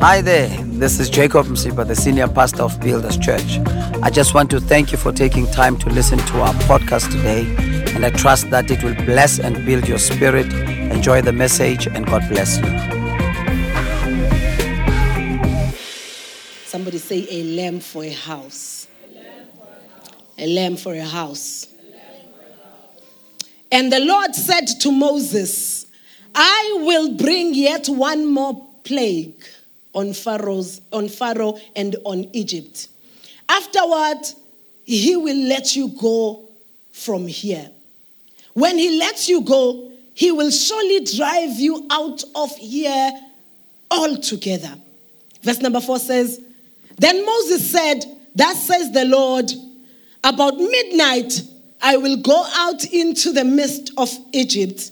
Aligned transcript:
Hi 0.00 0.20
there, 0.20 0.48
this 0.64 1.00
is 1.00 1.08
Jacob 1.08 1.46
Msipha, 1.46 1.86
the 1.86 1.96
senior 1.96 2.28
pastor 2.28 2.64
of 2.64 2.78
Builders 2.80 3.16
Church. 3.16 3.58
I 4.02 4.10
just 4.10 4.34
want 4.34 4.50
to 4.50 4.60
thank 4.60 4.92
you 4.92 4.98
for 4.98 5.10
taking 5.10 5.46
time 5.46 5.78
to 5.78 5.88
listen 5.88 6.18
to 6.18 6.40
our 6.42 6.52
podcast 6.64 7.10
today, 7.10 7.46
and 7.94 8.04
I 8.04 8.10
trust 8.10 8.50
that 8.50 8.70
it 8.70 8.84
will 8.84 8.94
bless 9.06 9.38
and 9.38 9.64
build 9.64 9.88
your 9.88 9.96
spirit. 9.96 10.52
Enjoy 10.92 11.22
the 11.22 11.32
message, 11.32 11.86
and 11.86 12.04
God 12.06 12.28
bless 12.28 12.58
you. 12.58 12.66
Somebody 16.66 16.98
say 16.98 17.26
a 17.30 17.44
lamb 17.56 17.80
for 17.80 18.04
a 18.04 18.12
house. 18.12 18.88
A 20.36 20.46
lamb 20.46 20.76
for 20.76 20.92
a 20.92 21.04
house. 21.04 21.68
And 23.72 23.90
the 23.90 24.00
Lord 24.00 24.34
said 24.34 24.66
to 24.80 24.92
Moses, 24.92 25.86
I 26.34 26.80
will 26.84 27.14
bring 27.14 27.54
yet 27.54 27.88
one 27.88 28.26
more 28.26 28.68
plague 28.84 29.42
on 29.96 30.12
Pharaoh's 30.12 30.80
on 30.92 31.08
Pharaoh 31.08 31.58
and 31.74 31.96
on 32.04 32.28
Egypt. 32.32 32.88
Afterward, 33.48 34.18
he 34.84 35.16
will 35.16 35.48
let 35.48 35.74
you 35.74 35.88
go 35.88 36.48
from 36.92 37.26
here. 37.26 37.68
When 38.52 38.78
he 38.78 38.98
lets 38.98 39.28
you 39.28 39.40
go, 39.40 39.90
he 40.14 40.30
will 40.30 40.50
surely 40.50 41.04
drive 41.04 41.58
you 41.58 41.86
out 41.90 42.22
of 42.34 42.54
here 42.56 43.10
altogether. 43.90 44.74
Verse 45.42 45.60
number 45.60 45.80
4 45.80 45.98
says, 45.98 46.40
Then 46.96 47.24
Moses 47.24 47.70
said, 47.70 48.04
Thus 48.34 48.66
says 48.66 48.92
the 48.92 49.04
Lord, 49.04 49.50
about 50.22 50.56
midnight 50.56 51.42
I 51.80 51.96
will 51.96 52.16
go 52.16 52.46
out 52.54 52.84
into 52.84 53.32
the 53.32 53.44
midst 53.44 53.92
of 53.96 54.10
Egypt, 54.32 54.90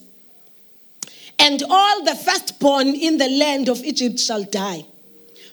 and 1.39 1.63
all 1.69 2.05
the 2.05 2.15
firstborn 2.15 2.89
in 2.89 3.19
the 3.19 3.29
land 3.29 3.69
of 3.69 3.83
Egypt 3.85 4.19
shall 4.19 4.45
die. 4.45 4.85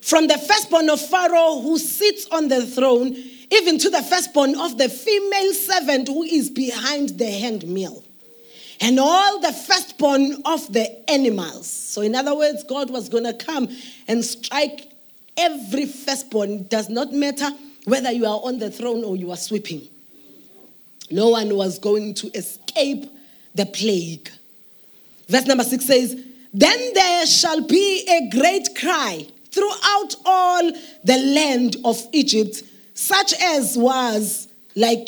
From 0.02 0.28
the 0.28 0.38
firstborn 0.38 0.90
of 0.90 1.00
Pharaoh 1.00 1.62
who 1.62 1.78
sits 1.78 2.26
on 2.32 2.48
the 2.48 2.66
throne, 2.66 3.16
even 3.52 3.78
to 3.78 3.90
the 3.90 4.02
firstborn 4.02 4.60
of 4.60 4.78
the 4.78 4.90
female 4.90 5.54
servant 5.54 6.08
who 6.08 6.24
is 6.24 6.50
behind 6.50 7.10
the 7.20 7.30
handmill, 7.30 8.04
and 8.80 9.00
all 9.00 9.40
the 9.40 9.54
firstborn 9.54 10.42
of 10.46 10.74
the 10.74 11.10
animals. 11.10 11.70
So, 11.70 12.02
in 12.02 12.16
other 12.16 12.36
words, 12.36 12.64
God 12.64 12.90
was 12.90 13.10
going 13.10 13.26
to 13.26 13.34
come 13.34 13.70
and 14.08 14.26
strike 14.26 14.92
every 15.38 15.86
firstborn. 15.86 16.52
It 16.52 16.70
does 16.70 16.90
not 16.90 17.14
matter 17.14 17.50
whether 17.86 18.12
you 18.12 18.26
are 18.26 18.40
on 18.44 18.58
the 18.58 18.72
throne 18.72 19.04
or 19.04 19.16
you 19.16 19.30
are 19.30 19.38
sweeping. 19.38 19.88
No 21.12 21.30
one 21.30 21.56
was 21.56 21.78
going 21.78 22.16
to 22.16 22.32
escape 22.36 23.06
the 23.54 23.66
plague. 23.68 24.32
Verse 25.28 25.46
number 25.46 25.64
six 25.64 25.86
says, 25.86 26.16
Then 26.54 26.94
there 26.94 27.26
shall 27.28 27.62
be 27.62 28.08
a 28.10 28.30
great 28.30 28.76
cry 28.76 29.28
throughout 29.52 30.16
all 30.26 30.72
the 31.04 31.18
land 31.18 31.78
of 31.84 32.02
Egypt, 32.12 32.64
such 32.94 33.34
as 33.42 33.78
was 33.78 34.48
like 34.76 35.08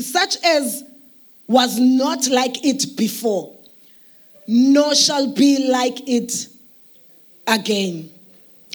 such 0.00 0.36
as 0.44 0.84
was 1.46 1.78
not 1.78 2.28
like 2.28 2.64
it 2.64 2.96
before, 2.96 3.56
nor 4.46 4.94
shall 4.94 5.32
be 5.32 5.68
like 5.68 6.08
it 6.08 6.48
again. 7.46 8.10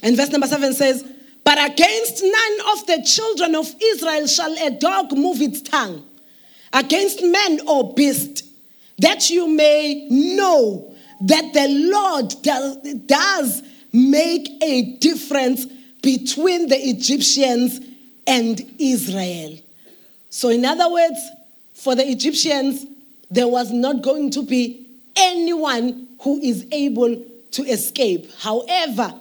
And 0.01 0.17
verse 0.17 0.29
number 0.29 0.47
seven 0.47 0.73
says, 0.73 1.03
But 1.43 1.57
against 1.71 2.23
none 2.23 2.73
of 2.73 2.87
the 2.87 3.03
children 3.05 3.55
of 3.55 3.73
Israel 3.81 4.27
shall 4.27 4.53
a 4.57 4.71
dog 4.71 5.11
move 5.13 5.41
its 5.41 5.61
tongue 5.61 6.03
against 6.73 7.23
man 7.23 7.59
or 7.67 7.93
beast, 7.93 8.45
that 8.97 9.29
you 9.29 9.47
may 9.47 10.07
know 10.09 10.93
that 11.21 11.53
the 11.53 11.67
Lord 11.69 13.07
does, 13.07 13.61
make 13.93 14.49
a 14.61 14.97
difference 14.97 15.65
between 16.01 16.67
the 16.67 16.75
Egyptians 16.75 17.79
and 18.27 18.75
Israel. 18.79 19.57
So, 20.29 20.49
in 20.49 20.65
other 20.65 20.91
words, 20.91 21.19
for 21.73 21.95
the 21.95 22.09
Egyptians, 22.09 22.85
there 23.29 23.47
was 23.47 23.71
not 23.71 24.01
going 24.01 24.31
to 24.31 24.41
be 24.41 24.87
anyone 25.15 26.07
who 26.21 26.39
is 26.41 26.65
able 26.71 27.23
to 27.51 27.63
escape. 27.63 28.31
However, 28.39 29.13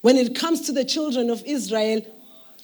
when 0.00 0.16
it 0.16 0.34
comes 0.34 0.62
to 0.62 0.72
the 0.72 0.84
children 0.84 1.28
of 1.28 1.42
Israel, 1.44 2.00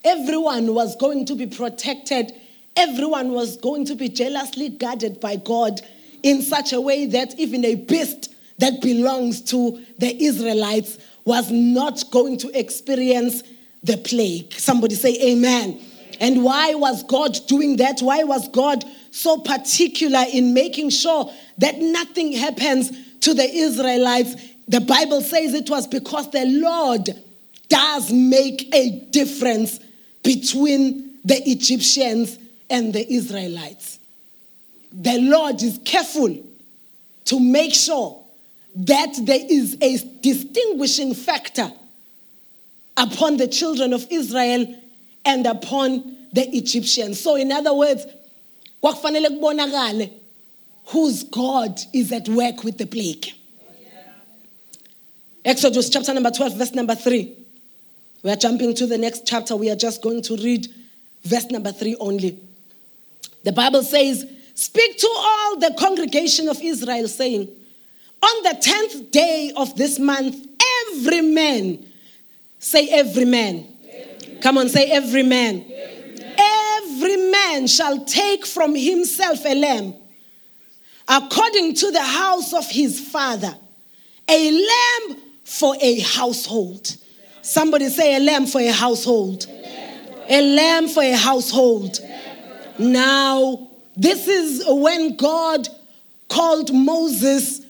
everyone 0.05 0.75
was 0.75 0.97
going 0.97 1.27
to 1.27 1.35
be 1.35 1.47
protected 1.47 2.33
everyone 2.77 3.33
was 3.33 3.57
going 3.57 3.85
to 3.87 3.95
be 3.95 4.09
jealously 4.09 4.69
guarded 4.69 5.21
by 5.21 5.37
God 5.37 5.81
in 6.23 6.43
such 6.43 6.73
a 6.73 6.81
way 6.81 7.07
that 7.07 7.39
even 7.39 7.65
a 7.65 7.75
beast 7.75 8.35
that 8.59 8.81
belongs 8.81 9.41
to 9.43 9.85
the 9.99 10.23
Israelites 10.23 10.99
was 11.25 11.51
not 11.51 12.03
going 12.11 12.39
to 12.39 12.59
experience 12.59 13.43
the 13.83 13.97
plague. 13.97 14.53
Somebody 14.55 14.95
say 14.95 15.17
amen. 15.33 15.81
And 16.21 16.45
why 16.45 16.75
was 16.75 17.03
God 17.05 17.39
doing 17.47 17.77
that? 17.77 18.01
Why 18.01 18.25
was 18.25 18.49
God 18.49 18.85
so 19.11 19.39
particular 19.39 20.25
in 20.33 20.53
making 20.53 20.91
sure 20.91 21.33
that 21.59 21.79
nothing 21.79 22.33
happens 22.33 22.91
to 23.21 23.33
the 23.35 23.45
Israelites? 23.45 24.35
The 24.69 24.81
Bible 24.81 25.23
says 25.23 25.55
it 25.55 25.71
was 25.71 25.87
because 25.87 26.31
the 26.31 26.45
Lord 26.45 27.09
does 27.69 28.13
make 28.13 28.75
a 28.75 28.91
difference 29.11 29.81
between 30.23 31.19
the 31.25 31.41
Egyptians 31.49 32.39
and 32.69 32.93
the 32.93 33.11
Israelites. 33.11 33.99
The 34.93 35.19
Lord 35.21 35.63
is 35.63 35.81
careful 35.85 36.37
to 37.27 37.41
make 37.41 37.75
sure 37.75 38.20
that 38.75 39.15
there 39.23 39.41
is 39.49 39.77
a 39.81 39.99
distinguishing 40.21 41.15
factor 41.15 41.71
upon 42.97 43.37
the 43.37 43.49
children 43.49 43.93
of 43.93 44.07
Israel 44.11 44.75
and 45.25 45.47
upon 45.47 46.17
the 46.33 46.49
Egyptians. 46.57 47.21
So, 47.21 47.37
in 47.37 47.51
other 47.51 47.75
words, 47.75 48.07
whose 50.87 51.25
God 51.25 51.81
is 51.93 52.13
at 52.13 52.29
work 52.29 52.65
with 52.65 52.79
the 52.79 52.87
plague. 52.87 53.27
Exodus 55.45 55.89
chapter 55.89 56.13
number 56.13 56.31
12, 56.31 56.57
verse 56.57 56.75
number 56.75 56.95
3. 56.95 57.37
We 58.23 58.31
are 58.31 58.37
jumping 58.37 58.75
to 58.75 58.87
the 58.87 58.99
next 58.99 59.27
chapter. 59.27 59.57
We 59.57 59.71
are 59.71 59.77
just 59.77 60.03
going 60.03 60.23
to 60.23 60.37
read 60.37 60.69
verse 61.23 61.51
number 61.51 61.73
3 61.73 61.97
only. 61.99 62.39
The 63.45 63.53
Bible 63.53 63.83
says, 63.83 64.27
Speak 64.55 64.99
to 64.99 65.09
all 65.17 65.59
the 65.59 65.75
congregation 65.79 66.49
of 66.49 66.61
Israel, 66.61 67.09
saying, 67.09 67.49
On 68.23 68.43
the 68.43 68.59
tenth 68.61 69.11
day 69.11 69.53
of 69.57 69.77
this 69.77 69.99
month, 69.99 70.47
every 70.93 71.21
man, 71.21 71.85
say 72.59 72.89
every 72.89 73.25
man. 73.25 73.67
Come 74.41 74.59
on, 74.59 74.69
say 74.69 74.91
every 74.91 75.23
man. 75.23 75.65
Every 76.39 77.17
man 77.31 77.67
shall 77.67 78.05
take 78.05 78.47
from 78.47 78.75
himself 78.75 79.45
a 79.45 79.55
lamb 79.55 79.95
according 81.11 81.75
to 81.75 81.91
the 81.91 82.03
house 82.03 82.53
of 82.53 82.69
his 82.71 83.01
father, 83.01 83.53
a 84.29 84.51
lamb 84.53 85.17
for 85.45 85.75
a 85.81 85.99
household. 86.01 86.97
Somebody 87.43 87.89
say 87.89 88.17
a 88.17 88.21
lamb 88.21 88.47
for 88.47 88.61
a 88.61 88.71
household. 88.71 89.47
A 90.29 90.55
lamb 90.55 90.87
for 90.89 91.03
a 91.03 91.17
household. 91.17 91.99
Now, 92.79 93.69
this 93.97 94.29
is 94.29 94.63
when 94.69 95.17
God 95.17 95.67
called 96.29 96.73
Moses 96.73 97.67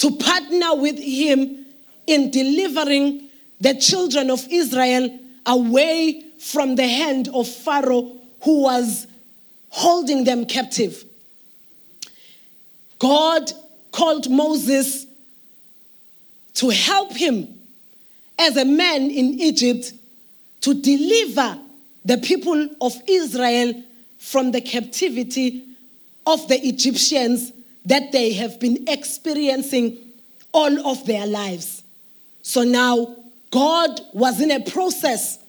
to 0.00 0.10
partner 0.16 0.74
with 0.76 0.98
him 0.98 1.66
in 2.06 2.30
delivering 2.30 3.28
the 3.60 3.74
children 3.74 4.30
of 4.30 4.46
Israel 4.50 5.18
away 5.44 6.24
from 6.38 6.74
the 6.74 6.88
hand 6.88 7.28
of 7.34 7.46
Pharaoh 7.46 8.16
who 8.40 8.62
was 8.62 9.06
holding 9.68 10.24
them 10.24 10.46
captive. 10.46 11.04
God 12.98 13.52
called 13.92 14.30
Moses 14.30 15.06
to 16.54 16.70
help 16.70 17.14
him 17.14 17.60
as 18.38 18.56
a 18.56 18.64
man 18.64 19.02
in 19.10 19.38
Egypt 19.38 19.92
to 20.62 20.72
deliver 20.80 21.58
the 22.06 22.16
people 22.16 22.70
of 22.80 22.94
Israel 23.06 23.82
from 24.18 24.50
the 24.50 24.62
captivity 24.62 25.66
of 26.26 26.48
the 26.48 26.58
Egyptians 26.66 27.52
that 27.90 28.12
they 28.12 28.32
have 28.34 28.60
been 28.60 28.84
experiencing 28.86 29.98
all 30.52 30.86
of 30.86 31.04
their 31.06 31.26
lives. 31.26 31.82
So 32.40 32.62
now 32.62 33.16
God 33.50 34.00
was 34.12 34.40
in 34.40 34.52
a 34.52 34.60
process 34.60 35.40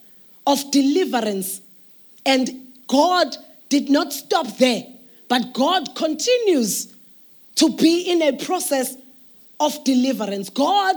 of 0.47 0.71
deliverance, 0.71 1.61
and 2.25 2.49
God 2.88 3.38
did 3.69 3.91
not 3.91 4.11
stop 4.11 4.57
there, 4.57 4.83
but 5.27 5.53
God 5.53 5.95
continues 5.95 6.95
to 7.57 7.69
be 7.77 8.09
in 8.09 8.23
a 8.23 8.43
process 8.43 8.97
of 9.59 9.83
deliverance. 9.83 10.49
God 10.49 10.95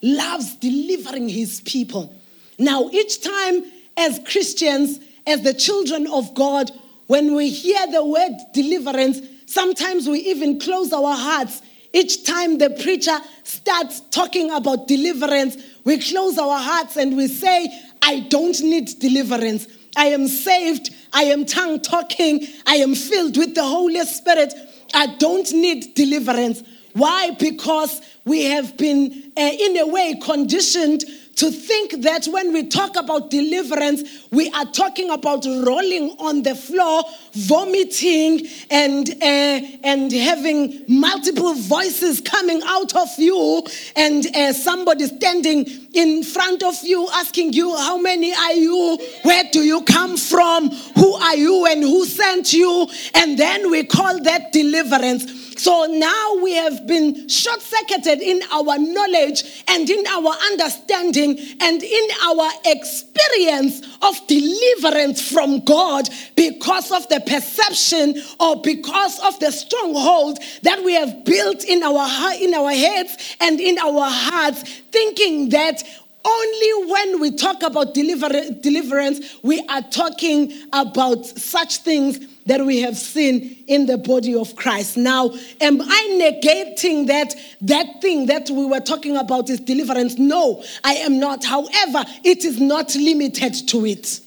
loves 0.00 0.56
delivering 0.56 1.28
his 1.28 1.60
people. 1.60 2.10
Now, 2.58 2.88
each 2.90 3.20
time 3.20 3.64
as 3.98 4.18
Christians, 4.24 4.98
as 5.26 5.42
the 5.42 5.52
children 5.52 6.06
of 6.06 6.32
God, 6.34 6.70
when 7.06 7.34
we 7.34 7.50
hear 7.50 7.86
the 7.92 8.02
word 8.02 8.32
deliverance, 8.54 9.20
sometimes 9.46 10.08
we 10.08 10.20
even 10.20 10.60
close 10.60 10.92
our 10.92 11.16
hearts 11.16 11.62
each 11.96 12.24
time 12.24 12.58
the 12.58 12.68
preacher 12.68 13.18
starts 13.42 14.00
talking 14.10 14.50
about 14.50 14.86
deliverance, 14.86 15.56
we 15.84 15.98
close 15.98 16.36
our 16.36 16.58
hearts 16.58 16.96
and 16.96 17.16
we 17.16 17.26
say, 17.26 17.68
I 18.02 18.20
don't 18.20 18.60
need 18.60 18.98
deliverance. 18.98 19.66
I 19.96 20.08
am 20.08 20.28
saved. 20.28 20.94
I 21.14 21.22
am 21.24 21.46
tongue 21.46 21.80
talking. 21.80 22.46
I 22.66 22.76
am 22.76 22.94
filled 22.94 23.38
with 23.38 23.54
the 23.54 23.62
Holy 23.64 24.04
Spirit. 24.04 24.52
I 24.92 25.06
don't 25.16 25.50
need 25.52 25.94
deliverance. 25.94 26.62
Why? 26.92 27.30
Because 27.30 28.02
we 28.26 28.42
have 28.44 28.76
been, 28.76 29.32
uh, 29.34 29.50
in 29.58 29.78
a 29.78 29.86
way, 29.86 30.20
conditioned 30.22 31.02
to 31.36 31.50
think 31.50 32.02
that 32.02 32.26
when 32.26 32.52
we 32.52 32.66
talk 32.66 32.96
about 32.96 33.30
deliverance, 33.30 34.02
we 34.30 34.50
are 34.50 34.64
talking 34.64 35.10
about 35.10 35.44
rolling 35.44 36.16
on 36.18 36.42
the 36.42 36.54
floor, 36.54 37.04
vomiting, 37.32 38.46
and 38.70 39.10
uh, 39.22 39.60
and 39.84 40.10
having 40.12 40.82
multiple 40.88 41.54
voices 41.54 42.22
coming 42.22 42.62
out 42.64 42.96
of 42.96 43.08
you, 43.18 43.62
and 43.96 44.26
uh, 44.34 44.52
somebody 44.54 45.06
standing 45.06 45.66
in 45.92 46.22
front 46.24 46.62
of 46.62 46.74
you 46.82 47.06
asking 47.12 47.52
you, 47.52 47.76
"How 47.76 47.98
many 47.98 48.34
are 48.34 48.54
you? 48.54 48.98
Where 49.22 49.44
do 49.52 49.62
you 49.62 49.82
come 49.82 50.16
from? 50.16 50.70
Who 50.70 51.14
are 51.16 51.36
you? 51.36 51.66
And 51.66 51.82
who 51.82 52.06
sent 52.06 52.54
you?" 52.54 52.88
And 53.14 53.38
then 53.38 53.70
we 53.70 53.84
call 53.84 54.22
that 54.22 54.52
deliverance. 54.52 55.35
So 55.56 55.86
now 55.86 56.36
we 56.42 56.52
have 56.54 56.86
been 56.86 57.28
short 57.28 57.62
circuited 57.62 58.20
in 58.20 58.42
our 58.52 58.78
knowledge 58.78 59.64
and 59.68 59.88
in 59.88 60.06
our 60.06 60.34
understanding 60.50 61.38
and 61.60 61.82
in 61.82 62.08
our 62.24 62.50
experience 62.66 63.80
of 64.02 64.26
deliverance 64.26 65.30
from 65.32 65.60
God 65.60 66.08
because 66.36 66.92
of 66.92 67.08
the 67.08 67.20
perception 67.20 68.22
or 68.38 68.60
because 68.60 69.18
of 69.20 69.38
the 69.40 69.50
stronghold 69.50 70.38
that 70.62 70.84
we 70.84 70.92
have 70.92 71.24
built 71.24 71.64
in 71.64 71.82
our, 71.82 72.34
in 72.34 72.52
our 72.54 72.72
heads 72.72 73.36
and 73.40 73.58
in 73.58 73.78
our 73.78 74.08
hearts, 74.10 74.62
thinking 74.92 75.48
that 75.50 75.82
only 76.24 76.90
when 76.90 77.20
we 77.20 77.30
talk 77.30 77.62
about 77.62 77.94
deliver- 77.94 78.50
deliverance, 78.60 79.36
we 79.42 79.64
are 79.68 79.82
talking 79.82 80.52
about 80.72 81.24
such 81.24 81.78
things 81.78 82.18
that 82.46 82.64
we 82.64 82.80
have 82.80 82.96
seen 82.96 83.64
in 83.66 83.86
the 83.86 83.98
body 83.98 84.34
of 84.34 84.56
Christ. 84.56 84.96
Now, 84.96 85.30
am 85.60 85.80
I 85.82 86.40
negating 86.42 87.06
that 87.08 87.34
that 87.62 88.00
thing 88.00 88.26
that 88.26 88.48
we 88.50 88.64
were 88.64 88.80
talking 88.80 89.16
about 89.16 89.50
is 89.50 89.60
deliverance? 89.60 90.18
No, 90.18 90.62
I 90.84 90.94
am 90.94 91.18
not. 91.18 91.44
However, 91.44 92.04
it 92.24 92.44
is 92.44 92.60
not 92.60 92.94
limited 92.94 93.68
to 93.68 93.86
it. 93.86 94.20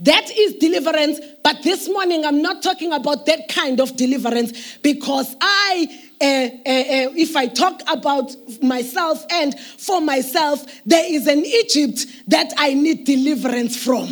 That 0.00 0.30
is 0.30 0.54
deliverance, 0.54 1.20
but 1.42 1.62
this 1.62 1.88
morning 1.88 2.26
I'm 2.26 2.42
not 2.42 2.62
talking 2.62 2.92
about 2.92 3.24
that 3.26 3.48
kind 3.48 3.80
of 3.80 3.96
deliverance 3.96 4.76
because 4.82 5.34
I 5.40 5.88
uh, 6.20 6.24
uh, 6.24 6.28
uh, 6.28 7.12
if 7.14 7.36
I 7.36 7.46
talk 7.46 7.82
about 7.88 8.34
myself 8.62 9.24
and 9.30 9.58
for 9.58 10.00
myself, 10.00 10.64
there 10.86 11.04
is 11.06 11.26
an 11.26 11.44
Egypt 11.44 12.06
that 12.28 12.52
I 12.56 12.72
need 12.72 13.04
deliverance 13.04 13.76
from. 13.82 14.08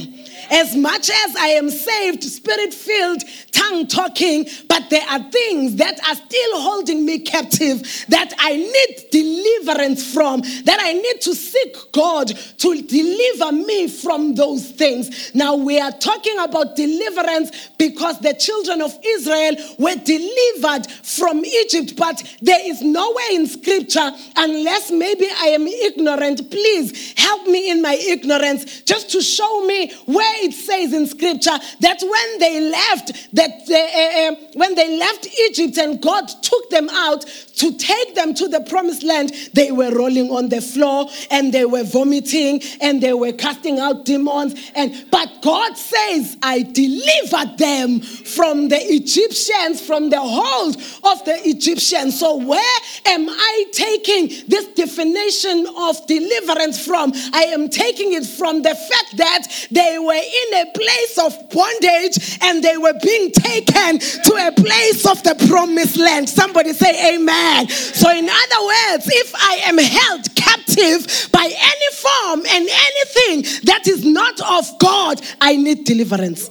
As 0.50 0.76
much 0.76 1.10
as 1.10 1.36
I 1.36 1.48
am 1.48 1.70
saved, 1.70 2.22
spirit 2.24 2.74
filled, 2.74 3.22
tongue 3.52 3.86
talking, 3.86 4.46
but 4.68 4.90
there 4.90 5.06
are 5.08 5.22
things 5.30 5.76
that 5.76 5.98
are 6.08 6.14
still 6.14 6.60
holding 6.60 7.04
me 7.04 7.20
captive 7.20 8.04
that 8.08 8.32
I 8.38 8.56
need 8.56 9.10
deliverance 9.10 10.12
from, 10.12 10.40
that 10.64 10.78
I 10.80 10.92
need 10.92 11.20
to 11.22 11.34
seek 11.34 11.76
God 11.92 12.28
to 12.28 12.82
deliver 12.82 13.52
me 13.52 13.88
from 13.88 14.34
those 14.34 14.70
things. 14.70 15.34
Now, 15.34 15.54
we 15.54 15.80
are 15.80 15.92
talking 15.92 16.38
about 16.38 16.76
deliverance 16.76 17.70
because 17.78 18.18
the 18.20 18.34
children 18.34 18.82
of 18.82 18.96
Israel 19.04 19.54
were 19.78 19.96
delivered 19.96 20.86
from 21.02 21.44
Egypt, 21.44 21.94
but 21.96 22.22
there 22.42 22.60
is 22.64 22.82
nowhere 22.82 23.32
in 23.32 23.46
scripture, 23.46 24.10
unless 24.36 24.90
maybe 24.90 25.28
I 25.40 25.46
am 25.48 25.66
ignorant. 25.66 26.50
Please 26.50 27.14
help 27.16 27.46
me 27.46 27.70
in 27.70 27.82
my 27.82 27.94
ignorance 27.94 28.82
just 28.82 29.10
to 29.10 29.22
show 29.22 29.64
me 29.66 29.92
where 30.06 30.33
it 30.42 30.52
says 30.52 30.92
in 30.92 31.06
scripture 31.06 31.58
that 31.80 32.00
when 32.02 32.38
they 32.38 32.70
left, 32.70 33.34
that 33.34 33.66
they, 33.66 34.28
uh, 34.28 34.32
uh, 34.32 34.36
when 34.54 34.74
they 34.74 34.98
left 34.98 35.26
Egypt 35.26 35.78
and 35.78 36.00
God 36.00 36.28
took 36.42 36.70
them 36.70 36.88
out 36.90 37.24
to 37.56 37.76
take 37.76 38.14
them 38.14 38.34
to 38.34 38.48
the 38.48 38.60
promised 38.60 39.02
land, 39.02 39.32
they 39.52 39.70
were 39.70 39.94
rolling 39.94 40.30
on 40.30 40.48
the 40.48 40.60
floor 40.60 41.08
and 41.30 41.52
they 41.52 41.64
were 41.64 41.84
vomiting 41.84 42.60
and 42.80 43.00
they 43.00 43.12
were 43.12 43.32
casting 43.32 43.78
out 43.78 44.04
demons. 44.04 44.54
And 44.74 44.92
but 45.10 45.42
God 45.42 45.76
says, 45.76 46.36
I 46.42 46.62
delivered 46.62 47.58
them 47.58 48.00
from 48.00 48.68
the 48.68 48.78
Egyptians, 48.80 49.80
from 49.80 50.10
the 50.10 50.20
hold 50.20 50.76
of 50.76 51.24
the 51.24 51.40
Egyptians. 51.44 52.18
So 52.18 52.36
where 52.36 52.78
am 53.06 53.28
I 53.28 53.64
taking 53.72 54.28
this 54.48 54.66
definition 54.74 55.66
of 55.76 56.06
deliverance 56.06 56.84
from? 56.84 57.12
I 57.32 57.44
am 57.54 57.68
taking 57.68 58.14
it 58.14 58.26
from 58.26 58.62
the 58.62 58.74
fact 58.74 59.16
that 59.16 59.68
they 59.70 59.98
were 59.98 60.12
in 60.12 60.54
a 60.54 60.72
place 60.72 61.18
of 61.18 61.50
bondage 61.50 62.38
and 62.42 62.62
they 62.62 62.76
were 62.76 62.94
being 63.02 63.30
taken 63.30 63.98
to 63.98 64.48
a 64.48 64.52
place 64.52 65.06
of 65.06 65.22
the 65.22 65.34
promised 65.48 65.96
land. 65.96 66.28
Somebody 66.28 66.72
say 66.72 67.14
amen. 67.14 67.43
So, 67.68 68.10
in 68.10 68.28
other 68.28 68.66
words, 68.66 69.06
if 69.06 69.34
I 69.34 69.62
am 69.66 69.78
held 69.78 70.34
captive 70.34 71.28
by 71.32 71.44
any 71.44 71.90
form 71.94 72.40
and 72.40 72.68
anything 72.68 73.60
that 73.64 73.86
is 73.86 74.04
not 74.04 74.40
of 74.40 74.78
God, 74.78 75.20
I 75.40 75.56
need 75.56 75.84
deliverance. 75.84 76.50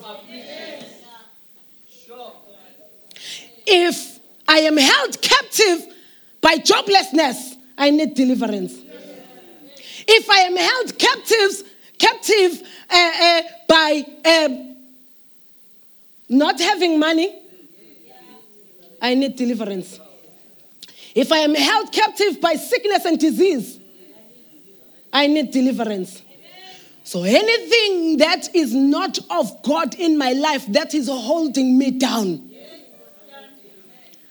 If 3.66 4.20
I 4.48 4.60
am 4.60 4.78
held 4.78 5.22
captive 5.22 5.94
by 6.42 6.58
joblessness, 6.58 7.56
I 7.78 7.90
need 7.90 8.14
deliverance. 8.14 8.74
If 10.08 10.30
I 10.30 10.40
am 10.40 10.56
held 10.58 11.00
captive, 11.00 11.64
captive 11.98 12.62
uh, 12.90 13.12
uh, 13.22 13.42
by 13.68 14.06
uh, 14.26 14.50
not 16.30 16.60
having 16.60 17.00
money, 17.00 17.34
I 19.02 19.16
need 19.16 19.36
deliverance. 19.36 20.00
If 21.16 21.32
I 21.32 21.40
am 21.40 21.54
held 21.54 21.92
captive 21.92 22.42
by 22.42 22.56
sickness 22.56 23.06
and 23.06 23.20
disease, 23.20 23.80
I 25.12 25.28
need 25.28 25.52
deliverance. 25.52 26.24
So 27.04 27.24
anything 27.24 28.18
that 28.18 28.56
is 28.56 28.74
not 28.74 29.20
of 29.30 29.62
God 29.62 29.94
in 29.96 30.18
my 30.18 30.32
life 30.32 30.66
that 30.72 30.94
is 30.94 31.08
holding 31.08 31.78
me 31.78 31.92
down, 31.92 32.50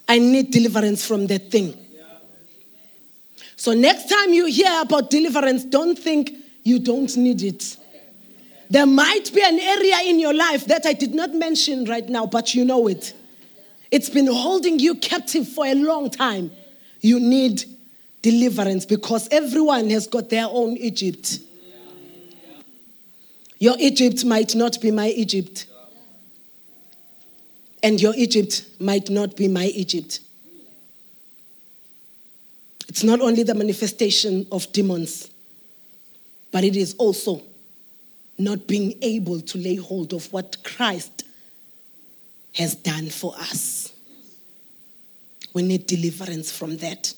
I 0.08 0.18
need 0.18 0.50
deliverance 0.50 1.06
from 1.06 1.26
that 1.28 1.50
thing. 1.50 1.78
So 3.56 3.74
next 3.74 4.08
time 4.08 4.32
you 4.32 4.46
hear 4.46 4.80
about 4.80 5.10
deliverance, 5.10 5.64
don't 5.64 5.96
think 5.96 6.34
you 6.64 6.80
don't 6.80 7.16
need 7.16 7.42
it. 7.42 7.76
There 8.68 8.86
might 8.86 9.32
be 9.32 9.42
an 9.42 9.60
area 9.60 10.00
in 10.06 10.18
your 10.18 10.34
life 10.34 10.66
that 10.66 10.86
I 10.86 10.94
did 10.94 11.14
not 11.14 11.34
mention 11.34 11.84
right 11.84 12.08
now, 12.08 12.26
but 12.26 12.54
you 12.54 12.64
know 12.64 12.88
it. 12.88 13.12
It's 13.90 14.08
been 14.08 14.26
holding 14.26 14.78
you 14.78 14.94
captive 14.94 15.46
for 15.46 15.66
a 15.66 15.74
long 15.74 16.10
time. 16.10 16.50
You 17.02 17.20
need 17.20 17.64
deliverance 18.22 18.86
because 18.86 19.28
everyone 19.30 19.90
has 19.90 20.06
got 20.06 20.30
their 20.30 20.46
own 20.48 20.76
Egypt. 20.76 21.40
Your 23.58 23.76
Egypt 23.78 24.24
might 24.24 24.54
not 24.54 24.80
be 24.80 24.90
my 24.90 25.08
Egypt. 25.08 25.66
And 27.82 28.00
your 28.00 28.14
Egypt 28.16 28.64
might 28.78 29.10
not 29.10 29.36
be 29.36 29.48
my 29.48 29.66
Egypt. 29.66 30.20
It's 32.88 33.02
not 33.02 33.20
only 33.20 33.42
the 33.42 33.54
manifestation 33.54 34.46
of 34.52 34.70
demons, 34.72 35.28
but 36.52 36.62
it 36.62 36.76
is 36.76 36.94
also 36.98 37.42
not 38.38 38.66
being 38.66 38.94
able 39.02 39.40
to 39.40 39.58
lay 39.58 39.76
hold 39.76 40.12
of 40.12 40.32
what 40.32 40.62
Christ 40.62 41.24
has 42.54 42.74
done 42.74 43.08
for 43.08 43.34
us. 43.36 43.91
We 45.52 45.62
need 45.62 45.86
deliverance 45.86 46.50
from 46.50 46.76
that. 46.78 47.14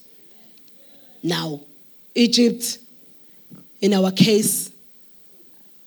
Now, 1.23 1.61
Egypt, 2.15 2.79
in 3.81 3.95
our 3.95 4.11
case, 4.11 4.71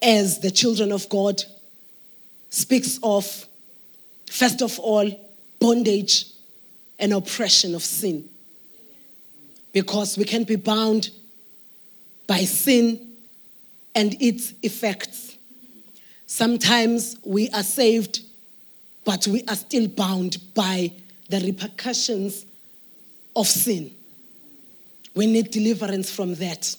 as 0.02 0.40
the 0.40 0.52
children 0.52 0.92
of 0.92 1.08
God, 1.10 1.44
speaks 2.50 3.00
of, 3.04 3.48
first 4.30 4.62
of 4.62 4.80
all, 4.80 5.10
bondage 5.60 6.26
and 7.00 7.14
oppression 7.14 7.76
of 7.76 7.84
sin. 7.84 8.30
Because 9.74 10.18
we 10.18 10.24
can 10.24 10.44
be 10.44 10.56
bound 10.56 11.10
by 12.26 12.40
sin 12.40 13.14
and 13.94 14.16
its 14.22 14.54
effects. 14.64 15.38
Sometimes 16.26 17.18
we 17.24 17.50
are 17.50 17.64
saved, 17.64 18.22
but 19.06 19.28
we 19.28 19.44
are 19.44 19.56
still 19.56 19.88
bound 19.88 20.38
by 20.54 20.92
the 21.30 21.40
repercussions 21.40 22.46
of 23.36 23.48
sin. 23.48 23.92
We 25.16 25.26
need 25.28 25.52
deliverance 25.52 26.12
from 26.12 26.36
that. 26.36 26.76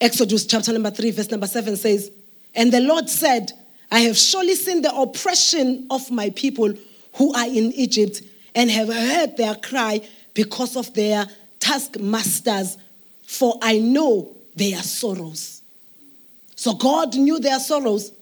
Exodus 0.00 0.46
chapter 0.46 0.72
number 0.72 0.90
3, 0.90 1.10
verse 1.12 1.30
number 1.30 1.46
7 1.46 1.76
says, 1.76 2.10
And 2.54 2.72
the 2.72 2.80
Lord 2.80 3.08
said, 3.08 3.52
I 3.90 4.00
have 4.00 4.16
surely 4.16 4.54
seen 4.54 4.82
the 4.82 4.94
oppression 4.94 5.86
of 5.90 6.10
my 6.10 6.30
people 6.30 6.74
who 7.14 7.32
are 7.34 7.46
in 7.46 7.72
Egypt, 7.72 8.22
and 8.54 8.70
have 8.70 8.88
heard 8.88 9.36
their 9.36 9.54
cry 9.56 10.00
because 10.34 10.76
of 10.76 10.92
their 10.94 11.26
taskmasters, 11.60 12.76
for 13.22 13.58
I 13.62 13.78
know 13.78 14.34
their 14.54 14.78
sorrows. 14.78 15.62
So 16.56 16.74
God 16.74 17.14
knew 17.16 17.38
their 17.38 17.58
sorrows, 17.58 18.12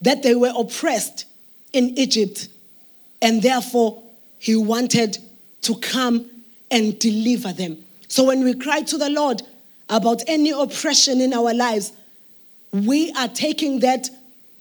that 0.00 0.22
they 0.22 0.34
were 0.34 0.52
oppressed 0.56 1.26
in 1.72 1.96
Egypt, 1.98 2.48
and 3.22 3.40
therefore 3.40 4.02
He 4.38 4.56
wanted 4.56 5.16
to 5.62 5.76
come 5.76 6.28
and 6.70 6.98
deliver 6.98 7.52
them. 7.52 7.78
So 8.08 8.24
when 8.24 8.44
we 8.44 8.54
cry 8.54 8.82
to 8.82 8.98
the 8.98 9.08
Lord 9.08 9.40
about 9.88 10.22
any 10.26 10.50
oppression 10.50 11.20
in 11.20 11.32
our 11.32 11.54
lives, 11.54 11.92
we 12.72 13.12
are 13.12 13.28
taking 13.28 13.80
that 13.80 14.10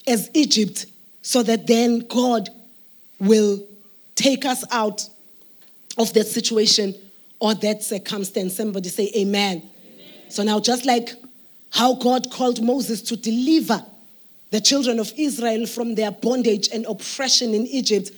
as 0.08 0.30
Egypt 0.34 0.86
so 1.22 1.44
that 1.44 1.68
then 1.68 2.00
God 2.08 2.50
will 3.20 3.65
take 4.15 4.46
us 4.46 4.63
out 4.72 5.08
of 5.98 6.13
that 6.13 6.27
situation 6.27 6.96
or 7.39 7.56
that 7.56 7.84
circumstance. 7.84 8.56
Somebody 8.56 8.89
say, 8.89 9.12
Amen. 9.15 9.58
Amen. 9.58 9.70
So 10.30 10.44
now, 10.44 10.60
just 10.60 10.86
like 10.86 11.12
how 11.72 11.96
God 11.96 12.32
called 12.32 12.62
Moses 12.63 13.01
to 13.03 13.15
deliver 13.15 13.84
the 14.51 14.60
children 14.60 15.00
of 15.00 15.13
Israel 15.18 15.65
from 15.65 15.96
their 15.96 16.12
bondage 16.12 16.70
and 16.74 16.86
oppression 16.86 17.53
in 17.53 17.65
Egypt, 17.68 18.12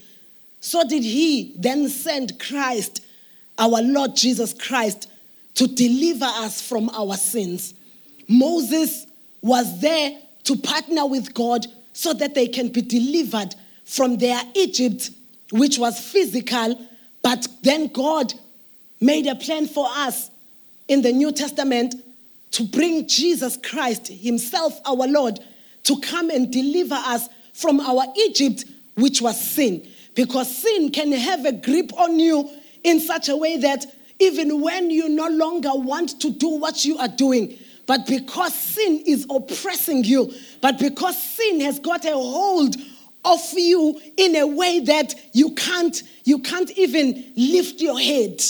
so 0.64 0.88
did 0.88 1.04
He 1.04 1.54
then 1.58 1.90
send 1.90 2.40
Christ, 2.40 3.04
our 3.58 3.82
Lord 3.82 4.16
Jesus 4.16 4.54
Christ, 4.54 5.10
to 5.56 5.68
deliver 5.68 6.24
us 6.24 6.62
from 6.62 6.90
our 6.92 7.16
sins. 7.16 7.74
Moses 8.30 9.06
was 9.42 9.82
there 9.82 10.18
to 10.46 10.56
partner 10.56 11.06
with 11.06 11.34
God 11.34 11.68
so 11.92 12.14
that 12.14 12.34
they 12.34 12.48
can 12.48 12.70
be 12.70 12.82
delivered 12.82 13.54
from 13.84 14.18
their 14.18 14.42
Egypt, 14.56 15.12
which 15.52 15.78
was 15.78 16.00
physical, 16.00 16.80
but 17.22 17.46
then 17.62 17.88
God 17.88 18.34
made 19.02 19.28
a 19.28 19.36
plan 19.36 19.68
for 19.68 19.88
us 19.90 20.32
in 20.88 21.02
the 21.02 21.12
New 21.12 21.34
Testament 21.34 21.96
to 22.52 22.64
bring 22.64 23.06
Jesus 23.10 23.58
Christ, 23.58 24.08
Himself, 24.08 24.80
our 24.86 25.08
Lord, 25.08 25.42
to 25.84 26.00
come 26.00 26.30
and 26.30 26.50
deliver 26.50 26.96
us 26.96 27.28
from 27.52 27.82
our 27.82 28.06
Egypt, 28.16 28.64
which 28.96 29.22
was 29.22 29.38
sin. 29.40 29.86
Because 30.16 30.56
sin 30.56 30.92
can 30.92 31.12
have 31.12 31.46
a 31.46 31.52
grip 31.52 31.92
on 31.98 32.20
you 32.20 32.50
in 32.84 33.00
such 33.00 33.30
a 33.30 33.36
way 33.36 33.58
that 33.58 33.86
even 34.20 34.62
when 34.62 34.90
you 34.90 35.10
no 35.10 35.28
longer 35.28 35.72
want 35.74 36.22
to 36.22 36.30
do 36.30 36.50
what 36.50 36.86
you 36.86 36.98
are 36.98 37.08
doing, 37.08 37.58
but 37.86 38.08
because 38.08 38.54
sin 38.54 39.04
is 39.06 39.26
oppressing 39.30 40.04
you, 40.04 40.34
but 40.62 40.80
because 40.80 41.22
sin 41.22 41.60
has 41.62 41.80
got 41.80 42.06
a 42.06 42.14
hold 42.14 42.76
of 43.26 43.40
you 43.54 44.00
in 44.18 44.36
a 44.36 44.48
way 44.48 44.80
that 44.82 45.14
you 45.34 45.54
can't 45.56 46.04
you 46.24 46.40
can't 46.40 46.72
even 46.78 47.34
lift 47.36 47.82
your 47.82 48.00
head. 48.00 48.42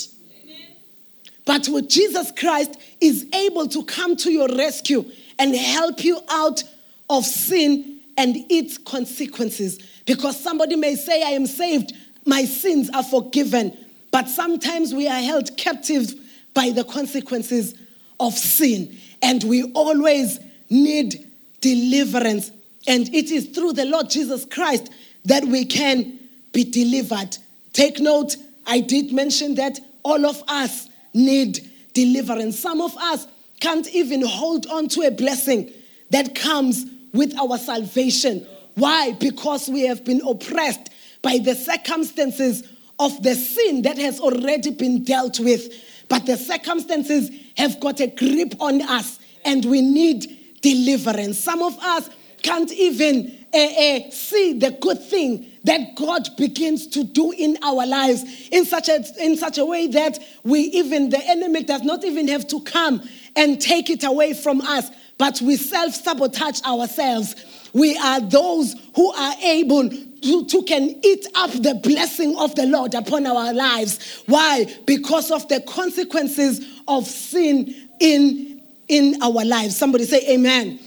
But 1.45 1.67
with 1.67 1.89
Jesus 1.89 2.31
Christ 2.31 2.79
is 3.01 3.25
able 3.33 3.67
to 3.69 3.83
come 3.85 4.15
to 4.17 4.31
your 4.31 4.47
rescue 4.55 5.05
and 5.37 5.55
help 5.55 6.03
you 6.03 6.19
out 6.29 6.63
of 7.09 7.25
sin 7.25 7.99
and 8.17 8.35
its 8.49 8.77
consequences. 8.77 9.79
Because 10.05 10.39
somebody 10.39 10.75
may 10.75 10.95
say, 10.95 11.23
I 11.23 11.31
am 11.31 11.45
saved, 11.45 11.93
my 12.25 12.45
sins 12.45 12.89
are 12.93 13.03
forgiven. 13.03 13.77
But 14.11 14.29
sometimes 14.29 14.93
we 14.93 15.07
are 15.07 15.21
held 15.21 15.55
captive 15.57 16.13
by 16.53 16.69
the 16.69 16.83
consequences 16.83 17.75
of 18.19 18.33
sin. 18.33 18.97
And 19.21 19.43
we 19.43 19.71
always 19.73 20.39
need 20.69 21.29
deliverance. 21.61 22.51
And 22.87 23.13
it 23.13 23.31
is 23.31 23.47
through 23.47 23.73
the 23.73 23.85
Lord 23.85 24.09
Jesus 24.09 24.45
Christ 24.45 24.89
that 25.25 25.45
we 25.45 25.65
can 25.65 26.19
be 26.51 26.63
delivered. 26.63 27.37
Take 27.71 27.99
note, 27.99 28.35
I 28.67 28.81
did 28.81 29.11
mention 29.11 29.55
that 29.55 29.79
all 30.03 30.25
of 30.25 30.43
us 30.47 30.89
need 31.13 31.69
deliverance. 31.93 32.59
Some 32.59 32.81
of 32.81 32.95
us 32.97 33.27
can't 33.59 33.87
even 33.93 34.25
hold 34.25 34.67
on 34.67 34.89
to 34.89 35.01
a 35.01 35.11
blessing 35.11 35.71
that 36.09 36.35
comes 36.35 36.85
with 37.13 37.37
our 37.39 37.57
salvation. 37.57 38.45
Why? 38.75 39.13
Because 39.13 39.69
we 39.69 39.81
have 39.87 40.03
been 40.03 40.21
oppressed 40.27 40.89
by 41.21 41.39
the 41.39 41.55
circumstances 41.55 42.63
of 42.99 43.21
the 43.23 43.35
sin 43.35 43.83
that 43.83 43.97
has 43.97 44.19
already 44.19 44.71
been 44.71 45.03
dealt 45.03 45.39
with. 45.39 45.73
But 46.09 46.25
the 46.25 46.37
circumstances 46.37 47.29
have 47.57 47.79
got 47.79 47.99
a 47.99 48.07
grip 48.07 48.55
on 48.59 48.81
us 48.81 49.19
and 49.45 49.65
we 49.65 49.81
need 49.81 50.61
deliverance. 50.61 51.39
Some 51.39 51.61
of 51.61 51.77
us 51.79 52.09
can't 52.41 52.71
even 52.73 53.45
uh, 53.53 53.57
uh, 53.57 53.99
see 54.11 54.59
the 54.59 54.71
good 54.81 55.01
thing 55.01 55.49
that 55.63 55.95
God 55.95 56.27
begins 56.37 56.87
to 56.87 57.03
do 57.03 57.31
in 57.31 57.57
our 57.63 57.85
lives 57.85 58.49
in 58.51 58.65
such 58.65 58.89
a 58.89 59.03
in 59.19 59.37
such 59.37 59.57
a 59.57 59.65
way 59.65 59.87
that 59.87 60.19
we 60.43 60.59
even 60.59 61.09
the 61.09 61.23
enemy 61.25 61.63
does 61.63 61.83
not 61.83 62.03
even 62.03 62.27
have 62.27 62.47
to 62.47 62.59
come 62.61 63.01
and 63.35 63.61
take 63.61 63.89
it 63.89 64.03
away 64.03 64.33
from 64.33 64.59
us, 64.61 64.89
but 65.17 65.39
we 65.41 65.55
self 65.55 65.93
sabotage 65.93 66.61
ourselves. 66.63 67.35
We 67.73 67.97
are 67.97 68.21
those 68.21 68.75
who 68.95 69.11
are 69.11 69.33
able 69.41 69.89
to, 69.89 70.45
to 70.45 70.63
can 70.63 70.99
eat 71.03 71.27
up 71.35 71.51
the 71.51 71.79
blessing 71.83 72.37
of 72.37 72.55
the 72.55 72.65
Lord 72.65 72.93
upon 72.93 73.25
our 73.25 73.53
lives. 73.53 74.23
Why? 74.27 74.65
Because 74.85 75.31
of 75.31 75.47
the 75.49 75.61
consequences 75.61 76.65
of 76.87 77.05
sin 77.05 77.89
in 77.99 78.61
in 78.87 79.21
our 79.23 79.45
lives. 79.45 79.77
Somebody 79.77 80.05
say 80.05 80.21
amen 80.29 80.79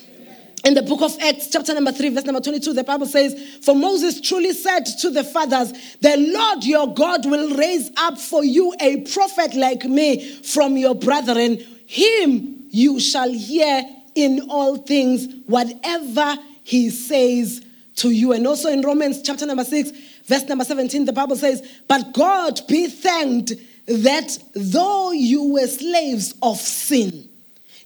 in 0.67 0.75
the 0.75 0.83
book 0.83 1.01
of 1.01 1.17
Acts, 1.21 1.49
chapter 1.49 1.73
number 1.73 1.93
3, 1.93 2.09
verse 2.09 2.25
number 2.25 2.41
22, 2.41 2.73
the 2.73 2.83
Bible 2.83 3.07
says, 3.07 3.41
For 3.63 3.73
Moses 3.73 4.21
truly 4.21 4.53
said 4.53 4.85
to 5.01 5.11
the 5.11 5.23
fathers, 5.23 5.73
The 6.01 6.17
Lord 6.17 6.65
your 6.65 6.93
God 6.93 7.25
will 7.25 7.57
raise 7.57 7.93
up 7.97 8.19
for 8.19 8.45
you 8.45 8.75
a 8.81 9.03
prophet 9.03 9.55
like 9.55 9.85
me 9.85 10.29
from 10.43 10.77
your 10.77 10.97
brethren. 10.97 11.59
Him 11.87 12.67
you 12.71 12.99
shall 12.99 13.31
hear 13.33 13.85
in 14.17 14.49
all 14.51 14.79
things, 14.79 15.29
whatever 15.47 16.37
he 16.67 16.91
says 16.91 17.65
to 17.95 18.11
you. 18.11 18.33
And 18.33 18.45
also 18.45 18.69
in 18.69 18.83
Romans, 18.83 19.23
chapter 19.23 19.47
number 19.47 19.63
6, 19.63 19.93
verse 20.25 20.43
number 20.49 20.65
17, 20.65 21.05
the 21.05 21.13
Bible 21.13 21.37
says, 21.37 21.63
But 21.87 22.13
God 22.13 22.61
be 22.67 22.89
thanked 22.89 23.53
that 23.87 24.37
though 24.53 25.13
you 25.13 25.53
were 25.53 25.69
slaves 25.69 26.35
of 26.43 26.57
sin, 26.57 27.29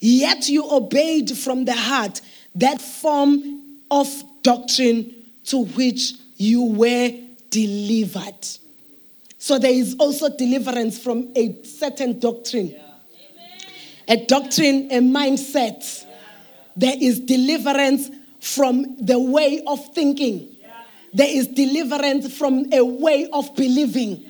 yet 0.00 0.48
you 0.48 0.66
obeyed 0.70 1.36
from 1.36 1.66
the 1.66 1.74
heart 1.74 2.22
that 2.54 2.80
form 2.80 3.80
of 3.90 4.08
doctrine 4.40 5.14
to 5.44 5.64
which 5.64 6.14
you 6.38 6.62
were 6.62 7.12
delivered. 7.50 8.48
So 9.36 9.58
there 9.58 9.74
is 9.74 9.94
also 9.98 10.34
deliverance 10.34 10.98
from 10.98 11.30
a 11.36 11.62
certain 11.64 12.18
doctrine, 12.18 12.74
a 14.08 14.24
doctrine, 14.24 14.88
a 14.90 15.00
mindset. 15.00 16.06
There 16.76 16.96
is 16.98 17.20
deliverance 17.20 18.08
from 18.40 18.96
the 18.98 19.18
way 19.18 19.62
of 19.66 19.94
thinking. 19.94 20.56
There 21.12 21.28
is 21.28 21.48
deliverance 21.48 22.36
from 22.36 22.72
a 22.72 22.84
way 22.84 23.28
of 23.32 23.54
believing. 23.56 24.24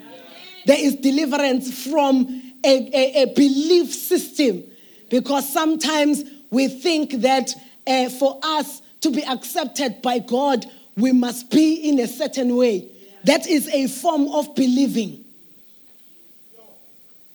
There 0.67 0.79
is 0.79 0.97
deliverance 0.97 1.87
from 1.87 2.27
a, 2.65 2.91
a, 2.95 3.23
a 3.23 3.35
belief 3.35 3.93
system. 3.93 4.65
Because 5.09 5.51
sometimes 5.53 6.25
we 6.51 6.69
think 6.69 7.13
that 7.23 7.55
uh, 7.87 8.09
for 8.09 8.39
us 8.43 8.83
to 9.01 9.11
be 9.11 9.25
accepted 9.25 10.03
by 10.03 10.19
God, 10.19 10.65
we 10.97 11.13
must 11.13 11.51
be 11.51 11.89
in 11.89 11.99
a 12.01 12.07
certain 12.07 12.55
way. 12.57 12.89
That 13.25 13.47
is 13.47 13.69
a 13.69 13.87
form 13.87 14.29
of 14.29 14.55
believing. 14.55 15.25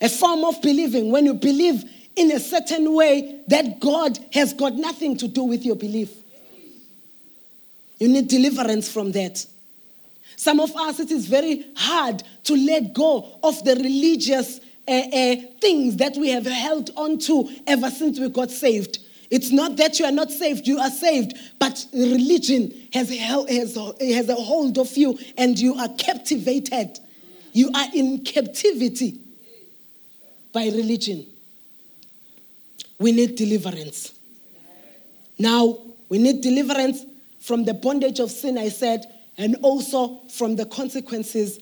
A 0.01 0.09
form 0.09 0.43
of 0.43 0.61
believing. 0.61 1.11
When 1.11 1.25
you 1.25 1.33
believe 1.33 1.83
in 2.15 2.31
a 2.31 2.39
certain 2.39 2.93
way, 2.93 3.41
that 3.47 3.79
God 3.79 4.17
has 4.33 4.53
got 4.53 4.73
nothing 4.73 5.17
to 5.17 5.27
do 5.27 5.43
with 5.43 5.65
your 5.65 5.75
belief. 5.75 6.09
You 7.99 8.09
need 8.09 8.27
deliverance 8.27 8.91
from 8.91 9.11
that. 9.13 9.45
Some 10.35 10.59
of 10.59 10.75
us, 10.75 10.99
it 10.99 11.11
is 11.11 11.27
very 11.27 11.65
hard 11.75 12.21
to 12.43 12.55
let 12.55 12.93
go 12.93 13.39
of 13.41 13.63
the 13.63 13.75
religious 13.75 14.59
uh, 14.87 14.91
uh, 14.91 15.35
things 15.61 15.95
that 15.97 16.15
we 16.17 16.29
have 16.29 16.45
held 16.45 16.91
on 16.95 17.17
to 17.19 17.49
ever 17.65 17.89
since 17.89 18.19
we 18.19 18.29
got 18.29 18.51
saved. 18.51 18.99
It's 19.31 19.51
not 19.51 19.77
that 19.77 19.99
you 19.99 20.05
are 20.05 20.11
not 20.11 20.29
saved, 20.31 20.67
you 20.67 20.77
are 20.77 20.91
saved, 20.91 21.33
but 21.57 21.85
religion 21.93 22.71
has, 22.93 23.09
has, 23.09 23.75
has 23.99 24.29
a 24.29 24.35
hold 24.35 24.77
of 24.77 24.95
you 24.95 25.17
and 25.37 25.57
you 25.57 25.73
are 25.75 25.89
captivated. 25.97 26.99
You 27.51 27.71
are 27.73 27.87
in 27.93 28.23
captivity 28.23 29.19
by 30.53 30.65
religion. 30.65 31.25
We 32.99 33.11
need 33.11 33.35
deliverance. 33.35 34.13
Now, 35.39 35.79
we 36.07 36.17
need 36.17 36.41
deliverance 36.41 37.03
from 37.45 37.63
the 37.63 37.73
bondage 37.73 38.19
of 38.19 38.31
sin, 38.31 38.57
I 38.57 38.69
said, 38.69 39.05
and 39.37 39.55
also 39.61 40.19
from 40.29 40.55
the 40.55 40.65
consequences 40.65 41.59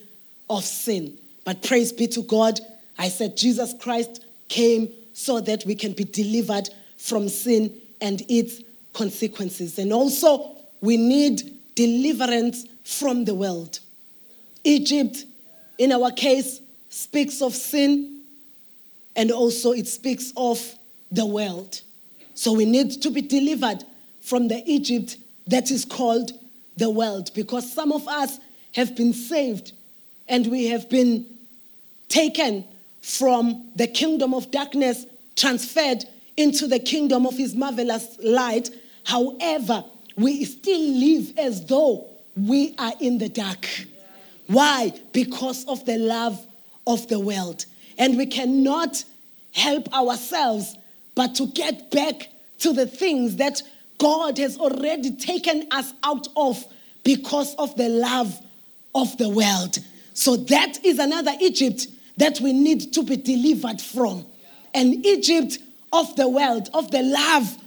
of 0.49 0.63
sin. 0.63 1.17
But 1.45 1.63
praise 1.63 1.91
be 1.91 2.07
to 2.07 2.21
God, 2.23 2.59
I 2.97 3.09
said 3.09 3.35
Jesus 3.35 3.73
Christ 3.79 4.23
came 4.47 4.89
so 5.13 5.41
that 5.41 5.65
we 5.65 5.75
can 5.75 5.93
be 5.93 6.03
delivered 6.03 6.69
from 6.97 7.27
sin 7.27 7.73
and 8.01 8.21
its 8.29 8.61
consequences. 8.93 9.79
And 9.79 9.91
also, 9.91 10.55
we 10.81 10.97
need 10.97 11.41
deliverance 11.75 12.65
from 12.83 13.25
the 13.25 13.33
world. 13.33 13.79
Egypt 14.63 15.25
in 15.77 15.91
our 15.91 16.11
case, 16.11 16.61
speaks 16.89 17.41
of 17.41 17.53
sin 17.53 18.21
and 19.15 19.31
also 19.31 19.71
it 19.71 19.87
speaks 19.87 20.31
of 20.37 20.59
the 21.11 21.25
world. 21.25 21.81
So 22.35 22.53
we 22.53 22.65
need 22.65 23.01
to 23.01 23.09
be 23.09 23.21
delivered 23.21 23.83
from 24.21 24.47
the 24.47 24.63
Egypt 24.65 25.17
that 25.47 25.71
is 25.71 25.85
called 25.85 26.31
the 26.77 26.89
world 26.89 27.31
because 27.33 27.71
some 27.71 27.91
of 27.91 28.07
us 28.07 28.39
have 28.73 28.95
been 28.95 29.13
saved 29.13 29.73
and 30.27 30.47
we 30.47 30.67
have 30.67 30.89
been 30.89 31.25
taken 32.07 32.65
from 33.01 33.69
the 33.75 33.87
kingdom 33.87 34.33
of 34.33 34.49
darkness, 34.49 35.05
transferred 35.35 36.05
into 36.37 36.67
the 36.67 36.79
kingdom 36.79 37.25
of 37.25 37.37
his 37.37 37.55
marvelous 37.55 38.17
light. 38.23 38.69
However, 39.03 39.83
we 40.15 40.45
still 40.45 40.79
live 40.79 41.37
as 41.37 41.65
though 41.65 42.07
we 42.35 42.75
are 42.77 42.93
in 42.99 43.17
the 43.17 43.29
dark. 43.29 43.67
Why? 44.47 44.93
Because 45.11 45.65
of 45.65 45.85
the 45.85 45.97
love 45.97 46.45
of 46.87 47.07
the 47.07 47.19
world. 47.19 47.65
And 47.97 48.17
we 48.17 48.25
cannot 48.25 49.03
help 49.51 49.93
ourselves 49.93 50.77
but 51.15 51.35
to 51.35 51.47
get 51.47 51.91
back 51.91 52.29
to 52.59 52.73
the 52.73 52.87
things 52.87 53.35
that 53.35 53.61
God 54.03 54.37
has 54.39 54.57
already 54.57 55.11
taken 55.15 55.65
us 55.71 55.93
out 56.03 56.27
of 56.35 56.61
because 57.05 57.55
of 57.55 57.73
the 57.77 57.87
love 57.87 58.37
of 58.93 59.17
the 59.17 59.29
world. 59.29 59.77
So 60.13 60.35
that 60.35 60.83
is 60.83 60.99
another 60.99 61.31
Egypt 61.39 61.87
that 62.17 62.41
we 62.41 62.51
need 62.51 62.91
to 62.95 63.03
be 63.03 63.15
delivered 63.15 63.79
from. 63.79 64.25
An 64.73 65.05
Egypt 65.05 65.57
of 65.93 66.13
the 66.17 66.27
world, 66.27 66.69
of 66.73 66.91
the 66.91 67.01
love 67.01 67.57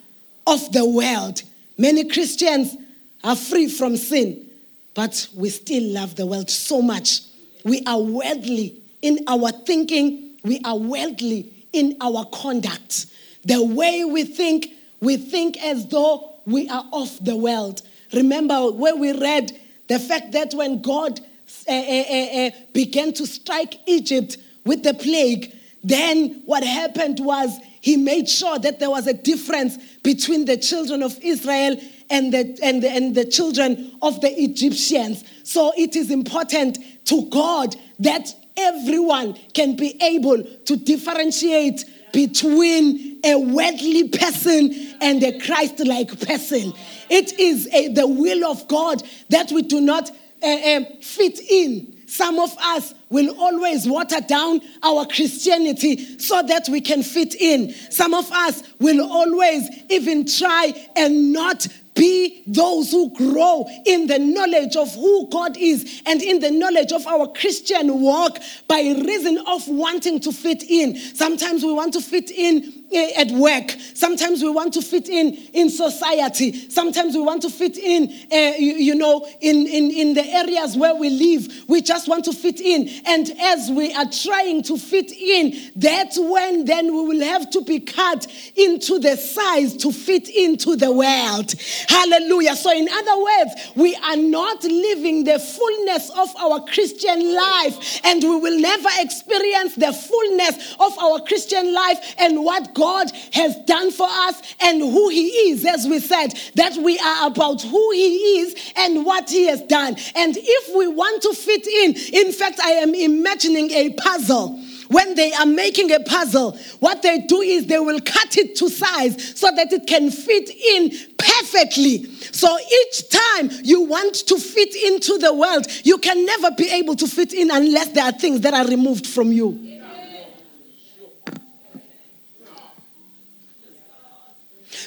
of 0.47 0.73
the 0.73 0.87
world. 0.87 1.43
Many 1.79 2.05
Christians 2.05 2.77
are 3.25 3.35
free 3.35 3.67
from 3.67 3.97
sin, 3.97 4.47
but 4.93 5.29
we 5.35 5.49
still 5.49 5.85
love 5.85 6.17
the 6.17 6.27
world 6.27 6.51
so 6.51 6.83
much. 6.83 7.23
We 7.65 7.83
are 7.87 7.99
worldly 7.99 8.83
in 9.01 9.21
our 9.27 9.53
thinking, 9.53 10.35
we 10.45 10.61
are 10.67 10.77
worldly 10.77 11.51
in 11.73 11.97
our 12.03 12.27
conduct. 12.27 13.07
The 13.47 13.65
way 13.65 14.05
we 14.05 14.25
think, 14.25 14.76
we 15.01 15.17
think 15.17 15.63
as 15.63 15.87
though 15.89 16.35
we 16.47 16.69
are 16.69 16.87
of 16.93 17.25
the 17.25 17.37
world. 17.37 17.83
Remember 18.13 18.71
where 18.71 18.97
we 18.97 19.13
read 19.13 19.53
the 19.89 19.99
fact 19.99 20.33
that 20.33 20.55
when 20.55 20.83
God 20.83 21.21
uh, 21.69 21.73
uh, 21.73 22.47
uh, 22.47 22.51
began 22.73 23.13
to 23.15 23.27
strike 23.27 23.77
Egypt 23.87 24.39
with 24.65 24.83
the 24.83 24.95
plague, 24.95 25.55
then 25.85 26.43
what 26.45 26.65
happened 26.65 27.21
was 27.21 27.57
he 27.81 27.97
made 27.97 28.29
sure 28.29 28.59
that 28.59 28.81
there 28.81 28.91
was 28.91 29.07
a 29.07 29.13
difference 29.13 29.77
between 30.03 30.45
the 30.45 30.57
children 30.57 31.03
of 31.03 31.17
Israel 31.23 31.81
and 32.11 32.33
the, 32.33 32.59
and 32.63 32.83
the, 32.83 32.91
and 32.91 33.15
the 33.15 33.25
children 33.25 33.93
of 34.03 34.21
the 34.21 34.43
Egyptians. 34.43 35.25
So 35.45 35.73
it 35.77 35.95
is 35.95 36.11
important 36.11 36.79
to 37.07 37.29
God 37.31 37.77
that 38.01 38.35
everyone 38.57 39.35
can 39.55 39.77
be 39.77 40.01
able 40.03 40.43
to 40.43 40.77
differentiate 40.77 41.85
between 42.13 43.16
a 43.27 43.39
worldly 43.39 44.09
person 44.09 44.73
and 45.01 45.23
a 45.23 45.39
Christ 45.41 45.81
like 45.81 46.09
person. 46.27 46.73
It 47.11 47.39
is 47.39 47.69
a, 47.73 47.89
the 47.89 48.07
will 48.07 48.45
of 48.51 48.67
God 48.69 49.03
that 49.31 49.51
we 49.51 49.63
do 49.63 49.81
not 49.81 50.11
uh, 50.43 50.81
fit 51.03 51.41
in. 51.41 51.97
Some 52.07 52.39
of 52.39 52.57
us 52.59 52.95
will 53.11 53.37
always 53.39 53.87
water 53.89 54.21
down 54.21 54.61
our 54.83 55.07
Christianity 55.07 56.19
so 56.19 56.41
that 56.43 56.69
we 56.69 56.81
can 56.81 57.03
fit 57.03 57.35
in. 57.35 57.73
Some 57.91 58.15
of 58.15 58.31
us 58.31 58.63
will 58.79 59.03
always 59.11 59.69
even 59.91 60.25
try 60.27 60.73
and 60.95 61.33
not 61.33 61.67
be 61.97 62.43
those 62.47 62.91
who 62.93 63.11
grow 63.15 63.67
in 63.87 64.07
the 64.07 64.19
knowledge 64.19 64.77
of 64.77 64.95
who 64.95 65.29
God 65.31 65.57
is 65.57 66.03
and 66.07 66.23
in 66.23 66.41
the 66.41 66.51
knowledge 66.51 66.93
of 66.93 67.07
our 67.07 67.27
Christian 67.33 68.01
walk 68.01 68.39
by 68.69 68.81
reason 68.81 69.39
of 69.47 69.67
wanting 69.67 70.21
to 70.21 70.31
fit 70.33 70.63
in. 70.63 70.97
Sometimes 70.97 71.65
we 71.65 71.73
want 71.73 71.95
to 71.95 72.01
fit 72.01 72.31
in 72.31 72.63
eh, 72.63 72.76
at 72.93 73.31
work. 73.33 73.71
Sometimes 73.95 74.43
we 74.43 74.51
want 74.51 74.75
to 74.75 74.83
fit 74.83 75.09
in 75.09 75.35
in 75.53 75.71
society. 75.71 76.69
Sometimes 76.71 77.15
we 77.15 77.23
want 77.23 77.43
to 77.43 77.51
fit 77.51 77.77
in, 77.77 78.05
uh, 78.33 78.57
you, 78.59 78.75
you, 78.75 78.95
know, 78.95 79.27
in, 79.41 79.67
in, 79.67 79.91
in 79.91 80.15
the 80.15 80.25
areas 80.25 80.77
where 80.77 80.95
we 80.95 81.11
live. 81.11 81.49
We 81.69 81.83
just 81.83 82.09
want 82.09 82.25
to 82.27 82.33
fit 82.33 82.61
in. 82.61 82.89
And 83.07 83.31
as 83.41 83.71
we 83.71 83.93
are 83.95 84.07
trying 84.11 84.63
to 84.65 84.77
fit 84.77 85.13
in, 85.13 85.73
that's 85.75 86.19
when 86.19 86.65
then 86.65 86.87
we 86.87 87.03
will 87.05 87.25
have 87.25 87.51
to 87.51 87.63
be 87.63 87.81
cut 87.81 88.27
into 88.55 88.99
the 88.99 89.17
size 89.17 89.77
to 89.79 89.93
fit 89.93 90.29
into 90.29 90.77
the 90.77 90.93
world. 90.93 91.55
Hallelujah. 91.89 92.57
So, 92.57 92.73
in 92.73 92.89
other 92.89 93.23
words, 93.23 93.73
we 93.75 93.95
are 93.97 94.17
not 94.17 94.63
living 94.65 95.25
the 95.25 95.39
fullness 95.39 96.11
of 96.11 96.35
our 96.37 96.65
Christian 96.67 97.35
life, 97.35 98.01
and 98.05 98.23
we 98.23 98.37
will 98.37 98.61
never 98.61 98.89
experience 99.01 99.75
the 99.75 99.93
fullness 99.93 100.77
of 100.79 100.99
our 100.99 101.21
Christian 101.21 101.73
life 101.73 102.15
and 102.19 102.45
what 102.45 102.75
God 102.77 103.11
has 103.33 103.57
done 103.65 103.91
for 103.91 104.07
us 104.09 104.55
and 104.61 104.81
who 104.81 105.09
He 105.09 105.29
is, 105.51 105.65
as 105.65 105.87
we 105.87 105.99
said, 105.99 106.35
that 106.55 106.77
we 106.77 106.99
are 106.99 107.29
about 107.29 107.63
who 107.63 107.91
He 107.93 108.41
is 108.41 108.73
and 108.77 109.05
what 109.05 109.31
He 109.31 109.47
has 109.47 109.63
done. 109.63 109.97
And 110.15 110.37
if 110.37 110.77
we 110.77 110.87
want 110.87 111.23
to 111.23 111.33
fit 111.33 111.67
in, 111.67 111.97
in 112.15 112.33
fact, 112.33 112.61
I 112.61 112.73
am 112.73 112.95
imagining 112.95 113.71
a 113.71 113.95
puzzle 113.95 114.61
when 114.89 115.15
they 115.17 115.33
are 115.33 115.47
making 115.47 115.91
a 115.91 116.01
puzzle, 116.01 116.57
what 116.79 117.03
they 117.03 117.19
do 117.19 117.41
is 117.41 117.67
they 117.67 117.81
will 117.81 118.01
cut 118.01 118.37
it 118.37 118.55
to 118.57 118.69
size 118.69 119.37
so 119.37 119.51
that 119.51 119.73
it 119.73 119.87
can 119.87 120.11
fit 120.11 120.49
in 120.49 120.91
perfectly. 121.19 122.05
So 122.33 122.57
each 122.59 123.09
time 123.09 123.51
you 123.65 123.83
want 123.83 124.15
to 124.29 124.39
fit 124.39 124.75
into 124.77 125.19
the 125.19 125.35
world, 125.35 125.67
you 125.85 125.99
can 125.99 126.25
never 126.25 126.53
be 126.53 126.71
able 126.71 126.95
to 126.97 127.07
fit 127.09 127.33
in 127.33 127.51
unless 127.51 127.89
there 127.89 128.05
are 128.05 128.13
things 128.13 128.43
that 128.43 128.55
are 128.55 128.67
removed 128.67 129.07
from 129.07 129.33
you. 129.33 129.66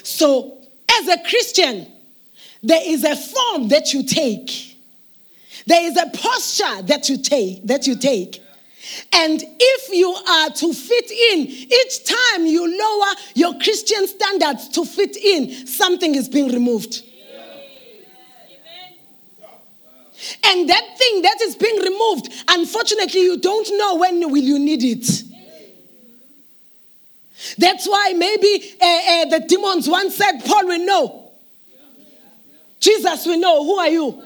So, 0.03 0.57
as 0.91 1.07
a 1.07 1.17
Christian, 1.23 1.87
there 2.61 2.81
is 2.83 3.03
a 3.03 3.15
form 3.15 3.69
that 3.69 3.93
you 3.93 4.03
take. 4.03 4.77
There 5.65 5.83
is 5.83 5.97
a 5.97 6.09
posture 6.17 6.81
that 6.83 7.09
you 7.09 7.17
take 7.17 7.65
that 7.67 7.87
you 7.87 7.95
take. 7.95 8.41
And 9.13 9.43
if 9.43 9.93
you 9.93 10.09
are 10.09 10.49
to 10.49 10.73
fit 10.73 11.11
in, 11.11 11.47
each 11.47 12.05
time 12.05 12.45
you 12.45 12.65
lower 12.65 13.13
your 13.35 13.59
Christian 13.59 14.07
standards 14.07 14.69
to 14.69 14.85
fit 14.85 15.15
in, 15.15 15.67
something 15.67 16.15
is 16.15 16.27
being 16.27 16.51
removed. 16.51 17.03
And 20.43 20.69
that 20.69 20.97
thing 20.97 21.21
that 21.21 21.41
is 21.41 21.55
being 21.55 21.81
removed, 21.81 22.33
unfortunately, 22.47 23.21
you 23.21 23.37
don't 23.37 23.69
know 23.77 23.95
when 23.95 24.19
will 24.31 24.37
you 24.37 24.59
need 24.59 24.83
it. 24.83 25.23
That's 27.57 27.87
why 27.87 28.13
maybe 28.15 28.75
uh, 28.81 28.85
uh, 28.85 29.25
the 29.25 29.45
demons 29.47 29.87
once 29.87 30.15
said, 30.15 30.39
Paul, 30.45 30.67
we 30.67 30.85
know. 30.85 31.31
Jesus, 32.79 33.25
we 33.25 33.37
know. 33.37 33.63
Who 33.63 33.77
are 33.77 33.89
you? 33.89 34.23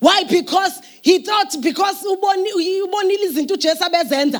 Why? 0.00 0.24
Because 0.24 0.80
he 1.02 1.22
thought 1.22 1.56
because 1.62 2.02
Uboni 2.02 3.06
listened 3.06 3.48
to 3.48 3.56
Jessabez 3.56 4.12
and 4.12 4.34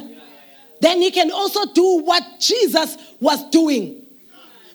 then 0.81 1.01
he 1.01 1.11
can 1.11 1.31
also 1.31 1.73
do 1.73 2.03
what 2.03 2.23
Jesus 2.39 2.97
was 3.21 3.49
doing. 3.51 4.03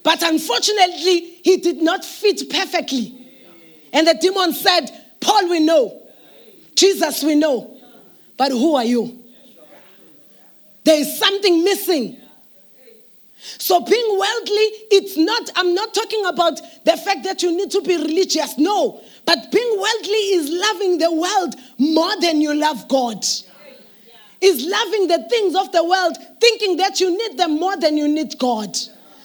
But 0.03 0.23
unfortunately, 0.23 1.19
he 1.43 1.57
did 1.57 1.81
not 1.81 2.03
fit 2.03 2.49
perfectly. 2.49 3.15
And 3.93 4.07
the 4.07 4.15
demon 4.19 4.53
said, 4.53 4.89
Paul, 5.19 5.49
we 5.49 5.59
know. 5.59 6.01
Jesus, 6.75 7.23
we 7.23 7.35
know. 7.35 7.77
But 8.37 8.51
who 8.51 8.75
are 8.75 8.85
you? 8.85 9.20
There 10.83 10.99
is 10.99 11.19
something 11.19 11.63
missing. 11.63 12.17
So 13.57 13.79
being 13.81 14.19
worldly, 14.19 14.67
it's 14.91 15.17
not, 15.17 15.49
I'm 15.55 15.73
not 15.73 15.93
talking 15.93 16.25
about 16.25 16.61
the 16.85 16.95
fact 16.97 17.23
that 17.23 17.41
you 17.41 17.55
need 17.55 17.71
to 17.71 17.81
be 17.81 17.97
religious. 17.97 18.57
No. 18.57 19.01
But 19.25 19.51
being 19.51 19.79
worldly 19.79 20.23
is 20.37 20.49
loving 20.49 20.97
the 20.99 21.11
world 21.11 21.55
more 21.77 22.19
than 22.21 22.41
you 22.41 22.53
love 22.53 22.87
God. 22.87 23.25
Is 24.41 24.65
loving 24.65 25.07
the 25.07 25.27
things 25.29 25.55
of 25.55 25.71
the 25.71 25.83
world, 25.83 26.17
thinking 26.39 26.77
that 26.77 26.99
you 26.99 27.15
need 27.15 27.37
them 27.37 27.59
more 27.59 27.77
than 27.77 27.95
you 27.95 28.07
need 28.07 28.37
God. 28.39 28.75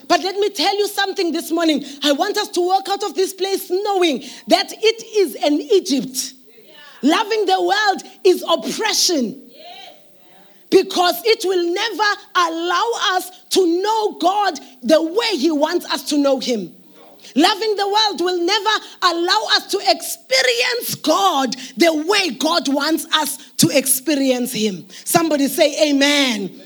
But 0.08 0.22
let 0.22 0.36
me 0.36 0.50
tell 0.50 0.76
you 0.76 0.86
something 0.88 1.32
this 1.32 1.50
morning. 1.50 1.84
I 2.02 2.12
want 2.12 2.36
us 2.36 2.48
to 2.48 2.60
walk 2.60 2.88
out 2.88 3.02
of 3.02 3.14
this 3.14 3.32
place 3.32 3.70
knowing 3.70 4.20
that 4.48 4.72
it 4.72 5.04
is 5.16 5.34
an 5.36 5.54
Egypt. 5.54 6.34
Loving 7.02 7.46
the 7.46 7.62
world 7.62 8.02
is 8.24 8.44
oppression 8.46 9.45
because 10.70 11.14
it 11.24 11.44
will 11.44 11.72
never 11.72 12.20
allow 12.34 12.90
us 13.16 13.30
to 13.50 13.82
know 13.82 14.18
God 14.18 14.58
the 14.82 15.02
way 15.02 15.36
He 15.36 15.50
wants 15.50 15.86
us 15.86 16.08
to 16.10 16.18
know 16.18 16.40
Him. 16.40 16.74
Loving 17.34 17.76
the 17.76 17.86
world 17.86 18.20
will 18.20 18.44
never 18.44 18.84
allow 19.02 19.46
us 19.52 19.66
to 19.72 19.78
experience 19.86 20.94
God 20.96 21.54
the 21.76 22.04
way 22.06 22.30
God 22.30 22.68
wants 22.68 23.06
us 23.12 23.52
to 23.58 23.68
experience 23.76 24.52
Him. 24.52 24.86
Somebody 25.04 25.48
say, 25.48 25.90
Amen. 25.90 26.50
amen. 26.50 26.62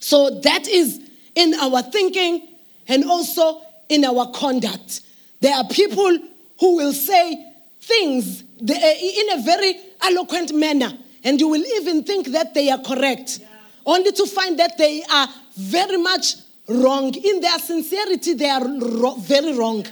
So 0.00 0.40
that 0.40 0.68
is 0.68 1.00
in 1.34 1.54
our 1.54 1.82
thinking 1.82 2.48
and 2.86 3.04
also 3.04 3.62
in 3.88 4.04
our 4.04 4.30
conduct. 4.32 5.02
There 5.40 5.54
are 5.54 5.66
people 5.68 6.18
who 6.60 6.76
will 6.76 6.92
say 6.92 7.44
things 7.80 8.42
in 8.60 9.30
a 9.32 9.42
very 9.42 9.74
eloquent 10.02 10.54
manner, 10.54 10.92
and 11.24 11.40
you 11.40 11.48
will 11.48 11.64
even 11.80 12.04
think 12.04 12.28
that 12.28 12.54
they 12.54 12.70
are 12.70 12.78
correct, 12.78 13.40
only 13.84 14.12
to 14.12 14.26
find 14.26 14.58
that 14.58 14.78
they 14.78 15.02
are 15.10 15.28
very 15.56 15.96
much 15.96 16.36
wrong. 16.68 17.14
In 17.14 17.40
their 17.40 17.58
sincerity, 17.58 18.34
they 18.34 18.48
are 18.48 18.66
ro- 18.66 19.16
very 19.18 19.52
wrong. 19.56 19.84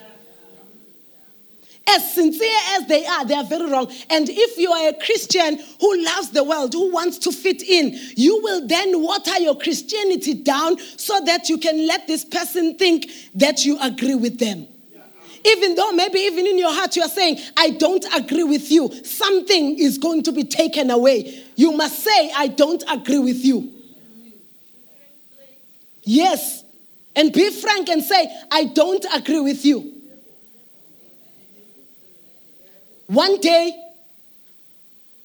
As 1.88 2.14
sincere 2.14 2.58
as 2.70 2.86
they 2.88 3.06
are, 3.06 3.24
they 3.24 3.34
are 3.34 3.44
very 3.44 3.70
wrong. 3.70 3.86
And 4.10 4.28
if 4.28 4.58
you 4.58 4.72
are 4.72 4.88
a 4.88 4.94
Christian 4.94 5.58
who 5.80 6.04
loves 6.04 6.30
the 6.30 6.42
world, 6.42 6.72
who 6.72 6.92
wants 6.92 7.16
to 7.18 7.32
fit 7.32 7.62
in, 7.62 7.96
you 8.16 8.42
will 8.42 8.66
then 8.66 9.00
water 9.00 9.38
your 9.38 9.56
Christianity 9.56 10.34
down 10.34 10.78
so 10.78 11.20
that 11.26 11.48
you 11.48 11.58
can 11.58 11.86
let 11.86 12.08
this 12.08 12.24
person 12.24 12.76
think 12.76 13.08
that 13.36 13.64
you 13.64 13.78
agree 13.80 14.16
with 14.16 14.40
them. 14.40 14.66
Even 15.46 15.76
though 15.76 15.92
maybe 15.92 16.18
even 16.20 16.46
in 16.46 16.58
your 16.58 16.72
heart 16.72 16.96
you 16.96 17.02
are 17.02 17.08
saying, 17.08 17.38
I 17.56 17.70
don't 17.70 18.04
agree 18.14 18.42
with 18.42 18.70
you, 18.70 18.92
something 19.04 19.78
is 19.78 19.96
going 19.98 20.24
to 20.24 20.32
be 20.32 20.42
taken 20.42 20.90
away. 20.90 21.44
You 21.54 21.72
must 21.72 22.00
say, 22.00 22.32
I 22.34 22.48
don't 22.48 22.82
agree 22.88 23.20
with 23.20 23.44
you. 23.44 23.72
Yes. 26.02 26.64
And 27.14 27.32
be 27.32 27.50
frank 27.50 27.88
and 27.88 28.02
say, 28.02 28.28
I 28.50 28.64
don't 28.64 29.04
agree 29.12 29.40
with 29.40 29.64
you. 29.64 29.92
One 33.06 33.40
day 33.40 33.70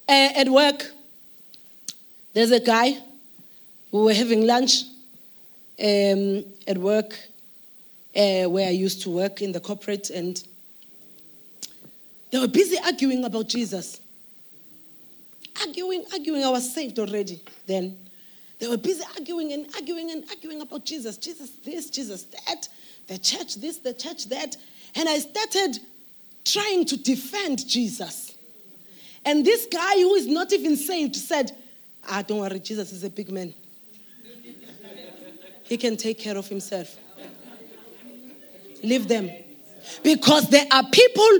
uh, 0.07 0.29
at 0.35 0.49
work, 0.49 0.91
there's 2.33 2.51
a 2.51 2.59
guy. 2.59 2.97
We 3.91 4.03
were 4.03 4.13
having 4.13 4.45
lunch 4.45 4.83
um, 5.83 6.45
at 6.67 6.77
work 6.77 7.17
uh, 8.15 8.49
where 8.49 8.67
I 8.67 8.71
used 8.71 9.01
to 9.03 9.09
work 9.09 9.41
in 9.41 9.51
the 9.51 9.59
corporate, 9.59 10.09
and 10.09 10.41
they 12.31 12.39
were 12.39 12.47
busy 12.47 12.77
arguing 12.85 13.23
about 13.23 13.47
Jesus. 13.47 13.99
Arguing, 15.59 16.05
arguing. 16.13 16.43
I 16.43 16.49
was 16.49 16.73
saved 16.73 16.97
already 16.99 17.41
then. 17.67 17.97
They 18.59 18.67
were 18.67 18.77
busy 18.77 19.03
arguing 19.17 19.53
and 19.53 19.67
arguing 19.75 20.11
and 20.11 20.23
arguing 20.29 20.61
about 20.61 20.85
Jesus. 20.85 21.17
Jesus 21.17 21.49
this, 21.65 21.89
Jesus 21.89 22.23
that, 22.23 22.69
the 23.07 23.17
church 23.17 23.55
this, 23.55 23.79
the 23.79 23.93
church 23.93 24.25
that. 24.29 24.55
And 24.95 25.09
I 25.09 25.17
started 25.19 25.79
trying 26.45 26.85
to 26.85 26.97
defend 26.97 27.67
Jesus. 27.67 28.35
And 29.25 29.45
this 29.45 29.65
guy 29.65 29.95
who 29.95 30.13
is 30.15 30.27
not 30.27 30.53
even 30.53 30.75
saved 30.75 31.15
said, 31.15 31.55
Ah, 32.07 32.21
don't 32.21 32.39
worry, 32.39 32.59
Jesus 32.59 32.91
is 32.91 33.03
a 33.03 33.09
big 33.09 33.31
man. 33.31 33.53
He 35.63 35.77
can 35.77 35.95
take 35.97 36.19
care 36.19 36.37
of 36.37 36.47
himself. 36.47 36.97
Leave 38.83 39.07
them. 39.07 39.29
Because 40.03 40.49
there 40.49 40.65
are 40.71 40.83
people 40.91 41.39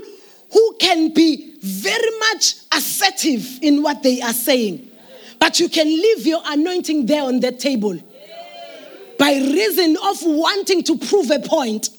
who 0.52 0.76
can 0.80 1.12
be 1.12 1.56
very 1.60 2.18
much 2.18 2.54
assertive 2.72 3.58
in 3.62 3.82
what 3.82 4.02
they 4.02 4.20
are 4.20 4.32
saying. 4.32 4.90
But 5.38 5.58
you 5.60 5.68
can 5.68 5.86
leave 5.86 6.26
your 6.26 6.42
anointing 6.44 7.06
there 7.06 7.22
on 7.22 7.40
the 7.40 7.52
table 7.52 7.98
by 9.18 9.34
reason 9.34 9.96
of 10.04 10.18
wanting 10.22 10.82
to 10.84 10.98
prove 10.98 11.30
a 11.30 11.38
point. 11.38 11.90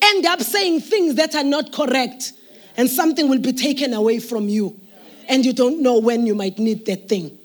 End 0.00 0.26
up 0.26 0.40
saying 0.40 0.80
things 0.80 1.14
that 1.14 1.34
are 1.34 1.44
not 1.44 1.72
correct, 1.72 2.32
and 2.76 2.88
something 2.90 3.28
will 3.28 3.38
be 3.38 3.52
taken 3.52 3.94
away 3.94 4.18
from 4.18 4.48
you, 4.48 4.78
and 5.28 5.44
you 5.44 5.52
don't 5.52 5.80
know 5.80 5.98
when 5.98 6.26
you 6.26 6.34
might 6.34 6.58
need 6.58 6.84
that 6.86 7.08
thing. 7.08 7.38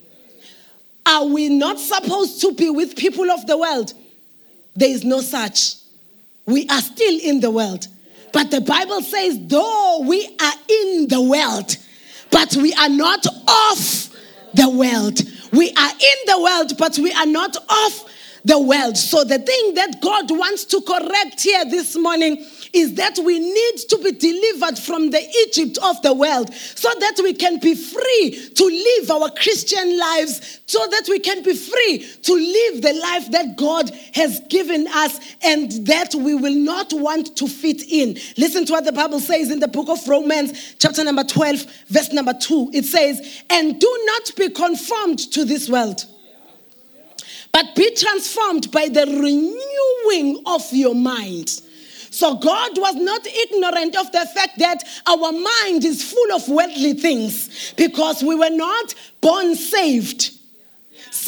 Are 1.06 1.26
we 1.26 1.50
not 1.50 1.80
supposed 1.80 2.42
to 2.42 2.54
be 2.54 2.70
with 2.70 2.96
people 2.98 3.32
of 3.32 3.48
the 3.48 3.58
world? 3.58 3.94
There 4.76 4.90
is 4.90 5.04
no 5.04 5.22
such. 5.22 5.76
We 6.48 6.68
are 6.70 6.82
still 6.82 7.20
in 7.22 7.42
the 7.42 7.52
world. 7.52 7.88
But 8.34 8.52
the 8.52 8.62
Bible 8.62 9.02
says, 9.02 9.38
though 9.48 10.04
we 10.08 10.26
are 10.42 10.54
in 10.70 11.08
the 11.08 11.22
world, 11.22 11.78
but 12.32 12.56
we 12.56 12.74
are 12.74 12.90
not 12.90 13.26
of 13.26 14.16
the 14.54 14.70
world. 14.70 15.20
We 15.52 15.72
are 15.72 15.92
in 15.92 16.18
the 16.26 16.42
world, 16.42 16.78
but 16.78 16.98
we 16.98 17.12
are 17.14 17.26
not 17.26 17.56
of 17.56 18.12
the 18.46 18.60
world. 18.60 18.98
So 18.98 19.24
the 19.24 19.40
thing 19.40 19.74
that 19.76 20.02
God 20.02 20.32
wants 20.32 20.66
to 20.66 20.82
correct 20.82 21.42
here 21.42 21.66
this 21.66 21.98
morning 21.98 22.46
is 22.74 22.96
that 22.96 23.18
we 23.24 23.40
need 23.40 23.78
to 23.90 23.98
be 24.04 24.12
delivered 24.12 24.78
from 24.78 25.10
the 25.12 25.22
Egypt 25.48 25.78
of 25.84 26.02
the 26.02 26.14
world 26.14 26.54
so 26.54 26.90
that 27.00 27.16
we 27.24 27.34
can 27.34 27.60
be 27.60 27.76
free 27.76 28.52
to 28.56 28.66
live 28.66 29.12
our 29.12 29.30
Christian 29.32 29.98
lives, 29.98 30.62
so 30.66 30.86
that 30.88 31.06
we 31.10 31.20
can 31.20 31.44
be 31.44 31.56
free 31.56 32.00
to 32.24 32.34
live 32.34 32.82
the 32.82 32.94
life 32.94 33.32
that 33.32 33.56
God 33.56 33.90
has 34.14 34.40
given 34.50 34.88
us 34.88 35.20
and 35.42 35.72
that 35.88 36.14
we 36.16 36.36
will 36.36 36.56
not 36.56 36.92
want 36.94 37.36
to 37.38 37.48
fit 37.48 37.84
in. 37.84 38.18
Listen 38.38 38.66
to 38.66 38.74
what 38.74 38.86
the 38.86 38.92
Bible 38.92 39.20
says 39.20 39.52
in 39.52 39.60
the 39.60 39.68
book 39.68 39.90
of 39.90 40.08
Romans, 40.08 40.76
chapter 40.80 41.04
number 41.04 41.24
12, 41.24 41.66
verse 41.88 42.12
number 42.14 42.34
2. 42.34 42.72
It 42.74 42.86
says, 42.86 43.44
And 43.50 43.80
do 43.80 44.04
not 44.06 44.36
be 44.36 44.50
conformed 44.50 45.20
to 45.32 45.46
this 45.46 45.70
world 45.70 46.06
but 47.54 47.76
be 47.76 47.90
transformed 47.96 48.72
by 48.72 48.88
the 48.88 49.06
renewing 49.06 50.44
of 50.46 50.62
your 50.72 50.94
mind. 50.94 51.62
So 52.10 52.36
God 52.36 52.78
was 52.78 52.96
not 52.96 53.26
ignorant 53.26 53.96
of 53.96 54.12
the 54.12 54.26
fact 54.34 54.60
that 54.60 54.84
our 55.08 55.32
mind 55.32 55.86
is 55.86 56.04
full 56.04 56.36
of 56.36 56.48
worldly 56.48 56.94
things 56.94 57.74
because 57.76 58.24
we 58.24 58.36
were 58.36 58.50
not 58.50 58.94
born 59.22 59.56
saved. 59.56 60.37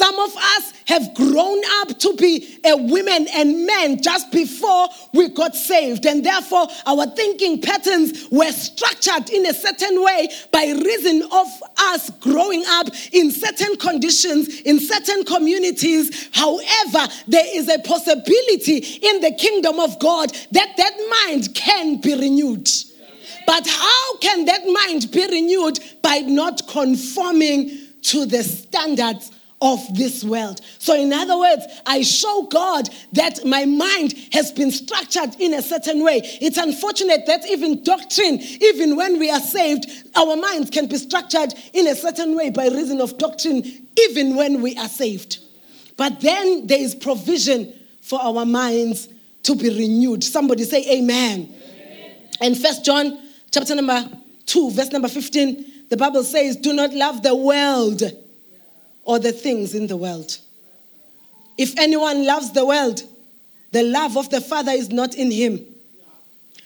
Some 0.00 0.18
of 0.18 0.34
us 0.34 0.72
have 0.86 1.14
grown 1.14 1.60
up 1.82 1.98
to 1.98 2.16
be 2.16 2.58
a 2.64 2.74
women 2.74 3.26
and 3.34 3.66
men 3.66 4.02
just 4.02 4.32
before 4.32 4.88
we 5.12 5.28
got 5.28 5.54
saved. 5.54 6.06
And 6.06 6.24
therefore, 6.24 6.68
our 6.86 7.04
thinking 7.08 7.60
patterns 7.60 8.26
were 8.30 8.50
structured 8.50 9.28
in 9.28 9.44
a 9.44 9.52
certain 9.52 10.02
way 10.02 10.30
by 10.50 10.64
reason 10.64 11.28
of 11.30 11.46
us 11.76 12.08
growing 12.18 12.64
up 12.66 12.86
in 13.12 13.30
certain 13.30 13.76
conditions, 13.76 14.62
in 14.62 14.80
certain 14.80 15.22
communities. 15.24 16.30
However, 16.32 17.06
there 17.28 17.54
is 17.54 17.68
a 17.68 17.78
possibility 17.80 18.78
in 18.78 19.20
the 19.20 19.34
kingdom 19.38 19.78
of 19.78 19.98
God 19.98 20.30
that 20.52 20.76
that 20.78 21.26
mind 21.26 21.54
can 21.54 22.00
be 22.00 22.14
renewed. 22.14 22.70
But 23.46 23.66
how 23.66 24.16
can 24.16 24.46
that 24.46 24.62
mind 24.66 25.10
be 25.10 25.26
renewed? 25.26 25.78
By 26.00 26.20
not 26.20 26.66
conforming 26.68 27.76
to 28.04 28.24
the 28.24 28.42
standards 28.42 29.32
of 29.62 29.80
this 29.94 30.24
world. 30.24 30.60
So, 30.78 30.94
in 30.94 31.12
other 31.12 31.38
words, 31.38 31.64
I 31.86 32.02
show 32.02 32.44
God 32.50 32.88
that 33.12 33.44
my 33.44 33.66
mind 33.66 34.14
has 34.32 34.50
been 34.52 34.70
structured 34.70 35.36
in 35.38 35.52
a 35.54 35.62
certain 35.62 36.02
way. 36.02 36.20
It's 36.40 36.56
unfortunate 36.56 37.26
that 37.26 37.46
even 37.46 37.82
doctrine, 37.82 38.40
even 38.40 38.96
when 38.96 39.18
we 39.18 39.30
are 39.30 39.40
saved, 39.40 39.86
our 40.16 40.36
minds 40.36 40.70
can 40.70 40.86
be 40.86 40.96
structured 40.96 41.52
in 41.74 41.86
a 41.86 41.94
certain 41.94 42.36
way 42.36 42.50
by 42.50 42.68
reason 42.68 43.00
of 43.00 43.18
doctrine, 43.18 43.62
even 43.98 44.34
when 44.34 44.62
we 44.62 44.76
are 44.76 44.88
saved. 44.88 45.38
But 45.96 46.20
then 46.20 46.66
there 46.66 46.80
is 46.80 46.94
provision 46.94 47.74
for 48.00 48.20
our 48.22 48.46
minds 48.46 49.08
to 49.42 49.54
be 49.54 49.68
renewed. 49.68 50.24
Somebody 50.24 50.64
say 50.64 50.84
amen. 50.98 51.54
amen. 51.54 52.16
And 52.40 52.56
First 52.56 52.84
John 52.84 53.18
chapter 53.50 53.74
number 53.74 54.08
2, 54.46 54.70
verse 54.70 54.90
number 54.90 55.08
15, 55.08 55.66
the 55.90 55.98
Bible 55.98 56.24
says, 56.24 56.56
Do 56.56 56.72
not 56.72 56.94
love 56.94 57.22
the 57.22 57.34
world 57.34 58.02
or 59.10 59.18
the 59.18 59.32
things 59.32 59.74
in 59.74 59.88
the 59.88 59.96
world. 59.96 60.38
If 61.58 61.76
anyone 61.76 62.24
loves 62.24 62.52
the 62.52 62.64
world, 62.64 63.02
the 63.72 63.82
love 63.82 64.16
of 64.16 64.30
the 64.30 64.40
Father 64.40 64.70
is 64.70 64.90
not 64.90 65.16
in 65.16 65.32
him. 65.32 65.66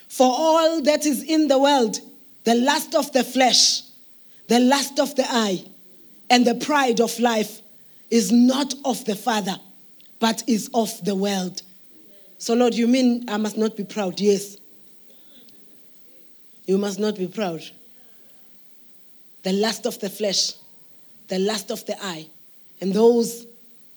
For 0.08 0.26
all 0.26 0.82
that 0.82 1.06
is 1.06 1.22
in 1.22 1.48
the 1.48 1.58
world, 1.58 2.00
the 2.44 2.54
lust 2.54 2.94
of 2.94 3.10
the 3.14 3.24
flesh, 3.24 3.80
the 4.48 4.60
lust 4.60 5.00
of 5.00 5.16
the 5.16 5.24
eye, 5.26 5.64
and 6.28 6.46
the 6.46 6.56
pride 6.56 7.00
of 7.00 7.18
life 7.18 7.62
is 8.10 8.30
not 8.30 8.74
of 8.84 9.02
the 9.06 9.16
Father, 9.16 9.56
but 10.20 10.44
is 10.46 10.68
of 10.74 11.02
the 11.02 11.14
world. 11.14 11.62
So, 12.36 12.52
Lord, 12.52 12.74
you 12.74 12.86
mean 12.86 13.24
I 13.26 13.38
must 13.38 13.56
not 13.56 13.74
be 13.74 13.84
proud? 13.84 14.20
Yes. 14.20 14.58
You 16.66 16.76
must 16.76 16.98
not 16.98 17.16
be 17.16 17.26
proud. 17.26 17.62
The 19.44 19.52
lust 19.52 19.86
of 19.86 19.98
the 19.98 20.10
flesh, 20.10 20.52
the 21.28 21.38
lust 21.38 21.70
of 21.70 21.86
the 21.86 21.96
eye. 22.04 22.28
And 22.80 22.92
those 22.92 23.46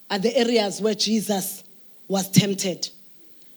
are 0.09 0.19
the 0.19 0.35
areas 0.35 0.81
where 0.81 0.95
Jesus 0.95 1.63
was 2.07 2.29
tempted. 2.29 2.89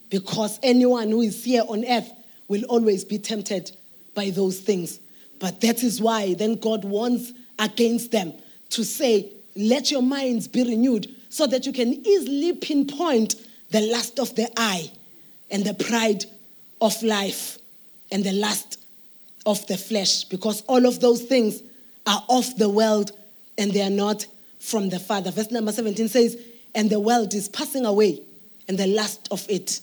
Because 0.09 0.59
anyone 0.63 1.11
who 1.11 1.21
is 1.23 1.45
here 1.45 1.63
on 1.69 1.85
earth 1.85 2.11
will 2.49 2.65
always 2.65 3.05
be 3.05 3.19
tempted 3.19 3.71
by 4.15 4.31
those 4.31 4.59
things. 4.59 4.99
But 5.39 5.61
that 5.61 5.83
is 5.83 6.01
why 6.01 6.35
then 6.35 6.57
God 6.57 6.85
warns 6.85 7.33
against 7.59 8.11
them 8.11 8.33
to 8.71 8.85
say, 8.85 9.33
let 9.57 9.91
your 9.91 10.03
minds 10.03 10.49
be 10.49 10.65
renewed 10.65 11.15
so 11.29 11.47
that 11.47 11.67
you 11.67 11.73
can 11.73 12.07
easily 12.07 12.53
pinpoint 12.55 13.37
the 13.71 13.81
lust 13.81 14.19
of 14.19 14.35
the 14.35 14.49
eye 14.57 14.91
and 15.51 15.65
the 15.65 15.75
pride 15.75 16.25
of 16.81 17.01
life 17.03 17.59
and 18.11 18.25
the 18.25 18.33
lust 18.33 18.79
of 19.47 19.65
the 19.69 19.77
flesh. 19.77 20.25
Because 20.25 20.63
all 20.63 20.87
of 20.87 21.01
those 21.01 21.23
things 21.23 21.63
are 22.07 22.25
of 22.29 22.57
the 22.59 22.69
world 22.69 23.13
and 23.59 23.73
they 23.73 23.83
are 23.83 23.91
not 23.91 24.27
from 24.61 24.91
the 24.91 25.01
Father. 25.01 25.33
Verse 25.33 25.51
number 25.51 25.73
17 25.73 26.09
says, 26.09 26.37
And 26.75 26.89
the 26.89 27.01
world 27.01 27.35
is 27.35 27.49
passing 27.49 27.85
away 27.85 28.21
and 28.69 28.79
the 28.79 28.87
lust 28.87 29.27
of 29.33 29.45
it. 29.49 29.81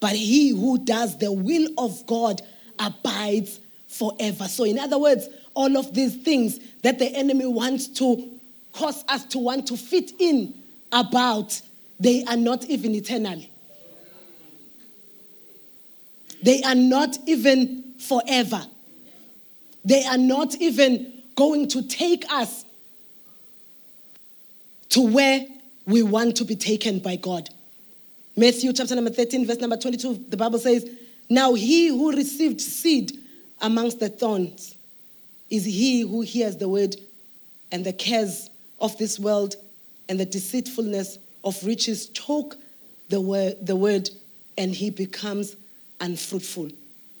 But 0.00 0.12
he 0.12 0.50
who 0.50 0.78
does 0.78 1.16
the 1.16 1.32
will 1.32 1.68
of 1.78 2.06
God 2.06 2.42
abides 2.78 3.60
forever. 3.88 4.44
So, 4.44 4.64
in 4.64 4.78
other 4.78 4.98
words, 4.98 5.28
all 5.54 5.76
of 5.76 5.94
these 5.94 6.16
things 6.16 6.58
that 6.82 6.98
the 6.98 7.06
enemy 7.06 7.46
wants 7.46 7.86
to 7.86 8.30
cause 8.72 9.04
us 9.08 9.24
to 9.26 9.38
want 9.38 9.66
to 9.68 9.76
fit 9.76 10.12
in 10.18 10.54
about, 10.92 11.60
they 11.98 12.24
are 12.24 12.36
not 12.36 12.64
even 12.66 12.94
eternal. 12.94 13.42
They 16.42 16.62
are 16.62 16.74
not 16.74 17.18
even 17.26 17.94
forever. 17.98 18.62
They 19.84 20.04
are 20.04 20.18
not 20.18 20.56
even 20.56 21.12
going 21.36 21.68
to 21.68 21.82
take 21.82 22.24
us 22.32 22.64
to 24.90 25.00
where 25.00 25.46
we 25.86 26.02
want 26.02 26.36
to 26.36 26.44
be 26.44 26.56
taken 26.56 26.98
by 26.98 27.16
God. 27.16 27.48
Matthew 28.36 28.72
chapter 28.72 28.94
number 28.94 29.10
13, 29.10 29.46
verse 29.46 29.58
number 29.58 29.76
22, 29.76 30.26
the 30.28 30.36
Bible 30.36 30.58
says, 30.58 30.88
Now 31.28 31.54
he 31.54 31.88
who 31.88 32.12
received 32.12 32.60
seed 32.60 33.12
amongst 33.60 34.00
the 34.00 34.08
thorns 34.08 34.76
is 35.48 35.64
he 35.64 36.02
who 36.02 36.20
hears 36.20 36.56
the 36.56 36.68
word 36.68 36.96
and 37.72 37.84
the 37.84 37.92
cares 37.92 38.50
of 38.80 38.96
this 38.98 39.18
world 39.18 39.56
and 40.08 40.18
the 40.18 40.24
deceitfulness 40.24 41.18
of 41.44 41.62
riches 41.64 42.08
choke 42.08 42.56
the 43.08 43.20
word, 43.20 43.56
the 43.66 43.76
word 43.76 44.10
and 44.56 44.74
he 44.74 44.90
becomes 44.90 45.56
unfruitful. 46.00 46.70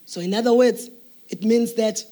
So, 0.06 0.20
in 0.20 0.34
other 0.34 0.52
words, 0.52 0.90
it 1.28 1.44
means 1.44 1.74
that 1.74 2.04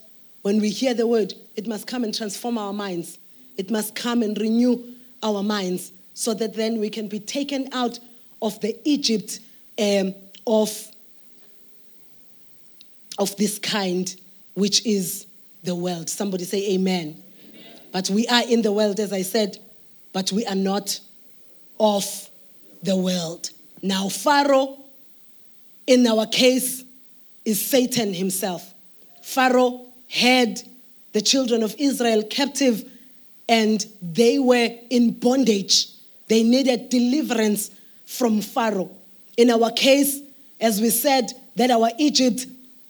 when 0.43 0.61
we 0.61 0.71
hear 0.71 0.95
the 0.95 1.07
word, 1.07 1.35
it 1.57 1.67
must 1.67 1.87
come 1.87 2.05
and 2.05 2.15
transform 2.15 2.59
our 2.59 2.73
minds. 2.73 3.19
It 3.57 3.71
must 3.71 3.95
come 3.95 4.23
and 4.23 4.39
renew 4.39 4.95
our 5.23 5.43
minds 5.43 5.93
so 6.15 6.35
that 6.35 6.55
then 6.55 6.81
we 6.81 6.91
can 6.91 7.09
be 7.09 7.21
taken 7.21 7.69
out 7.73 7.99
of 8.43 8.61
the 8.61 8.77
Egypt 8.85 9.41
um, 9.79 10.15
of, 10.47 10.89
of 13.19 13.37
this 13.37 13.59
kind, 13.59 14.15
which 14.55 14.85
is 14.87 15.27
the 15.63 15.75
world. 15.75 16.09
Somebody 16.09 16.45
say 16.45 16.75
amen. 16.75 17.23
amen. 17.51 17.81
But 17.93 18.11
we 18.11 18.27
are 18.29 18.43
in 18.49 18.63
the 18.63 18.73
world, 18.73 19.01
as 19.01 19.13
I 19.13 19.23
said, 19.23 19.59
but 20.13 20.33
we 20.33 20.45
are 20.47 20.55
not 20.55 20.99
of 21.79 22.29
the 22.83 22.97
world. 22.97 23.51
Now, 23.83 24.09
Pharaoh, 24.09 24.79
in 25.87 26.07
our 26.07 26.27
case, 26.27 26.85
is 27.45 27.65
Satan 27.65 28.13
himself. 28.13 28.75
Pharaoh 29.23 29.87
had 30.09 30.61
the 31.13 31.21
children 31.21 31.63
of 31.63 31.75
Israel 31.79 32.23
captive 32.25 32.91
and 33.49 33.85
they 34.03 34.39
were 34.39 34.71
in 34.91 35.13
bondage. 35.13 35.89
They 36.29 36.43
needed 36.43 36.91
deliverance 36.91 37.71
from 38.07 38.41
Pharaoh. 38.41 38.91
In 39.37 39.51
our 39.51 39.71
case, 39.71 40.21
as 40.61 40.81
we 40.81 40.91
said, 40.91 41.33
that 41.57 41.71
our 41.71 41.91
Egypt 41.99 42.47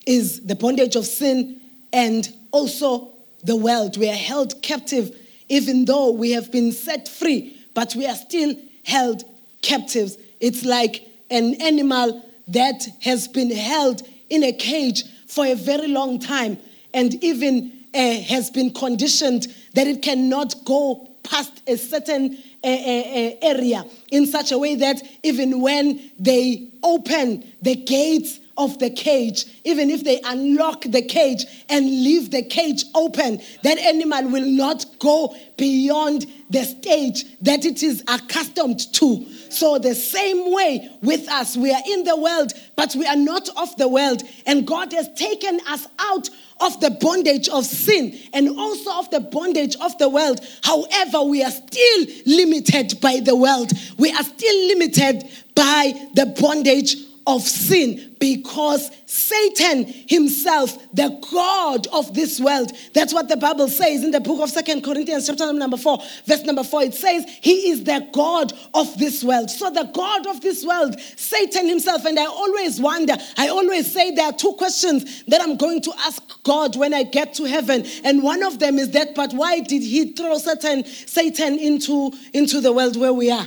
is 0.07 0.41
the 0.45 0.55
bondage 0.55 0.97
of 0.97 1.07
sin 1.07 1.61
and 1.93 2.33
also 2.51 3.11
the 3.45 3.57
world. 3.57 3.97
We 3.97 4.09
are 4.09 4.15
held 4.15 4.61
captive, 4.63 5.17
even 5.49 5.85
though 5.85 6.11
we 6.11 6.33
have 6.33 6.51
been 6.51 6.73
set 6.73 7.09
free, 7.09 7.57
but 7.75 7.95
we 7.95 8.07
are 8.07 8.15
still 8.15 8.55
held 8.85 9.25
captives. 9.63 10.19
It's 10.41 10.65
like 10.65 11.07
an 11.31 11.61
animal 11.61 12.25
that 12.49 12.87
has 13.03 13.29
been 13.29 13.51
held 13.51 14.03
in 14.31 14.43
a 14.43 14.53
cage 14.53 15.05
for 15.27 15.47
a 15.47 15.55
very 15.55 15.89
long 15.89 16.19
time 16.19 16.59
and 16.95 17.23
even 17.23 17.73
uh, 17.95 18.15
has 18.21 18.51
been 18.51 18.73
conditioned 18.73 19.47
that 19.75 19.87
it 19.87 20.03
cannot 20.03 20.55
go 20.65 21.09
past 21.23 21.63
a 21.67 21.77
certain 21.77 22.39
uh, 22.65 22.67
uh, 22.67 23.31
area 23.43 23.85
in 24.11 24.27
such 24.27 24.53
a 24.53 24.59
way 24.59 24.75
that 24.75 25.01
even 25.23 25.61
when 25.61 26.11
they 26.19 26.71
open 26.83 27.45
the 27.63 27.75
gates 27.77 28.41
of 28.59 28.79
the 28.81 28.91
cage, 28.91 29.47
even 29.65 29.89
if 29.89 30.05
they 30.05 30.21
unlock 30.25 30.83
the 30.83 31.01
cage 31.01 31.45
and 31.69 31.87
leave 31.87 32.31
the 32.31 32.43
cage 32.43 32.85
open, 32.95 33.41
that 33.63 33.79
animal 33.79 34.29
will 34.29 34.47
not 34.47 34.85
go 34.99 35.35
beyond 35.57 36.27
the 36.51 36.65
stage 36.65 37.25
that 37.41 37.65
it 37.65 37.83
is 37.83 38.03
accustomed 38.09 38.93
to. 38.95 39.27
So, 39.51 39.79
the 39.79 39.95
same 39.95 40.53
way 40.53 40.91
with 41.03 41.29
us, 41.29 41.57
we 41.57 41.73
are 41.73 41.83
in 41.87 42.05
the 42.05 42.17
world, 42.17 42.53
but 42.77 42.95
we 42.97 43.07
are 43.07 43.17
not 43.17 43.49
of 43.57 43.75
the 43.77 43.89
world. 43.89 44.23
And 44.47 44.67
God 44.67 44.93
has 44.93 45.09
taken 45.15 45.61
us 45.69 45.87
out 45.99 46.29
of 46.61 46.81
the 46.81 46.91
bondage 46.91 47.49
of 47.49 47.65
sin 47.65 48.19
and 48.33 48.59
also 48.59 48.99
of 48.99 49.11
the 49.11 49.21
bondage 49.21 49.77
of 49.77 49.97
the 49.99 50.09
world. 50.09 50.41
However, 50.65 51.23
we 51.23 51.45
are 51.45 51.51
still 51.51 52.07
limited 52.27 53.01
by 53.01 53.21
the 53.21 53.37
world. 53.37 53.71
We 53.97 54.11
are 54.13 54.25
still 54.25 54.67
limited 54.69 55.25
by 55.55 55.93
the 56.15 56.27
bondage 56.41 56.97
of 57.29 57.43
sin 57.43 58.17
because 58.19 58.91
Satan 59.05 59.85
himself, 59.85 60.77
the 60.95 61.23
God 61.31 61.87
of 61.93 62.15
this 62.15 62.41
world, 62.41 62.73
that's 62.95 63.13
what 63.13 63.29
the 63.29 63.37
Bible 63.37 63.69
says 63.69 64.03
in 64.03 64.11
the 64.11 64.21
book 64.21 64.41
of 64.43 64.49
Second 64.49 64.83
Corinthians, 64.83 65.27
chapter 65.27 65.53
number 65.53 65.77
4, 65.77 65.99
verse 66.25 66.43
number 66.45 66.65
4. 66.65 66.85
It 66.85 66.95
says, 66.95 67.27
He 67.43 67.69
is 67.69 67.85
the 67.85 68.09
God 68.13 68.55
of 68.73 68.99
this 68.99 69.23
world. 69.23 69.51
So, 69.51 69.71
the 69.71 69.91
God 69.95 70.27
of 70.27 70.41
this 70.41 70.65
world, 70.65 70.99
Satan 71.17 71.69
himself, 71.69 72.07
and 72.07 72.19
I 72.19 72.25
always 72.25 72.81
wonder, 72.81 73.15
I 73.37 73.49
always 73.49 73.93
say 73.93 74.11
there 74.11 74.27
are 74.27 74.33
two 74.33 74.55
questions 74.55 75.23
that 75.25 75.43
I'm 75.43 75.59
going 75.59 75.83
to 75.83 75.93
ask 75.99 76.23
God 76.45 76.77
when 76.77 76.95
I 76.95 77.03
get 77.03 77.35
to 77.35 77.45
heaven. 77.45 77.85
And 78.05 78.23
one 78.23 78.43
of 78.43 78.59
them 78.59 78.79
is 78.79 78.91
that, 78.93 79.15
but 79.15 79.35
why 79.35 79.61
did 79.61 79.83
He 79.83 80.13
throw 80.13 80.39
Satan, 80.39 80.85
Satan 80.87 81.59
into, 81.59 82.11
into 82.33 82.63
the 82.63 82.73
world 82.73 82.97
where 82.97 83.13
we 83.13 83.31
are? 83.31 83.47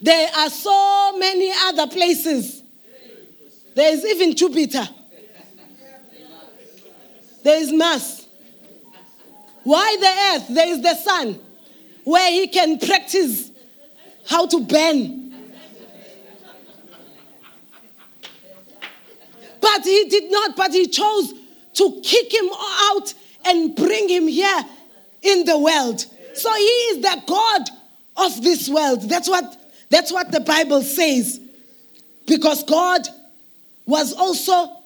There 0.00 0.30
are 0.36 0.50
so 0.50 1.18
many 1.18 1.52
other 1.64 1.86
places. 1.88 2.62
There 3.74 3.92
is 3.92 4.04
even 4.04 4.34
Jupiter. 4.34 4.88
There 7.42 7.60
is 7.60 7.72
Mars. 7.72 8.26
Why 9.64 9.96
the 10.00 10.36
earth? 10.36 10.54
There 10.54 10.68
is 10.68 10.82
the 10.82 10.94
sun, 10.94 11.38
where 12.04 12.30
he 12.30 12.48
can 12.48 12.78
practice 12.78 13.50
how 14.26 14.46
to 14.46 14.60
burn. 14.60 15.32
But 19.60 19.82
he 19.84 20.08
did 20.08 20.30
not, 20.30 20.56
but 20.56 20.72
he 20.72 20.86
chose 20.86 21.34
to 21.74 22.00
kick 22.02 22.32
him 22.32 22.48
out 22.52 23.14
and 23.44 23.74
bring 23.74 24.08
him 24.08 24.26
here 24.26 24.64
in 25.22 25.44
the 25.44 25.58
world. 25.58 26.04
So 26.34 26.52
he 26.54 26.64
is 26.64 27.02
the 27.02 27.22
God 27.26 27.68
of 28.16 28.42
this 28.42 28.68
world. 28.68 29.02
That's 29.08 29.28
what 29.28 29.56
that's 29.90 30.12
what 30.12 30.30
the 30.30 30.40
Bible 30.40 30.82
says. 30.82 31.40
Because 32.26 32.62
God 32.64 33.08
was 33.86 34.12
also 34.12 34.76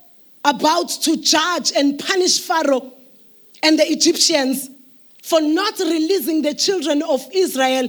about 0.45 0.89
to 0.89 1.17
judge 1.17 1.73
and 1.73 1.99
punish 1.99 2.41
Pharaoh 2.41 2.93
and 3.63 3.79
the 3.79 3.91
Egyptians 3.91 4.71
for 5.23 5.41
not 5.41 5.79
releasing 5.79 6.43
the 6.43 6.55
children 6.55 7.03
of 7.03 7.25
Israel, 7.33 7.89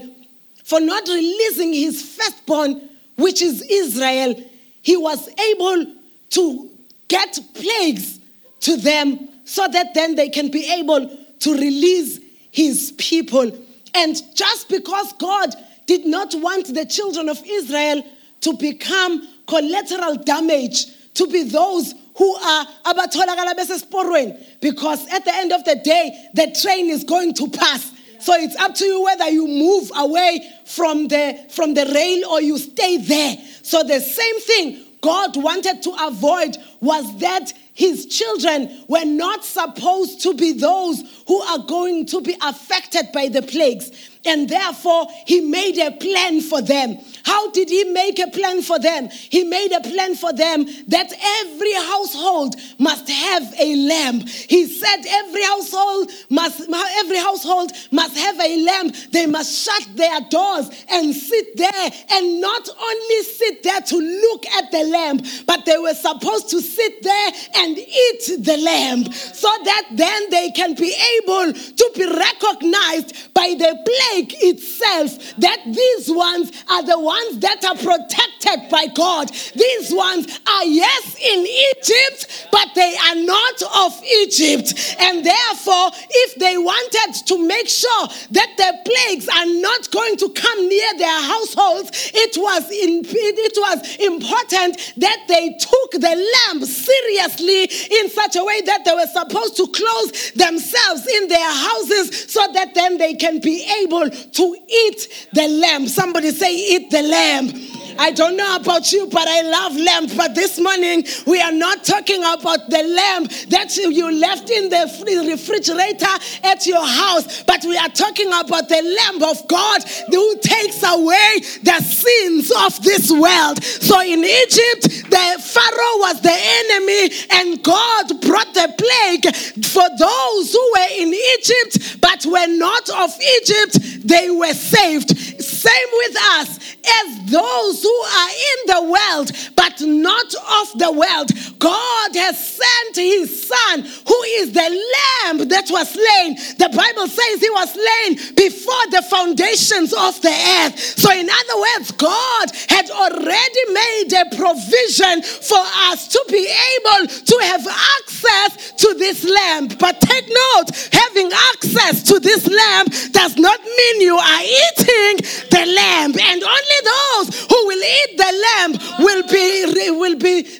for 0.63 0.79
not 0.79 1.07
releasing 1.07 1.73
his 1.73 2.01
firstborn, 2.15 2.89
which 3.17 3.41
is 3.41 3.61
Israel. 3.61 4.35
He 4.81 4.97
was 4.97 5.27
able 5.39 5.93
to 6.29 6.69
get 7.07 7.39
plagues 7.53 8.19
to 8.61 8.77
them 8.77 9.29
so 9.45 9.67
that 9.67 9.93
then 9.93 10.15
they 10.15 10.29
can 10.29 10.49
be 10.49 10.71
able 10.71 11.15
to 11.39 11.53
release 11.53 12.19
his 12.51 12.93
people. 12.97 13.51
And 13.93 14.21
just 14.35 14.69
because 14.69 15.13
God 15.13 15.53
did 15.97 16.07
not 16.07 16.33
want 16.35 16.73
the 16.73 16.85
children 16.85 17.29
of 17.29 17.39
Israel 17.45 18.03
to 18.41 18.53
become 18.57 19.27
collateral 19.47 20.15
damage, 20.15 20.87
to 21.13 21.27
be 21.27 21.43
those 21.43 21.93
who 22.17 22.35
are 22.35 22.65
abatholakala 22.85 23.53
besesporweni 23.53 24.59
because 24.59 25.07
at 25.11 25.23
the 25.25 25.35
end 25.35 25.51
of 25.51 25.63
the 25.65 25.75
day 25.83 26.29
the 26.33 26.55
train 26.59 26.89
is 26.89 27.03
going 27.03 27.33
to 27.35 27.47
pass. 27.49 27.91
So 28.19 28.33
it's 28.33 28.55
up 28.55 28.73
to 28.75 28.85
you 28.85 29.03
whether 29.03 29.29
you 29.29 29.47
move 29.47 29.91
away 29.95 30.49
from 30.65 31.07
the 31.09 31.45
from 31.49 31.73
the 31.73 31.85
rail 31.93 32.29
or 32.29 32.41
you 32.41 32.57
stay 32.57 32.97
there. 32.97 33.35
So 33.61 33.83
the 33.83 33.99
same 33.99 34.39
thing 34.41 34.85
god 35.01 35.35
wanted 35.35 35.83
to 35.83 35.95
avoid 36.07 36.57
was 36.79 37.19
that 37.19 37.53
his 37.73 38.05
children 38.05 38.83
were 38.87 39.05
not 39.05 39.43
supposed 39.43 40.21
to 40.21 40.33
be 40.35 40.53
those 40.53 41.01
who 41.27 41.41
are 41.41 41.59
going 41.59 42.05
to 42.07 42.21
be 42.21 42.35
affected 42.41 43.07
by 43.13 43.27
the 43.27 43.41
plagues 43.41 44.12
and 44.25 44.49
therefore 44.49 45.07
he 45.25 45.41
made 45.41 45.77
a 45.77 45.91
plan 45.91 46.41
for 46.41 46.61
them. 46.61 46.97
How 47.23 47.51
did 47.51 47.69
he 47.69 47.85
make 47.85 48.19
a 48.19 48.27
plan 48.27 48.61
for 48.61 48.79
them? 48.79 49.09
He 49.09 49.43
made 49.43 49.71
a 49.71 49.81
plan 49.81 50.15
for 50.15 50.33
them 50.33 50.65
that 50.87 51.11
every 51.41 51.73
household 51.73 52.55
must 52.79 53.09
have 53.09 53.53
a 53.59 53.75
lamb. 53.75 54.19
He 54.21 54.65
said 54.65 55.05
every 55.07 55.43
household 55.43 56.11
must 56.29 56.69
every 56.97 57.17
household 57.17 57.71
must 57.91 58.17
have 58.17 58.39
a 58.39 58.65
lamb. 58.65 58.91
They 59.11 59.25
must 59.25 59.65
shut 59.65 59.95
their 59.95 60.19
doors 60.29 60.69
and 60.89 61.13
sit 61.13 61.57
there 61.57 61.91
and 62.11 62.41
not 62.41 62.69
only 62.69 63.23
sit 63.23 63.63
there 63.63 63.81
to 63.81 63.97
look 63.97 64.45
at 64.47 64.71
the 64.71 64.83
lamb, 64.83 65.19
but 65.45 65.65
they 65.65 65.77
were 65.77 65.93
supposed 65.93 66.49
to 66.49 66.61
sit 66.61 67.01
there 67.03 67.31
and 67.55 67.77
eat 67.77 68.43
the 68.43 68.57
lamb 68.57 69.11
so 69.11 69.49
that 69.63 69.87
then 69.91 70.29
they 70.29 70.51
can 70.51 70.75
be 70.75 70.93
able 71.21 71.53
to 71.53 71.91
be 71.95 72.05
recognized 72.05 73.33
by 73.33 73.55
the 73.57 73.81
itself 74.15 75.35
that 75.37 75.61
these 75.65 76.09
ones 76.09 76.51
are 76.69 76.83
the 76.83 76.99
ones 76.99 77.39
that 77.39 77.63
are 77.65 77.75
protected 77.75 78.69
by 78.69 78.87
God. 78.87 79.29
These 79.55 79.93
ones 79.93 80.39
are, 80.47 80.65
yes, 80.65 81.15
in 81.15 81.45
Egypt, 81.45 82.47
but 82.51 82.69
they 82.75 82.95
are 82.95 83.15
not 83.15 83.61
of 83.75 84.03
Egypt. 84.21 84.95
And 84.99 85.25
therefore, 85.25 85.91
if 86.09 86.35
they 86.35 86.57
wanted 86.57 87.25
to 87.27 87.47
make 87.47 87.67
sure 87.67 88.07
that 88.31 88.51
the 88.57 88.71
plagues 88.85 89.27
are 89.29 89.45
not 89.61 89.91
going 89.91 90.17
to 90.17 90.29
come 90.29 90.67
near 90.67 90.97
their 90.97 91.21
households, 91.21 92.11
it 92.13 92.37
was, 92.37 92.69
in, 92.71 93.03
it 93.05 93.57
was 93.57 93.95
important 93.97 94.93
that 94.97 95.19
they 95.27 95.55
took 95.59 95.91
the 95.91 96.15
lamb 96.15 96.65
seriously 96.65 97.63
in 97.63 98.09
such 98.09 98.35
a 98.35 98.43
way 98.43 98.61
that 98.61 98.85
they 98.85 98.93
were 98.93 99.07
supposed 99.07 99.57
to 99.57 99.67
close 99.67 100.31
themselves 100.31 101.07
in 101.07 101.27
their 101.27 101.51
houses 101.51 102.31
so 102.31 102.45
that 102.53 102.73
then 102.73 102.97
they 102.97 103.13
can 103.13 103.39
be 103.39 103.65
able 103.83 104.02
to 104.09 104.57
eat 104.67 105.27
the 105.33 105.47
lamb. 105.47 105.87
Somebody 105.87 106.31
say, 106.31 106.53
Eat 106.55 106.91
the 106.91 107.01
lamb. 107.01 107.72
I 107.97 108.11
don't 108.11 108.37
know 108.37 108.55
about 108.55 108.91
you, 108.91 109.07
but 109.07 109.27
I 109.27 109.41
love 109.41 109.75
lamb. 109.75 110.07
But 110.15 110.35
this 110.35 110.59
morning, 110.59 111.05
we 111.25 111.39
are 111.41 111.51
not 111.51 111.83
talking 111.83 112.21
about 112.21 112.69
the 112.69 112.83
lamb 112.83 113.25
that 113.49 113.75
you 113.77 114.11
left 114.11 114.49
in 114.49 114.69
the 114.69 115.27
refrigerator 115.29 116.13
at 116.43 116.65
your 116.65 116.85
house, 116.85 117.43
but 117.43 117.63
we 117.63 117.77
are 117.77 117.89
talking 117.89 118.27
about 118.27 118.69
the 118.69 118.81
lamb 118.81 119.23
of 119.23 119.47
God 119.47 119.83
who 120.09 120.37
takes 120.39 120.83
away 120.83 121.39
the 121.63 121.79
sins 121.81 122.51
of 122.51 122.81
this 122.83 123.11
world. 123.11 123.63
So 123.63 124.01
in 124.01 124.23
Egypt, 124.23 125.09
the 125.09 125.25
Pharaoh 125.41 125.97
was 126.03 126.21
the 126.21 126.35
enemy, 126.35 127.11
and 127.31 127.63
God 127.63 128.21
brought 128.21 128.53
the 128.53 128.73
plague 128.77 129.35
for 129.65 129.87
those 129.97 130.51
who 130.51 130.71
were 130.75 130.91
in 130.97 131.13
Egypt 131.13 132.01
but 132.01 132.25
were 132.25 132.47
not 132.47 132.89
of 132.89 133.11
Egypt, 133.41 134.07
they 134.07 134.29
were 134.29 134.53
saved. 134.53 135.41
Same 135.63 135.91
with 135.93 136.17
us, 136.35 136.59
as 136.99 137.31
those 137.31 137.81
who 137.81 137.97
are 138.19 138.33
in 138.51 138.59
the 138.67 138.81
world, 138.91 139.31
but 139.55 139.79
not 139.79 140.27
of 140.59 140.67
the 140.77 140.91
world. 140.91 141.31
God 141.57 142.11
has 142.15 142.35
sent 142.35 142.95
his 142.97 143.47
son, 143.47 143.79
who 143.81 144.19
is 144.43 144.51
the 144.51 144.59
lamb 144.59 145.47
that 145.47 145.71
was 145.71 145.87
slain. 145.87 146.35
The 146.59 146.67
Bible 146.67 147.07
says 147.07 147.39
he 147.39 147.49
was 147.49 147.71
slain 147.71 148.35
before 148.35 148.85
the 148.91 149.03
foundations 149.07 149.93
of 149.93 150.19
the 150.19 150.35
earth. 150.35 150.75
So, 150.99 151.07
in 151.15 151.29
other 151.31 151.57
words, 151.63 151.91
God 151.95 152.51
had 152.67 152.91
already 152.91 153.63
made 153.71 154.11
a 154.19 154.35
provision 154.35 155.23
for 155.23 155.63
us 155.87 156.09
to 156.09 156.19
be 156.27 156.43
able 156.43 157.07
to 157.07 157.35
have 157.47 157.63
access 158.03 158.73
to 158.83 158.93
this 158.95 159.23
lamb. 159.23 159.69
But 159.79 160.01
take 160.01 160.27
note, 160.27 160.75
having 160.91 161.31
access 161.55 162.03
to 162.11 162.19
this 162.19 162.51
lamb 162.51 162.87
does 163.15 163.37
not 163.37 163.63
mean 163.63 164.01
you 164.01 164.17
are 164.17 164.43
eating 164.43 164.82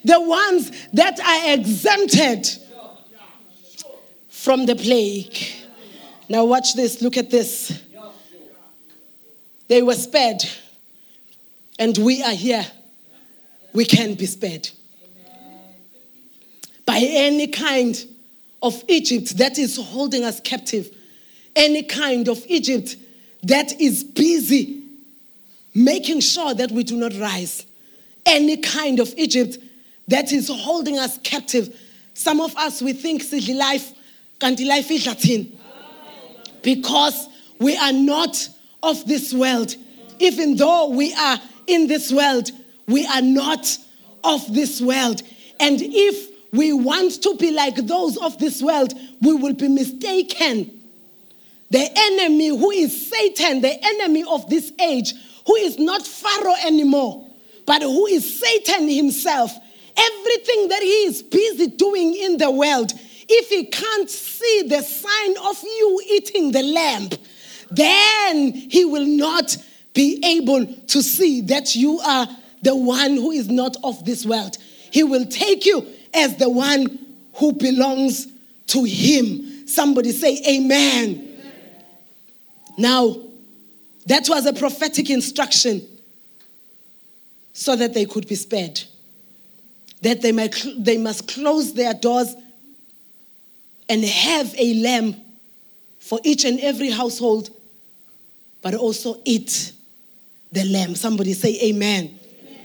the 0.04 0.20
ones 0.20 0.72
that 0.94 1.20
are 1.20 1.54
exempted 1.54 2.48
from 4.30 4.66
the 4.66 4.76
plague. 4.76 5.38
Now, 6.30 6.46
watch 6.46 6.74
this, 6.74 7.02
look 7.02 7.18
at 7.18 7.30
this. 7.30 7.82
They 9.68 9.82
were 9.82 9.96
spared, 9.96 10.44
and 11.80 11.98
we 11.98 12.22
are 12.22 12.34
here. 12.34 12.66
We 13.74 13.86
can 13.86 14.14
be 14.16 14.26
spared 14.26 14.70
by 16.86 17.00
any 17.02 17.48
kind 17.48 17.98
of 18.62 18.84
Egypt 18.88 19.38
that 19.38 19.58
is 19.58 19.78
holding 19.78 20.24
us 20.24 20.40
captive, 20.42 20.96
any 21.56 21.84
kind 21.84 22.28
of 22.28 22.44
Egypt 22.48 22.98
that 23.44 23.80
is 23.82 24.04
busy 24.04 24.84
making 25.74 26.20
sure 26.20 26.54
that 26.54 26.72
we 26.72 26.84
do 26.84 26.96
not 26.96 27.14
rise, 27.16 27.66
any 28.26 28.58
kind 28.58 29.00
of 29.00 29.14
Egypt 29.18 29.58
that 30.08 30.32
is 30.32 30.50
holding 30.50 31.00
us 31.00 31.18
captive. 31.20 31.80
Some 32.14 32.42
of 32.42 32.56
us, 32.58 32.82
we 32.82 32.94
think 32.94 33.24
sidli 33.24 33.56
life, 33.56 33.94
kanti 34.40 34.68
life 34.68 34.92
is 34.92 35.08
Latin. 35.08 35.58
Because 36.62 37.28
we 37.60 37.76
are 37.76 37.94
not 37.94 38.50
of 38.82 39.06
this 39.08 39.34
world. 39.34 39.76
Even 40.20 40.56
though 40.56 40.90
we 40.90 41.14
are 41.14 41.40
in 41.68 41.88
this 41.88 42.12
world, 42.12 42.52
we 42.88 43.06
are 43.06 43.22
not 43.22 43.78
of 44.24 44.54
this 44.54 44.82
world. 44.82 45.22
And 45.60 45.80
if 45.82 46.30
we 46.52 46.72
want 46.72 47.24
to 47.24 47.36
be 47.36 47.52
like 47.52 47.76
those 47.76 48.18
of 48.18 48.38
this 48.38 48.62
world, 48.62 48.94
we 49.22 49.34
will 49.34 49.54
be 49.54 49.68
mistaken. 49.68 50.82
The 51.72 51.90
enemy, 51.96 52.50
who 52.50 52.70
is 52.72 53.10
Satan, 53.10 53.62
the 53.62 53.84
enemy 53.84 54.24
of 54.24 54.48
this 54.50 54.72
age, 54.80 55.14
who 55.48 55.56
is 55.56 55.80
not 55.80 56.06
Pharaoh 56.06 56.56
anymore, 56.66 57.28
but 57.66 57.82
who 57.82 58.06
is 58.06 58.40
Satan 58.40 58.88
himself, 58.88 59.52
everything 59.98 60.68
that 60.70 60.82
he 60.82 61.06
is 61.06 61.22
busy 61.24 61.68
doing 61.68 62.16
in 62.16 62.38
the 62.38 62.52
world, 62.52 62.92
if 63.30 63.50
he 63.50 63.66
can't 63.66 64.10
see 64.10 64.64
the 64.68 64.82
sign 64.82 65.36
of 65.50 65.62
you 65.64 66.02
eating 66.10 66.52
the 66.52 66.64
lamb, 66.64 67.10
then 67.72 68.54
he 68.54 68.86
will 68.86 69.06
not 69.06 69.58
be 69.94 70.22
able 70.24 70.66
to 70.66 71.02
see 71.02 71.42
that 71.42 71.76
you 71.76 72.00
are 72.00 72.28
the 72.62 72.76
one 72.76 73.16
who 73.16 73.32
is 73.32 73.50
not 73.50 73.76
of 73.84 74.04
this 74.06 74.26
world. 74.26 74.58
He 74.92 75.04
will 75.04 75.26
take 75.26 75.66
you 75.66 75.86
as 76.14 76.38
the 76.38 76.50
one 76.50 77.00
who 77.36 77.54
belongs 77.54 78.28
to 78.68 78.84
him. 78.84 79.68
Somebody 79.68 80.12
say, 80.12 80.42
Amen. 80.48 81.10
Amen. 81.10 81.38
Now, 82.78 83.16
that 84.06 84.28
was 84.28 84.46
a 84.46 84.54
prophetic 84.54 85.10
instruction 85.10 85.82
so 87.54 87.76
that 87.76 87.94
they 87.94 88.06
could 88.06 88.28
be 88.28 88.36
spared. 88.36 88.82
That 90.04 90.22
they, 90.22 90.32
might, 90.32 90.56
they 90.78 90.98
must 90.98 91.28
close 91.28 91.74
their 91.74 91.94
doors 91.94 92.36
and 93.90 94.04
have 94.04 94.54
a 94.58 94.74
lamb 94.76 95.16
for 96.00 96.20
each 96.24 96.46
and 96.46 96.60
every 96.60 96.90
household, 96.90 97.50
but 98.62 98.76
also 98.76 99.22
eat 99.24 99.72
the 100.52 100.66
lamb. 100.66 100.96
Somebody 100.96 101.34
say 101.34 101.58
amen. 101.64 102.20
amen. 102.42 102.62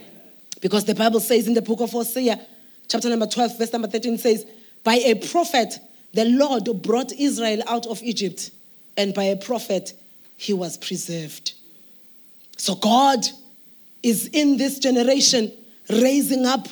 Because 0.61 0.85
the 0.85 0.94
Bible 0.94 1.20
says 1.20 1.46
in 1.46 1.55
the 1.55 1.62
book 1.62 1.81
of 1.81 1.90
Hosea, 1.90 2.40
chapter 2.88 3.09
number 3.09 3.27
12, 3.27 3.59
verse 3.59 3.72
number 3.72 3.88
13 3.88 4.18
says, 4.18 4.44
By 4.83 4.94
a 4.96 5.14
prophet, 5.14 5.79
the 6.14 6.24
Lord 6.24 6.83
brought 6.83 7.12
Israel 7.12 7.62
out 7.68 7.87
of 7.87 8.03
Egypt, 8.03 8.51
and 8.96 9.14
by 9.14 9.24
a 9.24 9.37
prophet, 9.37 9.92
he 10.37 10.53
was 10.53 10.77
preserved. 10.77 11.53
So 12.57 12.74
God 12.74 13.24
is 14.03 14.27
in 14.33 14.57
this 14.57 14.79
generation 14.79 15.53
raising 15.88 16.44
up 16.44 16.68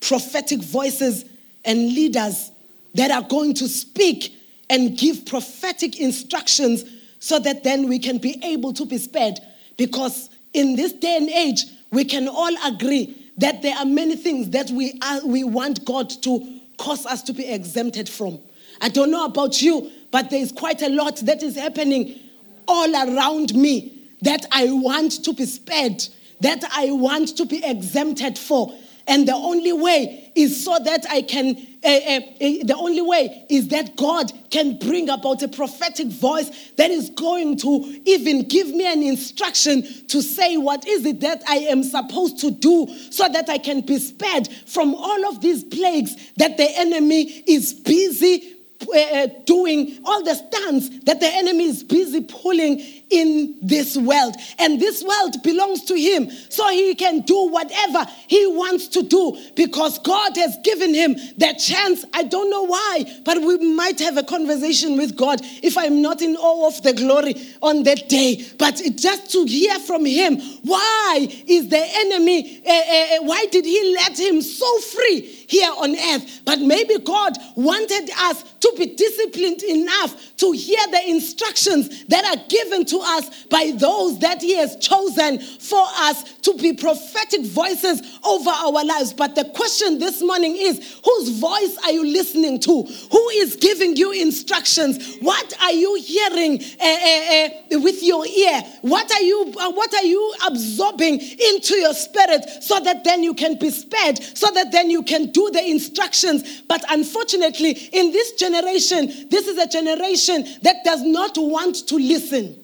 prophetic 0.00 0.60
voices 0.60 1.24
and 1.64 1.78
leaders 1.78 2.50
that 2.94 3.10
are 3.10 3.22
going 3.22 3.54
to 3.54 3.68
speak 3.68 4.34
and 4.68 4.96
give 4.96 5.26
prophetic 5.26 6.00
instructions 6.00 6.84
so 7.18 7.38
that 7.38 7.62
then 7.64 7.88
we 7.88 7.98
can 7.98 8.18
be 8.18 8.38
able 8.42 8.72
to 8.72 8.86
be 8.86 8.98
spared. 8.98 9.38
Because 9.76 10.30
in 10.54 10.76
this 10.76 10.92
day 10.92 11.16
and 11.16 11.28
age, 11.28 11.64
we 11.90 12.04
can 12.04 12.28
all 12.28 12.54
agree 12.66 13.16
that 13.38 13.62
there 13.62 13.76
are 13.76 13.84
many 13.84 14.16
things 14.16 14.50
that 14.50 14.70
we, 14.70 14.98
are, 15.02 15.26
we 15.26 15.44
want 15.44 15.84
God 15.84 16.10
to 16.22 16.60
cause 16.78 17.06
us 17.06 17.22
to 17.22 17.32
be 17.32 17.46
exempted 17.46 18.08
from. 18.08 18.38
I 18.80 18.88
don't 18.88 19.10
know 19.10 19.24
about 19.24 19.60
you, 19.60 19.90
but 20.10 20.30
there 20.30 20.40
is 20.40 20.52
quite 20.52 20.82
a 20.82 20.88
lot 20.88 21.16
that 21.18 21.42
is 21.42 21.56
happening 21.56 22.18
all 22.66 22.94
around 22.94 23.54
me 23.54 24.08
that 24.22 24.46
I 24.52 24.70
want 24.70 25.24
to 25.24 25.32
be 25.32 25.46
spared, 25.46 26.02
that 26.40 26.62
I 26.72 26.90
want 26.92 27.36
to 27.36 27.44
be 27.44 27.64
exempted 27.64 28.38
for. 28.38 28.74
And 29.10 29.26
the 29.26 29.34
only 29.34 29.72
way 29.72 30.30
is 30.36 30.64
so 30.64 30.78
that 30.78 31.04
I 31.10 31.22
can, 31.22 31.56
uh, 31.82 31.88
uh, 31.88 32.20
uh, 32.20 32.64
the 32.64 32.76
only 32.78 33.02
way 33.02 33.44
is 33.50 33.66
that 33.68 33.96
God 33.96 34.32
can 34.50 34.78
bring 34.78 35.10
about 35.10 35.42
a 35.42 35.48
prophetic 35.48 36.06
voice 36.06 36.70
that 36.76 36.92
is 36.92 37.10
going 37.10 37.56
to 37.56 38.00
even 38.04 38.46
give 38.46 38.68
me 38.68 38.86
an 38.86 39.02
instruction 39.02 39.82
to 40.06 40.22
say 40.22 40.56
what 40.56 40.86
is 40.86 41.04
it 41.04 41.18
that 41.22 41.42
I 41.48 41.56
am 41.56 41.82
supposed 41.82 42.38
to 42.38 42.52
do 42.52 42.86
so 43.10 43.28
that 43.28 43.48
I 43.48 43.58
can 43.58 43.80
be 43.80 43.98
spared 43.98 44.48
from 44.66 44.94
all 44.94 45.26
of 45.26 45.40
these 45.40 45.64
plagues 45.64 46.14
that 46.36 46.56
the 46.56 46.70
enemy 46.78 47.42
is 47.48 47.74
busy 47.74 48.59
uh, 48.82 49.28
doing, 49.44 49.98
all 50.04 50.22
the 50.24 50.34
stunts 50.34 50.88
that 51.04 51.20
the 51.20 51.28
enemy 51.28 51.64
is 51.64 51.82
busy 51.82 52.22
pulling 52.22 52.80
in 53.10 53.56
this 53.60 53.96
world. 53.96 54.34
And 54.58 54.80
this 54.80 55.02
world 55.02 55.42
belongs 55.42 55.84
to 55.84 55.94
him. 55.94 56.30
So 56.48 56.68
he 56.68 56.94
can 56.94 57.20
do 57.20 57.48
whatever 57.48 58.06
he 58.26 58.46
wants 58.46 58.88
to 58.88 59.02
do 59.02 59.36
because 59.54 59.98
God 59.98 60.36
has 60.36 60.56
given 60.64 60.94
him 60.94 61.16
that 61.38 61.54
chance. 61.54 62.04
I 62.14 62.22
don't 62.22 62.50
know 62.50 62.62
why, 62.62 63.04
but 63.24 63.40
we 63.42 63.74
might 63.74 63.98
have 64.00 64.16
a 64.16 64.22
conversation 64.22 64.96
with 64.96 65.16
God 65.16 65.40
if 65.62 65.76
I'm 65.76 66.00
not 66.00 66.22
in 66.22 66.36
awe 66.36 66.68
of 66.68 66.82
the 66.82 66.92
glory 66.92 67.34
on 67.62 67.82
that 67.84 68.08
day. 68.08 68.46
But 68.58 68.80
just 68.96 69.30
to 69.32 69.44
hear 69.44 69.78
from 69.80 70.04
him, 70.04 70.40
why 70.62 71.28
is 71.46 71.68
the 71.68 71.82
enemy, 71.82 72.62
uh, 72.66 72.70
uh, 72.70 73.24
why 73.24 73.46
did 73.50 73.64
he 73.64 73.94
let 73.94 74.18
him 74.18 74.40
so 74.42 74.78
free? 74.80 75.39
Here 75.50 75.70
on 75.76 75.96
earth. 75.96 76.42
But 76.44 76.60
maybe 76.60 76.98
God 76.98 77.32
wanted 77.56 78.10
us 78.20 78.42
to 78.60 78.74
be 78.78 78.94
disciplined 78.94 79.62
enough 79.64 80.36
to 80.36 80.52
hear 80.52 80.80
the 80.90 81.08
instructions 81.08 82.04
that 82.06 82.24
are 82.24 82.42
given 82.48 82.84
to 82.86 82.98
us 82.98 83.44
by 83.46 83.72
those 83.76 84.20
that 84.20 84.40
He 84.40 84.56
has 84.56 84.76
chosen 84.76 85.40
for 85.40 85.84
us 85.98 86.22
to 86.42 86.54
be 86.54 86.72
prophetic 86.72 87.44
voices 87.44 88.00
over 88.24 88.50
our 88.50 88.84
lives. 88.84 89.12
But 89.12 89.34
the 89.34 89.44
question 89.44 89.98
this 89.98 90.22
morning 90.22 90.56
is 90.56 91.00
whose 91.04 91.38
voice 91.38 91.76
are 91.84 91.92
you 91.92 92.04
listening 92.04 92.60
to? 92.60 92.82
Who 92.82 93.28
is 93.30 93.56
giving 93.56 93.96
you 93.96 94.12
instructions? 94.12 95.16
What 95.20 95.52
are 95.60 95.72
you 95.72 95.96
hearing 95.96 96.62
uh, 96.80 96.84
uh, 96.84 97.48
uh, 97.76 97.80
with 97.80 98.02
your 98.02 98.24
ear? 98.26 98.62
What 98.82 99.10
are 99.10 99.22
you 99.22 99.52
uh, 99.58 99.72
what 99.72 99.92
are 99.94 100.04
you 100.04 100.34
absorbing 100.46 101.20
into 101.20 101.74
your 101.76 101.94
spirit 101.94 102.44
so 102.62 102.78
that 102.80 103.04
then 103.04 103.22
you 103.22 103.34
can 103.34 103.58
be 103.58 103.70
spared, 103.70 104.18
so 104.22 104.50
that 104.52 104.70
then 104.70 104.90
you 104.90 105.02
can 105.02 105.30
do 105.30 105.39
the 105.48 105.64
instructions? 105.64 106.62
But 106.62 106.84
unfortunately, 106.90 107.70
in 107.70 108.12
this 108.12 108.32
generation, 108.32 109.28
this 109.30 109.46
is 109.46 109.56
a 109.56 109.68
generation 109.68 110.46
that 110.62 110.84
does 110.84 111.02
not 111.02 111.38
want 111.38 111.88
to 111.88 111.96
listen. 111.96 112.56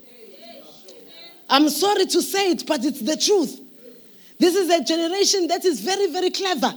I'm 1.48 1.68
sorry 1.68 2.06
to 2.06 2.22
say 2.22 2.50
it, 2.50 2.66
but 2.66 2.84
it's 2.84 3.00
the 3.00 3.16
truth. 3.16 3.60
This 4.38 4.54
is 4.54 4.68
a 4.68 4.84
generation 4.84 5.48
that 5.48 5.64
is 5.64 5.80
very, 5.80 6.10
very 6.10 6.30
clever 6.30 6.74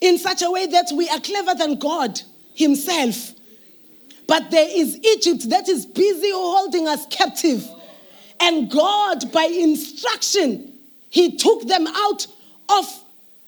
in 0.00 0.16
such 0.18 0.42
a 0.42 0.50
way 0.50 0.66
that 0.66 0.90
we 0.94 1.08
are 1.08 1.20
clever 1.20 1.54
than 1.54 1.78
God 1.78 2.20
Himself. 2.54 3.32
But 4.26 4.50
there 4.50 4.68
is 4.70 4.96
Egypt 4.96 5.50
that 5.50 5.68
is 5.68 5.84
busy 5.84 6.30
holding 6.30 6.88
us 6.88 7.04
captive. 7.10 7.68
And 8.38 8.70
God, 8.70 9.30
by 9.32 9.44
instruction, 9.44 10.72
He 11.10 11.36
took 11.36 11.66
them 11.66 11.86
out 11.86 12.26
of 12.68 13.04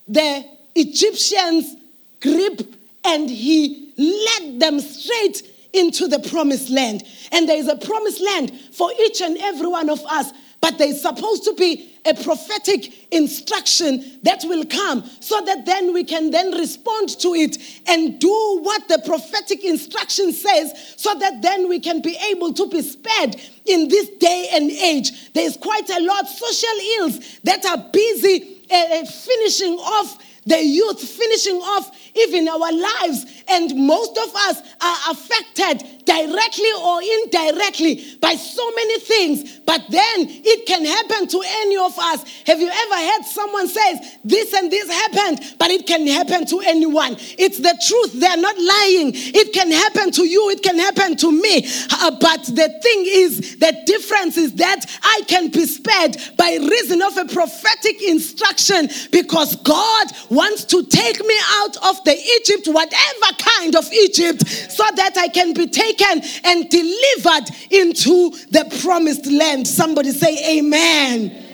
the 0.09 0.45
Egyptians' 0.75 1.77
grip 2.21 2.63
and 3.05 3.29
He 3.29 3.93
led 3.97 4.61
them 4.61 4.81
straight 4.81 5.43
into 5.73 6.07
the 6.09 6.19
promised 6.19 6.71
land. 6.71 7.03
And 7.31 7.49
there 7.49 7.57
is 7.57 7.69
a 7.69 7.77
promised 7.77 8.21
land 8.21 8.53
for 8.73 8.91
each 9.01 9.21
and 9.21 9.37
every 9.39 9.69
one 9.69 9.89
of 9.89 10.01
us. 10.07 10.33
But 10.61 10.79
there's 10.79 11.03
supposed 11.03 11.43
to 11.45 11.55
be 11.55 11.93
a 12.05 12.15
prophetic 12.15 13.13
instruction 13.13 14.21
that 14.23 14.43
will 14.45 14.65
come 14.65 15.05
so 15.21 15.41
that 15.45 15.67
then 15.67 15.93
we 15.93 16.05
can 16.05 16.31
then 16.31 16.53
respond 16.53 17.09
to 17.21 17.35
it 17.35 17.59
and 17.87 18.21
do 18.21 18.59
what 18.63 18.87
the 18.89 19.03
prophetic 19.05 19.65
instruction 19.65 20.33
says 20.33 20.95
so 20.97 21.15
that 21.19 21.43
then 21.43 21.69
we 21.69 21.81
can 21.81 22.01
be 22.01 22.17
able 22.31 22.53
to 22.53 22.69
be 22.69 22.81
spared 22.81 23.37
in 23.67 23.89
this 23.89 24.09
day 24.21 24.49
and 24.53 24.71
age. 24.71 25.33
There's 25.33 25.57
quite 25.57 25.91
a 25.91 26.01
lot 26.01 26.27
social 26.29 26.79
ills 26.99 27.39
that 27.43 27.65
are 27.67 27.85
busy 27.93 28.59
uh, 28.71 29.05
finishing 29.05 29.75
off 29.75 30.19
the 30.47 30.63
youth 30.63 31.01
finishing 31.01 31.57
off 31.57 31.91
even 32.17 32.49
our 32.49 32.73
lives. 32.73 33.27
And 33.49 33.87
most 33.87 34.19
of 34.19 34.35
us 34.35 34.63
are 34.81 35.13
affected 35.13 36.02
directly 36.05 36.73
or 36.83 37.01
indirectly 37.03 38.17
by 38.21 38.35
so 38.35 38.71
many 38.73 38.99
things. 39.01 39.61
But 39.61 39.83
then 39.91 40.27
it 40.29 40.67
can 40.67 40.85
happen 40.85 41.29
to 41.29 41.43
any 41.47 41.77
of 41.77 41.97
us. 41.99 42.25
Have 42.47 42.61
you 42.61 42.69
ever 42.69 42.95
heard 42.95 43.25
someone 43.25 43.69
says 43.69 44.19
this 44.25 44.53
and 44.55 44.71
this 44.71 44.91
happened, 44.91 45.57
but 45.59 45.71
it 45.71 45.87
can 45.87 46.07
happen 46.07 46.47
to 46.47 46.61
anyone? 46.61 47.17
It's 47.39 47.59
the 47.59 47.77
truth. 47.87 48.21
They're 48.21 48.37
not 48.37 48.57
lying. 48.57 49.13
It 49.15 49.53
can 49.53 49.71
happen 49.71 50.11
to 50.13 50.25
you. 50.27 50.51
It 50.51 50.63
can 50.63 50.79
happen 50.79 51.17
to 51.17 51.31
me. 51.31 51.67
Uh, 51.91 52.11
but 52.21 52.45
the 52.45 52.69
thing 52.83 53.05
is, 53.07 53.59
the 53.59 53.77
difference 53.87 54.37
is 54.37 54.55
that 54.55 54.85
I 55.03 55.23
can 55.29 55.49
be 55.51 55.67
spared 55.67 56.17
by 56.37 56.59
reason 56.61 57.03
of 57.03 57.17
a 57.17 57.27
prophetic 57.27 58.03
instruction 58.03 58.89
because 59.11 59.57
God 59.57 60.07
wants 60.31 60.65
to 60.67 60.85
take 60.85 61.21
me 61.25 61.35
out 61.61 61.77
of 61.89 62.03
the 62.05 62.17
Egypt, 62.41 62.69
whatever 62.69 63.37
kind 63.39 63.77
of 63.77 63.91
Egypt, 63.93 64.47
so 64.47 64.85
that 64.97 65.17
I 65.17 65.29
can 65.29 65.53
be 65.55 65.67
taken 65.67 65.92
and 66.01 66.69
delivered 66.69 67.51
into 67.71 68.31
the 68.51 68.81
promised 68.83 69.27
land. 69.27 69.67
Somebody 69.67 70.13
say, 70.13 70.59
Amen. 70.59 71.45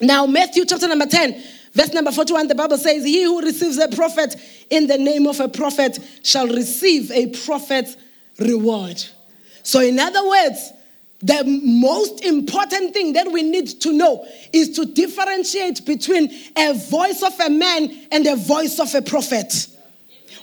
Now, 0.00 0.26
Matthew 0.26 0.64
chapter 0.64 0.88
number 0.88 1.06
10. 1.06 1.42
Verse 1.72 1.92
number 1.92 2.10
41, 2.10 2.48
the 2.48 2.54
Bible 2.54 2.78
says, 2.78 3.04
He 3.04 3.22
who 3.24 3.40
receives 3.40 3.78
a 3.78 3.88
prophet 3.88 4.36
in 4.70 4.86
the 4.86 4.98
name 4.98 5.26
of 5.26 5.38
a 5.40 5.48
prophet 5.48 5.98
shall 6.22 6.48
receive 6.48 7.10
a 7.10 7.26
prophet's 7.26 7.96
reward. 8.38 9.02
So, 9.62 9.80
in 9.80 9.98
other 9.98 10.26
words, 10.26 10.72
the 11.20 11.44
most 11.64 12.24
important 12.24 12.94
thing 12.94 13.14
that 13.14 13.30
we 13.30 13.42
need 13.42 13.68
to 13.80 13.92
know 13.92 14.26
is 14.52 14.70
to 14.76 14.86
differentiate 14.86 15.84
between 15.84 16.32
a 16.56 16.74
voice 16.74 17.22
of 17.22 17.38
a 17.40 17.50
man 17.50 17.90
and 18.12 18.26
a 18.26 18.36
voice 18.36 18.78
of 18.78 18.94
a 18.94 19.02
prophet. 19.02 19.68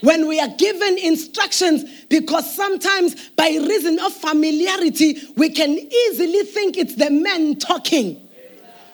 When 0.02 0.28
we 0.28 0.40
are 0.40 0.50
given 0.50 0.98
instructions, 0.98 1.84
because 2.10 2.54
sometimes 2.54 3.30
by 3.32 3.48
reason 3.48 4.00
of 4.00 4.14
familiarity, 4.14 5.18
we 5.36 5.50
can 5.50 5.72
easily 5.72 6.44
think 6.44 6.78
it's 6.78 6.96
the 6.96 7.10
man 7.10 7.56
talking. 7.58 8.22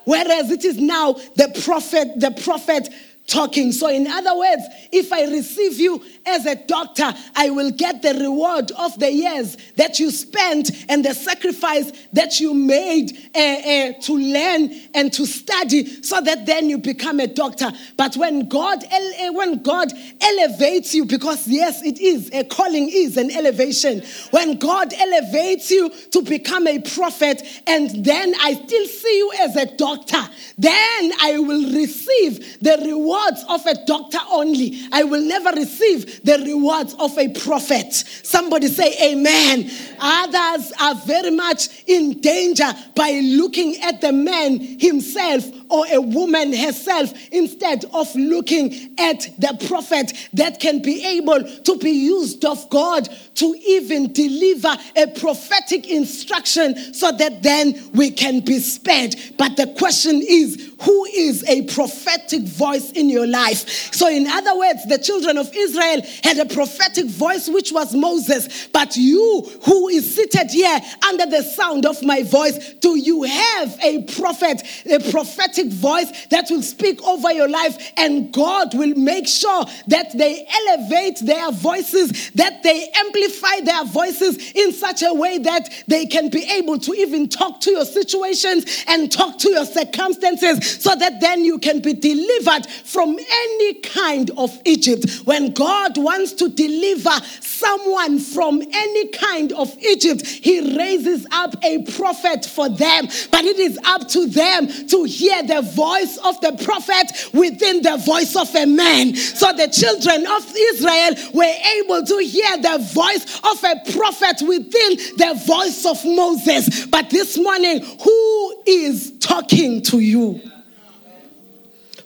Whereas 0.05 0.51
it 0.51 0.65
is 0.65 0.77
now 0.77 1.13
the 1.35 1.61
prophet, 1.63 2.19
the 2.19 2.31
prophet 2.43 2.89
talking. 3.27 3.71
So, 3.71 3.87
in 3.87 4.07
other 4.07 4.37
words, 4.37 4.63
if 4.91 5.13
I 5.13 5.25
receive 5.25 5.79
you 5.79 6.03
as 6.25 6.45
a 6.45 6.55
doctor, 6.55 7.13
I 7.35 7.49
will 7.49 7.71
get 7.71 8.01
the 8.01 8.13
reward 8.13 8.71
of 8.71 8.99
the 8.99 9.11
years 9.11 9.57
that 9.77 9.99
you 9.99 10.11
spent 10.11 10.71
and 10.89 11.03
the 11.03 11.13
sacrifice 11.13 11.91
that 12.13 12.39
you 12.39 12.53
made 12.53 13.11
uh, 13.35 13.39
uh, 13.39 13.93
to 14.01 14.13
learn 14.13 14.71
and 14.93 15.11
to 15.13 15.25
study, 15.25 16.03
so 16.03 16.21
that 16.21 16.45
then 16.45 16.69
you 16.69 16.77
become 16.77 17.19
a 17.19 17.27
doctor. 17.27 17.71
But 17.97 18.15
when 18.17 18.47
God, 18.47 18.83
uh, 18.83 19.33
when 19.33 19.63
God 19.63 19.91
elevates 20.21 20.93
you, 20.93 21.05
because 21.05 21.47
yes, 21.47 21.81
it 21.83 21.99
is 21.99 22.29
a 22.33 22.43
calling, 22.43 22.89
is 22.91 23.17
an 23.17 23.31
elevation. 23.31 24.01
When 24.31 24.57
God 24.57 24.93
elevates 24.93 25.71
you 25.71 25.89
to 26.11 26.21
become 26.21 26.67
a 26.67 26.79
prophet, 26.79 27.41
and 27.67 28.03
then 28.03 28.33
I 28.41 28.53
still 28.53 28.87
see 28.87 29.17
you 29.17 29.31
as 29.39 29.55
a 29.55 29.65
doctor, 29.77 30.21
then 30.57 31.11
I 31.21 31.39
will 31.39 31.73
receive 31.73 32.59
the 32.61 32.77
rewards 33.11 33.43
of 33.49 33.65
a 33.65 33.85
doctor 33.85 34.19
only. 34.31 34.79
I 34.91 35.03
will 35.03 35.21
never 35.21 35.51
receive 35.51 36.23
the 36.23 36.37
rewards 36.39 36.93
of 36.95 37.17
a 37.17 37.29
prophet. 37.29 37.93
Somebody 37.93 38.67
say 38.67 38.95
amen. 39.11 39.69
Others 39.99 40.73
are 40.79 40.95
very 40.95 41.31
much 41.31 41.83
in 41.87 42.19
danger 42.21 42.71
by 42.95 43.19
looking 43.23 43.81
at 43.81 44.01
the 44.01 44.11
man 44.11 44.59
himself 44.79 45.45
or 45.71 45.85
a 45.91 46.01
woman 46.01 46.53
herself 46.53 47.13
instead 47.31 47.85
of 47.93 48.13
looking 48.15 48.93
at 48.99 49.21
the 49.39 49.65
prophet 49.67 50.11
that 50.33 50.59
can 50.59 50.81
be 50.81 51.05
able 51.05 51.43
to 51.63 51.77
be 51.77 51.91
used 51.91 52.43
of 52.45 52.69
God 52.69 53.07
to 53.35 53.55
even 53.65 54.11
deliver 54.13 54.75
a 54.95 55.07
prophetic 55.19 55.89
instruction 55.89 56.93
so 56.93 57.11
that 57.13 57.41
then 57.41 57.81
we 57.93 58.11
can 58.11 58.41
be 58.41 58.59
spared. 58.59 59.15
But 59.37 59.55
the 59.55 59.67
question 59.77 60.21
is, 60.21 60.71
who 60.81 61.05
is 61.05 61.47
a 61.47 61.63
prophetic 61.73 62.41
voice 62.41 62.91
in 62.91 63.09
your 63.09 63.27
life? 63.27 63.93
So, 63.93 64.09
in 64.09 64.27
other 64.27 64.57
words, 64.57 64.85
the 64.87 64.97
children 64.97 65.37
of 65.37 65.49
Israel 65.55 66.01
had 66.23 66.39
a 66.39 66.45
prophetic 66.45 67.05
voice, 67.05 67.47
which 67.47 67.71
was 67.71 67.93
Moses. 67.93 68.67
But 68.67 68.95
you, 68.97 69.49
who 69.63 69.89
is 69.89 70.15
seated 70.15 70.49
here 70.49 70.79
under 71.07 71.25
the 71.27 71.43
sound 71.43 71.85
of 71.85 72.01
my 72.01 72.23
voice, 72.23 72.73
do 72.75 72.97
you 72.97 73.23
have 73.23 73.79
a 73.81 74.03
prophet, 74.03 74.63
a 74.91 74.99
prophetic 75.11 75.60
voice 75.69 76.27
that 76.27 76.47
will 76.49 76.61
speak 76.61 77.01
over 77.03 77.31
your 77.31 77.49
life? 77.49 77.91
And 77.97 78.31
God 78.31 78.73
will 78.73 78.95
make 78.95 79.27
sure 79.27 79.65
that 79.87 80.17
they 80.17 80.47
elevate 80.67 81.19
their 81.19 81.51
voices, 81.51 82.31
that 82.31 82.63
they 82.63 82.89
amplify 82.95 83.61
their 83.63 83.85
voices 83.85 84.51
in 84.53 84.71
such 84.73 85.03
a 85.03 85.13
way 85.13 85.37
that 85.39 85.69
they 85.87 86.05
can 86.05 86.29
be 86.29 86.43
able 86.43 86.79
to 86.79 86.93
even 86.93 87.27
talk 87.27 87.61
to 87.61 87.71
your 87.71 87.85
situations 87.85 88.83
and 88.87 89.11
talk 89.11 89.37
to 89.39 89.49
your 89.49 89.65
circumstances 89.65 90.81
so 90.81 90.95
that 90.95 91.19
then 91.21 91.43
you 91.43 91.59
can 91.59 91.81
be 91.81 91.93
delivered 91.93 92.65
from 92.83 93.17
any 93.17 93.73
kind 93.75 94.31
of 94.37 94.57
Egypt. 94.65 95.21
When 95.25 95.53
God 95.53 95.97
wants 95.97 96.33
to 96.33 96.49
deliver 96.49 97.11
someone 97.41 98.19
from 98.19 98.61
any 98.61 99.07
kind 99.09 99.51
of 99.53 99.75
Egypt, 99.79 100.25
he 100.25 100.77
raises 100.77 101.25
up 101.31 101.55
a 101.63 101.83
prophet 101.83 102.45
for 102.45 102.69
them. 102.69 103.07
But 103.31 103.45
it 103.45 103.59
is 103.59 103.79
up 103.85 104.07
to 104.09 104.27
them 104.27 104.67
to 104.87 105.03
hear 105.03 105.43
the 105.51 105.61
voice 105.61 106.17
of 106.23 106.39
the 106.39 106.53
prophet 106.63 107.29
within 107.33 107.81
the 107.81 107.97
voice 107.97 108.35
of 108.37 108.53
a 108.55 108.65
man. 108.65 109.13
So 109.15 109.51
the 109.51 109.67
children 109.67 110.25
of 110.25 110.55
Israel 110.55 111.15
were 111.33 111.55
able 111.79 112.05
to 112.05 112.17
hear 112.19 112.57
the 112.57 112.77
voice 112.93 113.39
of 113.39 113.63
a 113.63 113.91
prophet 113.91 114.41
within 114.47 114.95
the 115.17 115.43
voice 115.45 115.85
of 115.85 116.03
Moses. 116.05 116.85
But 116.85 117.09
this 117.09 117.37
morning, 117.37 117.83
who 117.83 118.63
is 118.65 119.17
talking 119.19 119.81
to 119.83 119.99
you? 119.99 120.39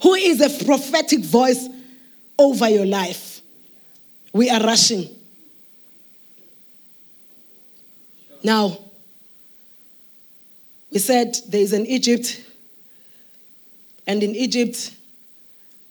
Who 0.01 0.15
is 0.15 0.41
a 0.41 0.65
prophetic 0.65 1.19
voice 1.19 1.69
over 2.39 2.67
your 2.69 2.85
life? 2.85 3.41
We 4.33 4.49
are 4.49 4.59
rushing. 4.59 5.09
Now, 8.43 8.77
we 10.91 10.99
said 10.99 11.35
there 11.49 11.61
is 11.61 11.73
an 11.73 11.85
Egypt, 11.85 12.44
and 14.07 14.21
in 14.23 14.35
Egypt, 14.35 14.91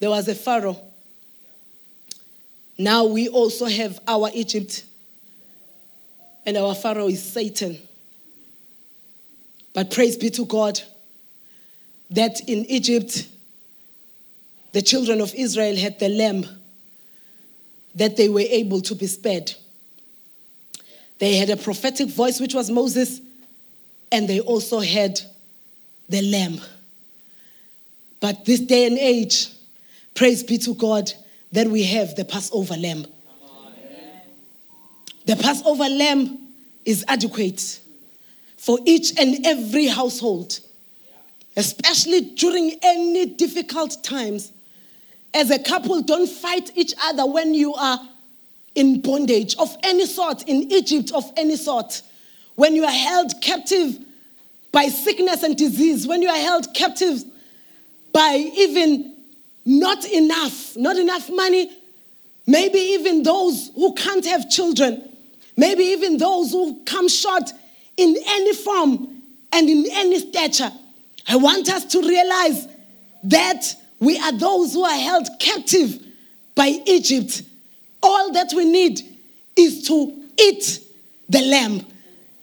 there 0.00 0.10
was 0.10 0.28
a 0.28 0.34
Pharaoh. 0.34 0.80
Now 2.76 3.04
we 3.04 3.28
also 3.28 3.66
have 3.66 4.00
our 4.06 4.30
Egypt, 4.34 4.84
and 6.44 6.56
our 6.56 6.74
Pharaoh 6.74 7.08
is 7.08 7.22
Satan. 7.22 7.78
But 9.72 9.90
praise 9.90 10.16
be 10.16 10.30
to 10.30 10.44
God 10.44 10.80
that 12.10 12.40
in 12.48 12.64
Egypt, 12.66 13.28
the 14.72 14.82
children 14.82 15.20
of 15.20 15.34
Israel 15.34 15.76
had 15.76 15.98
the 15.98 16.08
lamb 16.08 16.46
that 17.94 18.16
they 18.16 18.28
were 18.28 18.40
able 18.40 18.80
to 18.82 18.94
be 18.94 19.06
spared. 19.06 19.52
They 21.18 21.36
had 21.36 21.50
a 21.50 21.56
prophetic 21.56 22.08
voice, 22.08 22.40
which 22.40 22.54
was 22.54 22.70
Moses, 22.70 23.20
and 24.10 24.28
they 24.28 24.40
also 24.40 24.80
had 24.80 25.20
the 26.08 26.22
lamb. 26.22 26.60
But 28.24 28.46
this 28.46 28.60
day 28.60 28.86
and 28.86 28.96
age, 28.96 29.50
praise 30.14 30.42
be 30.42 30.56
to 30.56 30.72
God 30.72 31.12
that 31.52 31.68
we 31.68 31.82
have 31.82 32.16
the 32.16 32.24
Passover 32.24 32.74
lamb. 32.74 33.04
The 35.26 35.36
Passover 35.36 35.90
lamb 35.90 36.38
is 36.86 37.04
adequate 37.06 37.80
for 38.56 38.78
each 38.86 39.20
and 39.20 39.44
every 39.44 39.88
household, 39.88 40.58
especially 41.54 42.22
during 42.22 42.78
any 42.80 43.26
difficult 43.26 44.02
times. 44.02 44.52
As 45.34 45.50
a 45.50 45.58
couple, 45.58 46.00
don't 46.00 46.26
fight 46.26 46.74
each 46.74 46.94
other 47.02 47.26
when 47.26 47.52
you 47.52 47.74
are 47.74 48.00
in 48.74 49.02
bondage 49.02 49.54
of 49.58 49.76
any 49.82 50.06
sort, 50.06 50.48
in 50.48 50.72
Egypt 50.72 51.12
of 51.12 51.30
any 51.36 51.56
sort. 51.56 52.00
When 52.54 52.74
you 52.74 52.86
are 52.86 52.90
held 52.90 53.38
captive 53.42 53.98
by 54.72 54.86
sickness 54.86 55.42
and 55.42 55.58
disease, 55.58 56.06
when 56.06 56.22
you 56.22 56.30
are 56.30 56.38
held 56.38 56.72
captive 56.72 57.22
by 58.14 58.36
even 58.56 59.12
not 59.66 60.04
enough, 60.06 60.76
not 60.76 60.96
enough 60.96 61.28
money, 61.28 61.70
maybe 62.46 62.78
even 62.78 63.24
those 63.24 63.72
who 63.74 63.92
can't 63.94 64.24
have 64.24 64.48
children, 64.48 65.02
maybe 65.56 65.82
even 65.82 66.16
those 66.16 66.52
who 66.52 66.80
come 66.84 67.08
short 67.08 67.50
in 67.96 68.16
any 68.26 68.54
form 68.54 69.20
and 69.52 69.68
in 69.68 69.84
any 69.90 70.20
stature. 70.20 70.70
I 71.26 71.36
want 71.36 71.68
us 71.68 71.84
to 71.86 72.00
realize 72.00 72.68
that 73.24 73.74
we 73.98 74.16
are 74.18 74.32
those 74.32 74.74
who 74.74 74.84
are 74.84 74.98
held 74.98 75.28
captive 75.40 76.00
by 76.54 76.68
Egypt. 76.86 77.42
All 78.00 78.32
that 78.32 78.52
we 78.54 78.64
need 78.64 79.00
is 79.56 79.88
to 79.88 80.22
eat 80.38 80.80
the 81.28 81.40
lamb. 81.40 81.84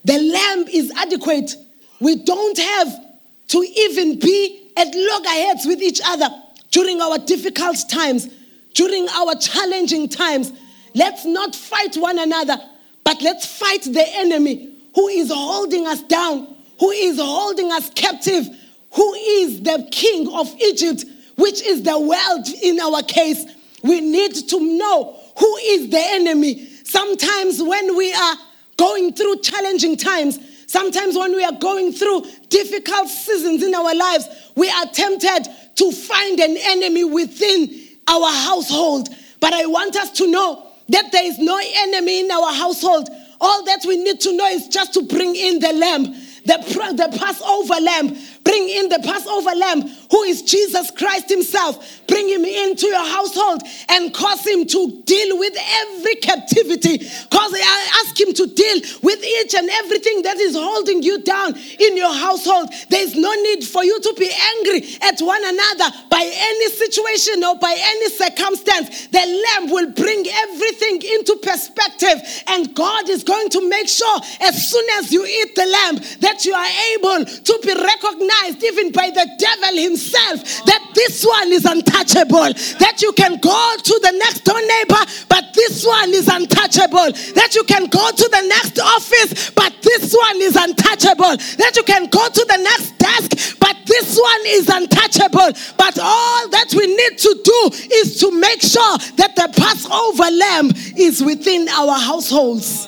The 0.04 0.20
lamb 0.20 0.68
is 0.68 0.92
adequate. 0.98 1.56
We 2.02 2.24
don't 2.24 2.58
have 2.58 3.06
to 3.50 3.58
even 3.78 4.20
be 4.20 4.61
at 4.78 4.88
loggerheads 4.94 5.66
with 5.66 5.82
each 5.82 6.02
other 6.06 6.30
during 6.72 7.02
our 7.02 7.18
difficult 7.18 7.78
times, 7.90 8.28
during 8.74 9.08
our 9.10 9.36
challenging 9.36 10.08
times. 10.10 10.52
Let's 10.94 11.26
not 11.26 11.56
fight 11.56 11.96
one 11.96 12.20
another, 12.20 12.58
but 13.04 13.22
let's 13.22 13.46
fight 13.46 13.84
the 13.84 14.06
enemy 14.16 14.74
who 14.96 15.08
is 15.08 15.32
holding 15.34 15.88
us 15.88 16.02
down, 16.04 16.56
who 16.80 16.92
is 16.92 17.18
holding 17.18 17.72
us 17.72 17.90
captive, 17.92 18.48
who 18.94 19.14
is 19.14 19.62
the 19.62 19.88
king 19.92 20.34
of 20.34 20.54
Egypt, 20.60 21.06
which 21.36 21.62
is 21.62 21.84
the 21.84 22.00
world 22.00 22.48
in 22.62 22.80
our 22.80 23.02
case. 23.04 23.46
We 23.84 24.02
need 24.02 24.34
to 24.50 24.60
know 24.60 25.18
who 25.38 25.58
is 25.58 25.90
the 25.90 26.02
enemy. 26.02 26.68
Sometimes 26.84 27.62
when 27.62 27.96
we 27.96 28.14
are 28.14 28.36
going 28.78 29.14
through 29.14 29.38
challenging 29.42 29.96
times, 29.96 30.40
sometimes 30.72 31.18
when 31.18 31.36
we 31.36 31.44
are 31.44 31.58
going 31.60 31.92
through 31.92 32.24
difficult 32.48 33.10
seasons 33.10 33.62
in 33.62 33.76
our 33.76 33.94
lives, 33.94 34.28
we 34.56 34.70
are 34.70 34.86
tempted 34.86 35.48
to 35.76 35.92
find 35.92 36.40
an 36.40 36.56
enemy 36.58 37.04
within 37.04 37.70
our 38.08 38.32
household. 38.32 39.10
But 39.42 39.54
I 39.54 39.66
want 39.66 39.96
us 39.98 40.12
to 40.12 40.32
know 40.32 40.68
that 40.90 41.12
there 41.12 41.26
is 41.26 41.40
no 41.40 41.60
enemy 41.60 42.22
in 42.22 42.32
our 42.32 42.54
household. 42.54 43.10
All 43.42 43.66
that 43.66 43.84
we 43.86 44.02
need 44.02 44.22
to 44.22 44.36
know 44.38 44.48
is 44.48 44.68
just 44.68 44.94
to 44.94 45.04
bring 45.04 45.36
in 45.36 45.60
the 45.60 45.74
lamb, 45.74 46.16
the, 46.46 46.58
the 46.58 47.18
Passover 47.18 47.82
lamb, 47.82 48.18
Bring 48.44 48.70
in 48.70 48.90
the 48.90 49.00
Passover 49.04 49.56
lamb, 49.56 49.88
who 50.10 50.24
is 50.24 50.42
Jesus 50.42 50.90
Christ 50.92 51.30
Himself. 51.30 52.02
Bring 52.08 52.28
Him 52.28 52.44
into 52.44 52.88
your 52.88 53.06
household 53.06 53.62
and 53.90 54.14
cause 54.14 54.46
Him 54.46 54.66
to 54.66 55.04
deal 55.06 55.38
with 55.38 55.56
every 55.56 56.16
captivity. 56.16 56.98
Cause 56.98 57.54
I 57.54 58.04
ask 58.04 58.20
Him 58.20 58.34
to 58.34 58.48
deal 58.48 58.82
with 59.04 59.24
each 59.24 59.54
and 59.54 59.70
everything 59.70 60.24
that 60.24 60.38
is 60.38 60.56
holding 60.56 61.04
you 61.04 61.22
down 61.22 61.56
in 61.80 61.96
your 61.96 62.14
household. 62.14 62.70
There 62.90 63.04
is 63.04 63.16
no 63.16 63.32
need 63.32 63.64
for 63.64 63.84
you 63.84 64.00
to 64.02 64.16
be 64.18 64.30
angry 64.58 64.90
at 65.04 65.22
one 65.22 65.42
another 65.46 65.96
by 66.10 66.26
any 66.26 66.70
situation 66.72 67.44
or 67.44 67.58
by 67.58 67.76
any 67.78 68.10
circumstance. 68.10 69.08
The 69.08 69.22
lamb 69.22 69.72
will 69.72 69.92
bring 69.92 70.26
everything 70.28 71.04
into 71.04 71.38
perspective, 71.44 72.20
and 72.48 72.74
God 72.74 73.08
is 73.08 73.24
going 73.24 73.50
to 73.50 73.70
make 73.70 73.88
sure 73.88 74.20
as 74.42 74.70
soon 74.70 74.86
as 74.98 75.12
you 75.12 75.26
eat 75.26 75.56
the 75.56 75.66
lamb 75.66 76.00
that 76.32 76.46
you 76.46 76.54
are 76.56 76.72
able 76.96 77.26
to 77.28 77.60
be 77.62 77.76
recognized 77.76 78.64
even 78.64 78.92
by 78.92 79.12
the 79.12 79.28
devil 79.36 79.76
himself 79.76 80.40
that 80.64 80.80
this 80.96 81.26
one 81.26 81.52
is 81.52 81.66
untouchable. 81.66 82.56
That 82.80 83.02
you 83.02 83.12
can 83.12 83.36
go 83.36 83.76
to 83.76 84.00
the 84.02 84.16
next 84.16 84.48
door 84.48 84.62
neighbor, 84.64 85.04
but 85.28 85.52
this 85.54 85.86
one 85.86 86.10
is 86.16 86.28
untouchable. 86.32 87.12
That 87.36 87.52
you 87.54 87.64
can 87.64 87.88
go 87.88 88.12
to 88.12 88.28
the 88.32 88.44
next 88.48 88.80
office, 88.80 89.52
but 89.52 89.76
this 89.84 90.16
one 90.16 90.42
is 90.42 90.56
untouchable. 90.56 91.36
That 91.60 91.76
you 91.76 91.84
can 91.84 92.08
go 92.08 92.24
to 92.24 92.44
the 92.48 92.60
next 92.64 92.96
desk, 92.98 93.60
but 93.60 93.76
this 93.86 94.16
one 94.16 94.44
is 94.48 94.70
untouchable. 94.70 95.52
But 95.76 96.00
all 96.00 96.48
that 96.48 96.72
we 96.72 96.88
need 96.88 97.18
to 97.20 97.32
do 97.44 97.60
is 98.00 98.20
to 98.22 98.32
make 98.32 98.62
sure 98.62 98.98
that 99.20 99.36
the 99.36 99.52
Passover 99.52 100.32
lamb 100.32 100.72
is 100.96 101.22
within 101.22 101.68
our 101.68 102.00
households. 102.00 102.88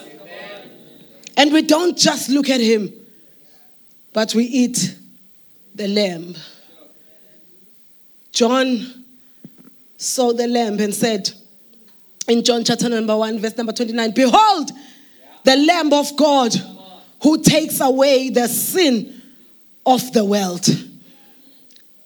And 1.36 1.52
we 1.52 1.64
don't 1.64 1.98
just 1.98 2.30
look 2.30 2.50
at 2.50 2.62
him, 2.62 2.94
but 4.14 4.34
we 4.36 4.46
eat 4.46 4.96
the 5.76 5.88
lamb. 5.88 6.36
John 8.32 9.06
saw 9.98 10.34
the 10.34 10.48
lamb 10.48 10.80
and 10.80 10.94
said, 10.94 11.32
in 12.28 12.44
John 12.44 12.64
chapter 12.64 12.90
number 12.90 13.16
1, 13.16 13.40
verse 13.40 13.58
number 13.58 13.74
29, 13.74 14.12
Behold, 14.12 14.72
the 15.44 15.58
Lamb 15.58 15.92
of 15.92 16.16
God 16.16 16.54
who 17.22 17.42
takes 17.42 17.80
away 17.82 18.30
the 18.30 18.48
sin 18.48 19.22
of 19.86 20.12
the 20.14 20.24
world. 20.24 20.66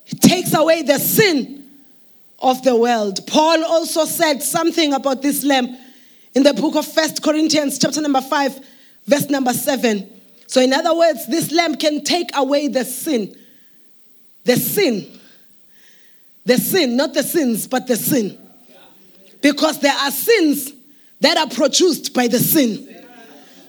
He 0.03 0.17
takes 0.17 0.53
away 0.55 0.81
the 0.81 0.97
sin 0.99 1.69
of 2.39 2.63
the 2.63 2.75
world. 2.75 3.25
Paul 3.27 3.63
also 3.65 4.05
said 4.05 4.41
something 4.41 4.93
about 4.93 5.21
this 5.21 5.43
lamb 5.43 5.77
in 6.33 6.43
the 6.43 6.53
book 6.53 6.75
of 6.75 6.85
First 6.85 7.21
Corinthians, 7.21 7.77
chapter 7.77 8.01
number 8.01 8.21
5, 8.21 8.59
verse 9.05 9.29
number 9.29 9.53
7. 9.53 10.16
So, 10.47 10.61
in 10.61 10.73
other 10.73 10.95
words, 10.95 11.27
this 11.27 11.51
lamb 11.51 11.75
can 11.75 12.03
take 12.03 12.29
away 12.35 12.67
the 12.67 12.83
sin 12.85 13.35
the 14.47 14.55
sin. 14.55 15.05
The 16.45 16.57
sin, 16.57 16.95
not 16.95 17.13
the 17.13 17.21
sins, 17.21 17.67
but 17.67 17.85
the 17.85 17.97
sin. 17.97 18.39
Because 19.41 19.79
there 19.81 19.93
are 19.93 20.09
sins 20.09 20.71
that 21.19 21.37
are 21.37 21.49
produced 21.49 22.13
by 22.13 22.27
the 22.27 22.39
sin. 22.39 23.05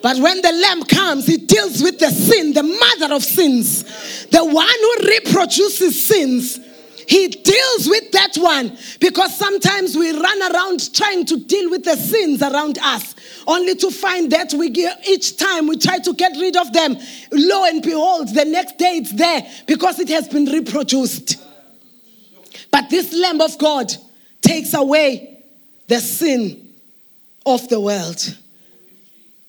But 0.01 0.19
when 0.19 0.41
the 0.41 0.53
lamb 0.53 0.85
comes, 0.85 1.27
he 1.27 1.39
deals 1.39 1.83
with 1.83 1.99
the 1.99 2.11
sin, 2.11 2.53
the 2.53 2.63
mother 2.63 3.13
of 3.13 3.25
sins, 3.25 3.83
the 4.27 4.45
one 4.45 4.69
who 4.69 5.09
reproduces 5.09 6.07
sins. 6.07 6.61
He 7.09 7.29
deals 7.29 7.89
with 7.89 8.13
that 8.13 8.37
one 8.37 8.77
because 9.01 9.35
sometimes 9.35 9.97
we 9.97 10.11
run 10.11 10.53
around 10.53 10.93
trying 10.93 11.25
to 11.25 11.39
deal 11.39 11.71
with 11.71 11.83
the 11.83 11.97
sins 11.97 12.43
around 12.43 12.79
us, 12.83 13.15
only 13.47 13.75
to 13.77 13.91
find 13.91 14.31
that 14.31 14.53
we 14.53 14.67
each 15.09 15.39
time 15.39 15.69
we 15.69 15.79
try 15.79 16.01
to 16.01 16.13
get 16.13 16.33
rid 16.33 16.55
of 16.59 16.71
them, 16.75 16.99
lo 17.33 17.65
and 17.65 17.83
behold, 17.83 18.35
the 18.35 18.45
next 18.45 18.77
day 18.77 18.99
it's 18.99 19.13
there 19.13 19.43
because 19.67 19.99
it 19.99 20.11
has 20.11 20.29
been 20.29 20.45
reproduced. 20.45 21.43
But 22.71 22.91
this 22.91 23.15
Lamb 23.15 23.41
of 23.41 23.57
God 23.57 23.91
takes 24.43 24.75
away 24.75 25.45
the 25.87 26.01
sin 26.01 26.75
of 27.47 27.67
the 27.71 27.81
world. 27.81 28.37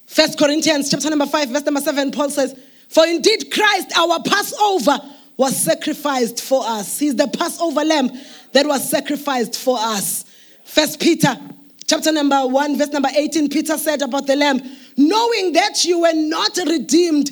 First 0.06 0.40
Corinthians 0.40 0.90
chapter 0.90 1.10
number 1.10 1.26
5, 1.26 1.50
verse 1.50 1.66
number 1.66 1.82
7, 1.82 2.12
Paul 2.12 2.30
says, 2.30 2.58
For 2.88 3.06
indeed 3.06 3.52
Christ, 3.52 3.92
our 3.98 4.24
Passover, 4.24 4.98
was 5.40 5.56
sacrificed 5.56 6.44
for 6.44 6.64
us. 6.66 7.00
He's 7.00 7.16
the 7.16 7.30
Passover 7.30 7.86
lamb 7.86 8.12
that 8.52 8.68
was 8.68 8.88
sacrificed 8.90 9.58
for 9.58 9.78
us. 9.80 10.26
First 10.66 11.00
Peter 11.00 11.34
chapter 11.88 12.12
number 12.12 12.46
1 12.46 12.78
verse 12.78 12.90
number 12.90 13.08
18 13.16 13.48
Peter 13.48 13.78
said 13.78 14.02
about 14.02 14.28
the 14.28 14.36
lamb, 14.36 14.60
knowing 14.98 15.54
that 15.54 15.86
you 15.86 16.02
were 16.02 16.14
not 16.14 16.58
redeemed 16.68 17.32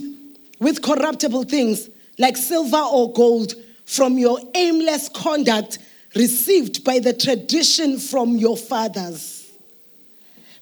with 0.58 0.82
corruptible 0.82 1.44
things 1.44 1.90
like 2.18 2.38
silver 2.38 2.78
or 2.78 3.12
gold 3.12 3.56
from 3.86 4.18
your 4.18 4.40
aimless 4.56 5.10
conduct 5.10 5.80
received 6.16 6.86
by 6.86 7.00
the 7.00 7.12
tradition 7.12 8.00
from 8.00 8.38
your 8.38 8.56
fathers. 8.56 9.52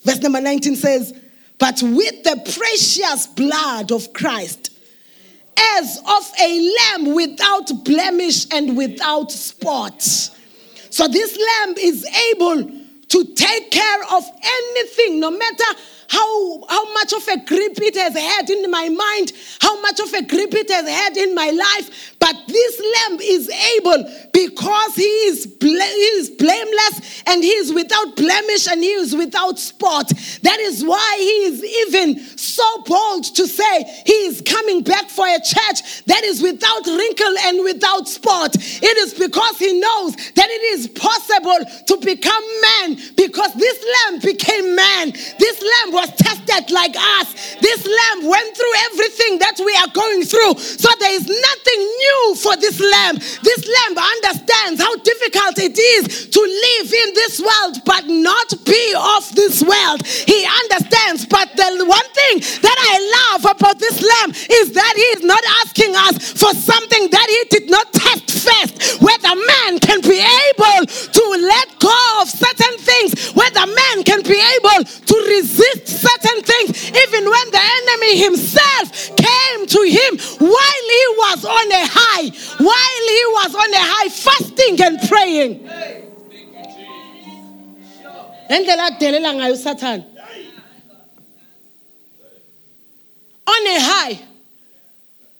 Verse 0.01 0.19
number 0.19 0.41
19 0.41 0.75
says, 0.75 1.13
but 1.59 1.79
with 1.83 2.23
the 2.23 2.41
precious 2.57 3.27
blood 3.27 3.91
of 3.91 4.13
Christ 4.13 4.74
as 5.57 5.97
of 5.97 6.31
a 6.41 6.73
lamb 6.79 7.13
without 7.13 7.71
blemish 7.83 8.45
and 8.51 8.77
without 8.77 9.31
spot. 9.31 10.01
So 10.01 11.07
this 11.07 11.37
lamb 11.37 11.75
is 11.77 12.05
able 12.33 12.71
to 13.07 13.33
take 13.33 13.71
care 13.71 14.03
of 14.11 14.23
anything, 14.43 15.19
no 15.19 15.31
matter 15.31 15.79
how, 16.07 16.65
how 16.67 16.93
much 16.93 17.13
of 17.13 17.27
a 17.27 17.37
grip 17.45 17.77
it 17.81 17.95
has 17.95 18.15
had 18.15 18.49
in 18.49 18.69
my 18.69 18.89
mind, 18.89 19.33
how 19.59 19.79
much 19.81 19.99
of 19.99 20.13
a 20.13 20.23
grip 20.23 20.53
it 20.53 20.69
has 20.69 20.87
had 20.87 21.17
in 21.17 21.33
my 21.33 21.49
life. 21.49 22.15
But 22.19 22.35
this 22.47 22.79
lamb 22.79 23.19
is 23.21 23.49
able 23.77 24.29
because 24.33 24.95
he 24.95 25.03
is, 25.03 25.47
bla- 25.47 25.69
he 25.69 26.09
is 26.17 26.29
blameless 26.31 27.23
and 27.27 27.43
he 27.43 27.51
is 27.51 27.73
without 27.73 28.15
blemish 28.15 28.67
and 28.67 28.83
he 28.83 28.91
is 28.91 29.15
without 29.15 29.59
spot. 29.59 30.11
That 30.43 30.59
is 30.59 30.83
why 30.83 31.15
he 31.19 31.45
is 31.45 31.63
even 31.87 32.19
so 32.55 32.81
bold 32.83 33.23
to 33.35 33.47
say 33.47 33.83
he 34.05 34.31
is 34.31 34.41
coming 34.41 34.81
back 34.81 35.09
for 35.09 35.27
a 35.27 35.39
church 35.39 36.05
that 36.05 36.23
is 36.23 36.41
without 36.41 36.85
wrinkle 36.87 37.35
and 37.45 37.63
without 37.63 38.07
spot. 38.07 38.55
It 38.55 38.97
is 39.03 39.13
because 39.13 39.57
he 39.59 39.79
knows 39.79 40.15
that 40.15 40.47
it 40.49 40.63
is 40.73 40.87
possible 40.87 41.59
to 41.87 41.97
become 41.99 42.43
man 42.61 42.97
because 43.17 43.53
this 43.55 43.77
lamb 43.83 44.19
became 44.19 44.75
man. 44.75 45.11
This 45.11 45.59
lamb 45.59 45.91
was 45.91 46.09
tested 46.15 46.71
like 46.71 46.95
us. 46.95 47.55
This 47.59 47.83
lamb 47.83 48.27
went 48.27 48.55
through 48.55 48.75
everything 48.91 49.39
that 49.39 49.59
we 49.59 49.75
are 49.75 49.91
going 49.91 50.23
through. 50.23 50.55
So 50.59 50.89
there 50.99 51.13
is 51.13 51.27
nothing 51.27 51.81
new 51.83 52.35
for 52.39 52.55
this 52.55 52.79
lamb. 52.79 53.15
This 53.19 53.61
lamb 53.67 53.97
understands 53.99 54.79
how 54.79 54.95
difficult 54.95 55.59
it 55.59 55.75
is 55.75 56.29
to 56.29 56.39
live 56.39 56.87
in 56.93 57.09
this 57.15 57.41
world 57.41 57.83
but 57.85 58.07
not 58.07 58.53
be 58.63 58.85
of 58.95 59.35
this 59.35 59.61
world. 59.61 60.05
He 60.07 60.47
understands. 60.63 61.25
But 61.25 61.51
the 61.55 61.85
one 61.85 62.09
thing 62.13 62.41
that 62.61 62.77
I 62.91 62.95
love 63.17 63.55
about 63.55 63.79
this 63.79 64.01
lamb 64.01 64.31
is 64.31 64.71
that 64.73 64.93
he 64.95 65.07
is 65.17 65.23
not 65.23 65.43
asking 65.61 65.95
us 65.95 66.33
for 66.33 66.53
something 66.53 67.09
that 67.09 67.27
he 67.29 67.59
did 67.59 67.69
not 67.69 67.91
test 67.93 68.25
first. 68.45 69.01
Whether 69.01 69.33
man 69.35 69.79
can 69.79 70.01
be 70.01 70.19
able 70.21 70.79
to 70.85 71.23
let 71.41 71.67
go 71.79 72.01
of 72.21 72.29
certain 72.29 72.77
things, 72.79 73.31
whether 73.33 73.65
man 73.65 74.03
can 74.03 74.21
be 74.23 74.37
able 74.37 74.79
to 74.85 75.15
resist 75.29 75.87
certain 75.87 76.39
things, 76.43 76.91
even 76.91 77.23
when 77.29 77.47
the 77.51 77.61
enemy 77.61 78.13
himself 78.23 79.15
came 79.17 79.65
to 79.67 79.81
him 79.83 80.11
while 80.39 80.85
he 80.95 81.03
was 81.23 81.45
on 81.45 81.67
a 81.71 81.85
high, 81.89 82.27
while 82.59 83.05
he 83.15 83.21
was 83.39 83.51
on 83.55 83.69
a 83.73 83.83
high, 83.83 84.09
fasting 84.09 84.81
and 84.81 84.99
praying. 85.09 85.53
ngendlela 88.49 88.85
adelela 88.85 89.33
ngayo 89.33 89.53
usathane 89.53 90.03
on 93.47 93.67
a 93.67 93.79
high. 93.79 94.19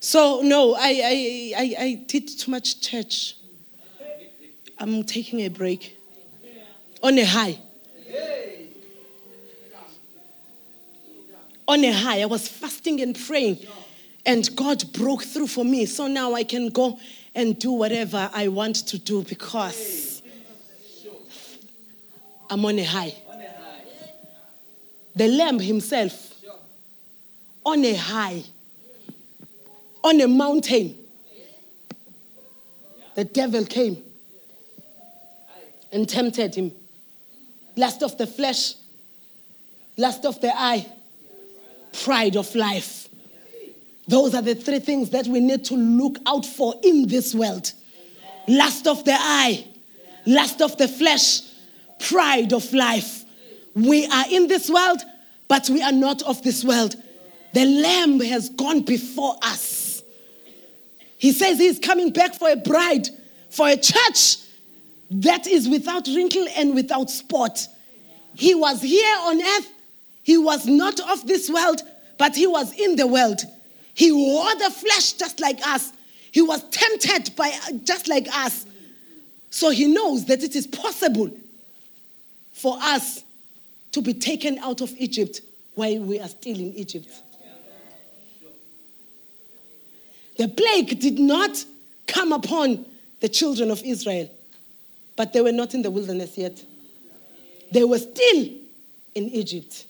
So 0.00 0.40
no 0.42 0.74
I, 0.74 0.88
I, 0.88 1.52
I, 1.56 1.74
I 1.84 2.04
did 2.06 2.28
too 2.28 2.50
much 2.50 2.80
church. 2.80 3.36
I'm 4.78 5.04
taking 5.04 5.40
a 5.40 5.48
break. 5.48 5.98
On 7.02 7.16
a 7.18 7.24
high. 7.24 7.58
On 11.68 11.82
a 11.82 11.92
high 11.92 12.22
i 12.22 12.26
was 12.26 12.46
fasting 12.46 13.00
and 13.00 13.18
praying. 13.18 13.58
And 14.24 14.48
god 14.54 14.92
broke 14.92 15.24
through 15.24 15.48
for 15.48 15.64
me. 15.64 15.86
So 15.86 16.06
now 16.06 16.34
i 16.34 16.44
can 16.44 16.68
go 16.68 16.98
and 17.34 17.58
do 17.58 17.72
whatever 17.72 18.30
i 18.32 18.48
want 18.48 18.76
to 18.88 18.98
do 18.98 19.22
because 19.22 20.22
i'm 22.48 22.64
on 22.64 22.78
a 22.78 22.84
high. 22.84 23.14
The 25.16 25.28
lamb 25.28 25.58
himself 25.58 26.25
on 27.66 27.84
a 27.84 27.94
high, 27.94 28.44
on 30.04 30.20
a 30.20 30.28
mountain. 30.28 30.96
The 33.16 33.24
devil 33.24 33.66
came 33.66 34.02
and 35.92 36.08
tempted 36.08 36.54
him. 36.54 36.70
Lust 37.74 38.02
of 38.02 38.16
the 38.16 38.26
flesh, 38.26 38.74
lust 39.96 40.24
of 40.24 40.40
the 40.40 40.52
eye, 40.56 40.86
pride 42.04 42.36
of 42.36 42.54
life. 42.54 43.08
Those 44.06 44.34
are 44.36 44.42
the 44.42 44.54
three 44.54 44.78
things 44.78 45.10
that 45.10 45.26
we 45.26 45.40
need 45.40 45.64
to 45.64 45.74
look 45.74 46.18
out 46.24 46.46
for 46.46 46.74
in 46.84 47.08
this 47.08 47.34
world 47.34 47.72
lust 48.48 48.86
of 48.86 49.04
the 49.04 49.16
eye, 49.18 49.66
lust 50.24 50.62
of 50.62 50.76
the 50.76 50.86
flesh, 50.86 51.40
pride 51.98 52.52
of 52.52 52.72
life. 52.72 53.24
We 53.74 54.06
are 54.06 54.24
in 54.30 54.46
this 54.46 54.70
world, 54.70 55.02
but 55.48 55.68
we 55.68 55.82
are 55.82 55.90
not 55.90 56.22
of 56.22 56.40
this 56.44 56.62
world. 56.62 56.94
The 57.56 57.64
Lamb 57.64 58.20
has 58.20 58.50
gone 58.50 58.82
before 58.82 59.34
us. 59.40 60.02
He 61.16 61.32
says 61.32 61.56
he's 61.56 61.78
coming 61.78 62.10
back 62.10 62.34
for 62.34 62.50
a 62.50 62.56
bride, 62.56 63.08
for 63.48 63.66
a 63.66 63.78
church 63.78 64.36
that 65.10 65.46
is 65.46 65.66
without 65.66 66.06
wrinkle 66.06 66.46
and 66.54 66.74
without 66.74 67.08
spot. 67.08 67.66
He 68.34 68.54
was 68.54 68.82
here 68.82 69.16
on 69.20 69.40
earth. 69.40 69.72
He 70.22 70.36
was 70.36 70.66
not 70.66 71.00
of 71.10 71.26
this 71.26 71.48
world, 71.48 71.80
but 72.18 72.36
he 72.36 72.46
was 72.46 72.78
in 72.78 72.94
the 72.96 73.06
world. 73.06 73.40
He 73.94 74.12
wore 74.12 74.54
the 74.56 74.70
flesh 74.70 75.14
just 75.14 75.40
like 75.40 75.66
us. 75.66 75.94
He 76.32 76.42
was 76.42 76.62
tempted 76.68 77.34
by 77.36 77.58
just 77.84 78.06
like 78.06 78.28
us. 78.36 78.66
So 79.48 79.70
he 79.70 79.86
knows 79.86 80.26
that 80.26 80.42
it 80.42 80.56
is 80.56 80.66
possible 80.66 81.30
for 82.52 82.76
us 82.82 83.24
to 83.92 84.02
be 84.02 84.12
taken 84.12 84.58
out 84.58 84.82
of 84.82 84.92
Egypt 84.98 85.40
while 85.74 86.00
we 86.00 86.20
are 86.20 86.28
still 86.28 86.58
in 86.58 86.74
Egypt. 86.74 87.08
The 90.38 90.48
plague 90.48 90.98
did 91.00 91.18
not 91.18 91.64
come 92.06 92.32
upon 92.32 92.84
the 93.20 93.28
children 93.28 93.70
of 93.70 93.82
Israel, 93.82 94.30
but 95.16 95.32
they 95.32 95.40
were 95.40 95.52
not 95.52 95.74
in 95.74 95.82
the 95.82 95.90
wilderness 95.90 96.36
yet. 96.36 96.62
They 97.72 97.84
were 97.84 97.98
still 97.98 98.48
in 99.14 99.28
Egypt. 99.30 99.86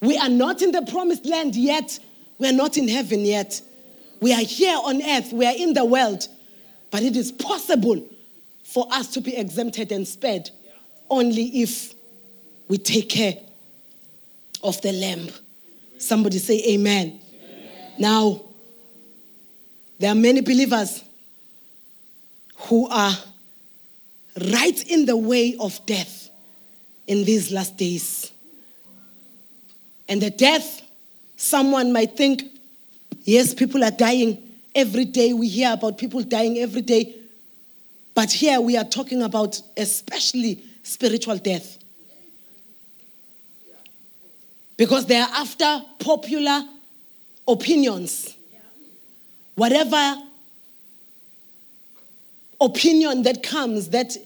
We 0.00 0.18
are 0.18 0.28
not 0.28 0.62
in 0.62 0.72
the 0.72 0.82
promised 0.82 1.26
land 1.26 1.54
yet. 1.54 1.98
We 2.38 2.48
are 2.48 2.52
not 2.52 2.76
in 2.76 2.88
heaven 2.88 3.20
yet. 3.20 3.60
We 4.20 4.32
are 4.32 4.42
here 4.42 4.76
on 4.82 5.02
earth. 5.02 5.32
We 5.32 5.46
are 5.46 5.54
in 5.56 5.74
the 5.74 5.84
world. 5.84 6.26
But 6.90 7.02
it 7.02 7.16
is 7.16 7.32
possible 7.32 8.06
for 8.62 8.86
us 8.90 9.08
to 9.12 9.20
be 9.20 9.36
exempted 9.36 9.92
and 9.92 10.06
spared 10.06 10.50
only 11.10 11.62
if 11.62 11.94
we 12.68 12.78
take 12.78 13.08
care 13.08 13.34
of 14.62 14.80
the 14.80 14.92
lamb. 14.92 15.28
Somebody 15.98 16.38
say 16.38 16.62
amen. 16.74 17.20
amen. 17.34 17.92
Now, 17.98 18.42
there 19.98 20.10
are 20.10 20.14
many 20.14 20.40
believers 20.40 21.02
who 22.56 22.88
are 22.88 23.12
right 24.52 24.90
in 24.90 25.06
the 25.06 25.16
way 25.16 25.56
of 25.60 25.84
death 25.86 26.30
in 27.06 27.24
these 27.24 27.52
last 27.52 27.76
days. 27.76 28.32
And 30.08 30.20
the 30.20 30.30
death, 30.30 30.82
someone 31.36 31.92
might 31.92 32.16
think, 32.16 32.42
yes, 33.24 33.54
people 33.54 33.84
are 33.84 33.90
dying 33.90 34.42
every 34.74 35.04
day. 35.04 35.32
We 35.32 35.48
hear 35.48 35.72
about 35.72 35.98
people 35.98 36.22
dying 36.22 36.58
every 36.58 36.82
day. 36.82 37.14
But 38.14 38.30
here 38.32 38.60
we 38.60 38.76
are 38.76 38.84
talking 38.84 39.22
about 39.22 39.60
especially 39.76 40.62
spiritual 40.82 41.38
death. 41.38 41.78
Because 44.76 45.06
they 45.06 45.16
are 45.16 45.28
after 45.32 45.82
popular 45.98 46.64
opinions 47.46 48.33
whatever 49.54 50.22
opinion 52.60 53.22
that 53.22 53.42
comes 53.42 53.90
that 53.90 54.16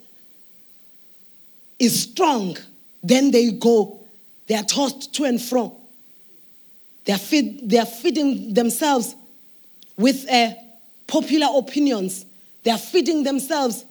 is 1.79 2.03
strong, 2.03 2.57
then 3.03 3.31
they 3.31 3.51
go, 3.53 4.01
they 4.47 4.55
are 4.55 4.65
tossed 4.65 5.15
to 5.15 5.25
and 5.25 5.41
fro. 5.41 5.77
They 7.05 7.13
are, 7.13 7.19
feed, 7.19 7.69
they 7.69 7.79
are 7.79 7.87
feeding 7.87 8.53
themselves 8.55 9.15
with 9.97 10.29
uh, 10.31 10.51
popular 11.07 11.47
opinions. 11.57 12.27
They 12.65 12.71
are 12.71 12.79
feeding 12.79 13.23
themselves 13.23 13.85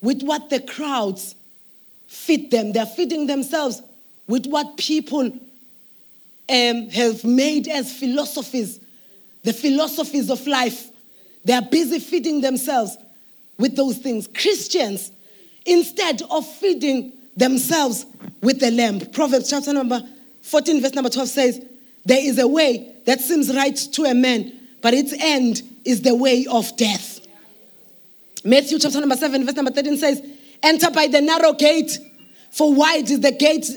with 0.00 0.22
what 0.22 0.50
the 0.50 0.60
crowds 0.60 1.34
feed 2.06 2.50
them. 2.50 2.72
They 2.72 2.80
are 2.80 2.86
feeding 2.86 3.26
themselves 3.26 3.82
with 4.26 4.46
what 4.46 4.76
people 4.76 5.26
um, 6.48 6.88
have 6.90 7.24
made 7.24 7.68
as 7.68 7.92
philosophies 7.92 8.80
the 9.44 9.52
philosophies 9.52 10.30
of 10.30 10.44
life. 10.46 10.90
They 11.44 11.52
are 11.52 11.62
busy 11.62 12.00
feeding 12.00 12.40
themselves 12.40 12.96
with 13.58 13.76
those 13.76 13.98
things. 13.98 14.26
Christians, 14.26 15.12
instead 15.64 16.22
of 16.30 16.46
feeding 16.46 17.12
themselves 17.36 18.06
with 18.42 18.58
the 18.58 18.70
lamb, 18.70 19.00
Proverbs 19.12 19.50
chapter 19.50 19.72
number 19.72 20.02
14, 20.42 20.82
verse 20.82 20.94
number 20.94 21.10
12 21.10 21.28
says, 21.28 21.66
There 22.04 22.20
is 22.20 22.38
a 22.38 22.48
way 22.48 22.94
that 23.04 23.20
seems 23.20 23.54
right 23.54 23.76
to 23.76 24.04
a 24.04 24.14
man, 24.14 24.52
but 24.80 24.94
its 24.94 25.14
end 25.18 25.62
is 25.84 26.02
the 26.02 26.14
way 26.14 26.46
of 26.50 26.74
death. 26.76 27.20
Matthew 28.44 28.78
chapter 28.78 29.00
number 29.00 29.16
7, 29.16 29.44
verse 29.44 29.54
number 29.54 29.70
13 29.70 29.96
says, 29.98 30.22
Enter 30.62 30.90
by 30.90 31.06
the 31.06 31.20
narrow 31.20 31.52
gate, 31.52 31.98
for 32.50 32.72
wide 32.72 33.10
is 33.10 33.20
the 33.20 33.32
gate 33.32 33.68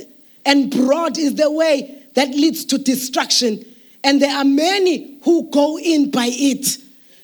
and 0.45 0.72
broad 0.72 1.18
is 1.18 1.36
the 1.36 1.51
way 1.51 2.03
that 2.15 2.30
leads 2.30 2.63
to 2.65 2.78
destruction 2.78 3.65
and 4.07 4.21
there 4.21 4.33
are 4.33 4.45
many 4.45 5.19
who 5.23 5.51
go 5.51 5.77
in 5.77 6.09
by 6.09 6.29
it 6.31 6.77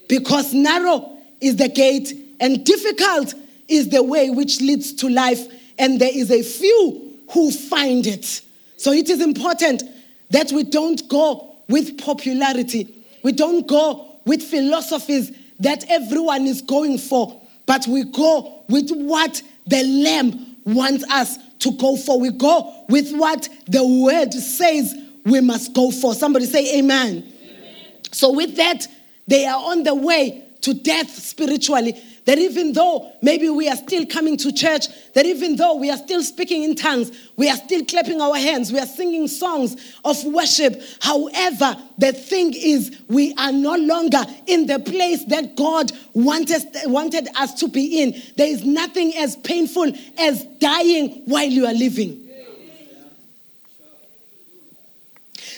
because 0.09 0.53
narrow 0.53 1.17
is 1.39 1.55
the 1.55 1.69
gate 1.69 2.11
and 2.41 2.65
difficult 2.65 3.34
is 3.69 3.88
the 3.88 4.03
way 4.03 4.29
which 4.29 4.59
leads 4.59 4.91
to 4.95 5.07
life, 5.07 5.39
and 5.79 6.01
there 6.01 6.11
is 6.13 6.29
a 6.29 6.43
few 6.43 7.17
who 7.31 7.51
find 7.51 8.05
it. 8.05 8.41
So 8.75 8.91
it 8.91 9.09
is 9.09 9.21
important 9.21 9.84
that 10.31 10.51
we 10.51 10.63
don't 10.63 11.07
go 11.07 11.55
with 11.69 11.97
popularity, 12.03 12.93
we 13.23 13.31
don't 13.31 13.65
go 13.65 14.17
with 14.25 14.43
philosophies 14.43 15.31
that 15.61 15.86
everyone 15.89 16.47
is 16.47 16.61
going 16.61 16.97
for, 16.97 17.41
but 17.65 17.88
we 17.88 18.03
go 18.03 18.65
with 18.67 18.91
what 18.91 19.41
the 19.67 19.84
Lamb 19.84 20.57
wants 20.65 21.05
us 21.09 21.38
to 21.59 21.71
go 21.77 21.95
for. 21.95 22.19
We 22.19 22.31
go 22.31 22.84
with 22.89 23.13
what 23.13 23.47
the 23.67 23.88
word 24.03 24.34
says 24.34 24.93
we 25.26 25.41
must 25.41 25.74
go 25.74 25.91
for. 25.91 26.13
Somebody 26.13 26.45
say, 26.45 26.80
Amen. 26.80 27.09
amen. 27.11 27.93
So, 28.11 28.32
with 28.32 28.55
that, 28.57 28.88
they 29.28 29.45
are 29.45 29.71
on 29.71 29.84
the 29.84 29.95
way 29.95 30.43
to 30.61 30.74
death 30.74 31.09
spiritually. 31.09 32.01
That 32.26 32.38
even 32.38 32.71
though 32.71 33.11
maybe 33.21 33.49
we 33.49 33.67
are 33.67 33.76
still 33.76 34.05
coming 34.05 34.38
to 34.38 34.53
church, 34.53 34.86
that 35.13 35.26
even 35.26 35.57
though 35.57 35.76
we 35.76 35.89
are 35.89 35.97
still 35.97 36.24
speaking 36.24 36.63
in 36.63 36.74
tongues, 36.74 37.11
we 37.36 37.49
are 37.49 37.57
still 37.57 37.84
clapping 37.84 38.21
our 38.21 38.38
hands, 38.38 38.71
we 38.71 38.80
are 38.80 38.86
singing 38.86 39.28
songs 39.28 39.97
of 40.05 40.24
worship. 40.24 40.82
However, 41.01 41.76
the 41.97 42.13
thing 42.13 42.53
is, 42.55 42.97
we 43.09 43.34
are 43.36 43.51
no 43.51 43.76
longer 43.76 44.24
in 44.47 44.67
the 44.67 44.80
place 44.80 45.26
that 45.26 45.57
God 45.57 45.91
wanted, 46.13 46.63
wanted 46.86 47.28
us 47.36 47.55
to 47.55 47.67
be 47.67 48.01
in. 48.01 48.21
There 48.38 48.47
is 48.47 48.63
nothing 48.63 49.13
as 49.17 49.36
painful 49.36 49.91
as 50.17 50.45
dying 50.59 51.24
while 51.26 51.43
you 51.43 51.65
are 51.65 51.74
living. 51.74 52.22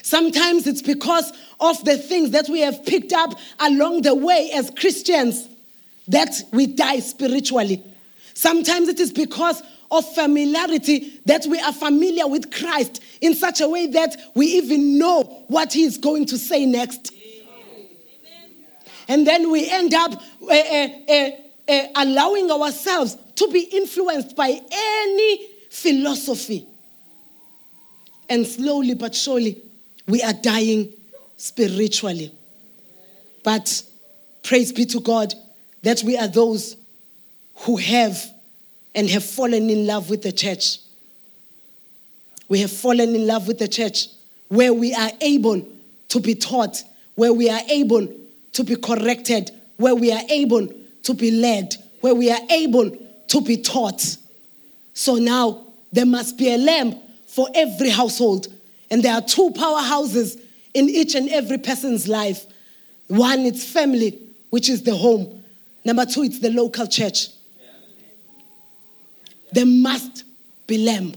Sometimes 0.06 0.68
it's 0.68 0.84
because 0.84 1.34
of 1.60 1.84
the 1.84 1.97
things 1.97 2.30
that 2.30 2.47
we 2.47 2.60
have 2.60 2.86
picked 2.86 3.12
up 3.12 3.34
along 3.60 4.03
the 4.03 4.14
way 4.14 4.51
as 4.53 4.70
Christians 4.70 5.47
that 6.08 6.43
we 6.53 6.68
die 6.68 6.99
spiritually. 6.99 7.84
Sometimes 8.36 8.88
it 8.88 8.99
is 8.99 9.12
because 9.12 9.64
of 9.89 10.08
familiarity 10.14 11.20
that 11.26 11.47
we 11.47 11.60
are 11.60 11.74
familiar 11.74 12.28
with 12.28 12.51
Christ 12.51 13.01
in 13.20 13.34
such 13.34 13.62
a 13.62 13.68
way 13.68 13.88
that 13.88 14.16
we 14.36 14.45
even 14.45 14.99
know 14.99 15.24
what 15.47 15.74
he 15.74 15.86
is 15.86 15.97
going 15.97 16.28
to 16.28 16.38
say 16.38 16.68
next. 16.68 17.12
And 19.08 19.26
then 19.26 19.49
we 19.49 19.68
end 19.68 19.95
up 19.95 20.22
uh, 20.43 20.53
uh, 20.53 21.30
uh, 21.68 21.82
allowing 21.95 22.51
ourselves 22.51 23.18
to 23.38 23.47
be 23.51 23.62
influenced 23.62 24.36
by 24.36 24.62
any 24.72 25.47
philosophy. 25.72 26.68
And 28.30 28.45
slowly 28.45 28.93
but 28.93 29.16
surely, 29.16 29.64
we 30.08 30.22
are 30.22 30.34
dying 30.34 30.93
spiritually. 31.38 32.32
But 33.43 33.84
praise 34.43 34.72
be 34.72 34.86
to 34.86 34.99
God, 34.99 35.34
that 35.82 36.01
we 36.03 36.18
are 36.18 36.28
those 36.28 36.78
who 37.58 37.78
have 37.78 38.18
and 38.93 39.10
have 39.10 39.24
fallen 39.24 39.70
in 39.70 39.86
love 39.86 40.10
with 40.10 40.22
the 40.22 40.32
church. 40.32 40.80
We 42.47 42.60
have 42.62 42.72
fallen 42.72 43.16
in 43.16 43.28
love 43.28 43.47
with 43.47 43.60
the 43.60 43.68
church 43.68 44.08
where 44.47 44.74
we 44.74 44.93
are 44.93 45.12
able 45.22 45.68
to 46.10 46.20
be 46.20 46.36
taught, 46.36 46.84
where 47.16 47.34
we 47.34 47.49
are 47.49 47.62
able 47.70 48.08
to 48.53 48.64
be 48.64 48.76
corrected, 48.76 49.51
where 49.78 49.95
we 49.95 50.12
are 50.12 50.22
able 50.30 50.68
to 51.03 51.14
be 51.14 51.32
led, 51.32 51.76
where 52.01 52.16
we 52.16 52.32
are 52.32 52.39
able 52.49 52.89
to 53.28 53.41
be 53.41 53.58
taught. 53.58 54.18
So 54.93 55.16
now 55.16 55.66
there 55.91 56.06
must 56.06 56.38
be 56.38 56.53
a 56.53 56.58
lamb 56.58 56.95
for 57.28 57.47
every 57.53 57.89
household. 57.89 58.47
And 58.96 59.04
there 59.04 59.14
are 59.14 59.22
two 59.22 59.50
powerhouses 59.50 60.41
in 60.74 60.88
each 60.88 61.16
and 61.16 61.28
every 61.28 61.58
person's 61.58 62.08
life. 62.08 62.46
One, 63.10 63.39
it's 63.41 63.70
family, 63.70 64.18
which 64.52 64.70
is 64.70 64.84
the 64.84 64.96
home. 64.96 65.43
Number 65.84 66.06
two, 66.06 66.24
it's 66.24 66.39
the 66.39 66.50
local 66.50 66.88
church. 66.88 67.28
There 69.52 69.66
must 69.66 70.24
be 70.66 70.78
lamb. 70.78 71.12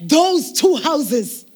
Those 0.00 0.50
two 0.50 0.74
houses, 0.78 1.46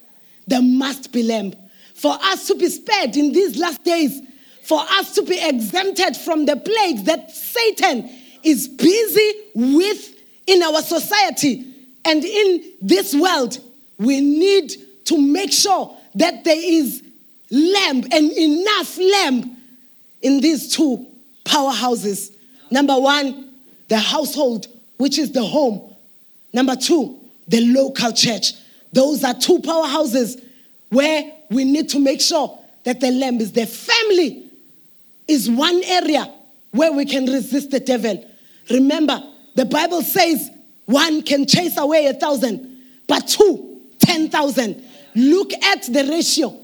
there 0.46 0.62
must 0.62 1.10
be 1.10 1.24
lamb. 1.24 1.54
For 1.96 2.12
us 2.12 2.46
to 2.46 2.54
be 2.54 2.68
spared 2.68 3.16
in 3.16 3.32
these 3.32 3.58
last 3.58 3.82
days, 3.82 4.20
for 4.62 4.78
us 4.78 5.16
to 5.16 5.22
be 5.22 5.44
exempted 5.44 6.16
from 6.16 6.46
the 6.46 6.54
plagues 6.54 7.02
that 7.06 7.32
Satan 7.32 8.08
is 8.44 8.68
busy 8.68 9.32
with 9.52 10.16
in 10.46 10.62
our 10.62 10.80
society 10.80 11.74
and 12.04 12.24
in 12.24 12.62
this 12.80 13.16
world, 13.16 13.58
we 13.98 14.20
need 14.20 14.72
to 15.06 15.18
make 15.18 15.52
sure 15.52 15.96
that 16.14 16.44
there 16.44 16.60
is 16.60 17.02
lamb 17.50 18.04
and 18.10 18.32
enough 18.32 18.98
lamb 18.98 19.56
in 20.22 20.40
these 20.40 20.74
two 20.74 21.06
powerhouses. 21.44 22.34
Number 22.70 22.98
one, 22.98 23.52
the 23.88 23.98
household, 23.98 24.66
which 24.96 25.18
is 25.18 25.32
the 25.32 25.42
home. 25.44 25.94
Number 26.52 26.76
two, 26.76 27.18
the 27.48 27.60
local 27.60 28.12
church. 28.12 28.52
Those 28.92 29.24
are 29.24 29.34
two 29.34 29.58
powerhouses 29.58 30.42
where 30.88 31.32
we 31.50 31.64
need 31.64 31.88
to 31.90 32.00
make 32.00 32.20
sure 32.20 32.58
that 32.84 33.00
the 33.00 33.10
lamb 33.10 33.40
is 33.40 33.52
the 33.52 33.66
family 33.66 34.50
is 35.26 35.50
one 35.50 35.82
area 35.84 36.32
where 36.70 36.92
we 36.92 37.04
can 37.04 37.26
resist 37.26 37.70
the 37.70 37.80
devil. 37.80 38.24
Remember, 38.70 39.22
the 39.54 39.64
Bible 39.64 40.02
says 40.02 40.50
one 40.86 41.22
can 41.22 41.46
chase 41.46 41.76
away 41.76 42.06
a 42.06 42.14
thousand, 42.14 42.82
but 43.06 43.26
two, 43.26 43.73
ten 43.98 44.30
thousand. 44.30 44.84
Look 45.14 45.52
at 45.52 45.82
the 45.84 46.04
ratio. 46.10 46.60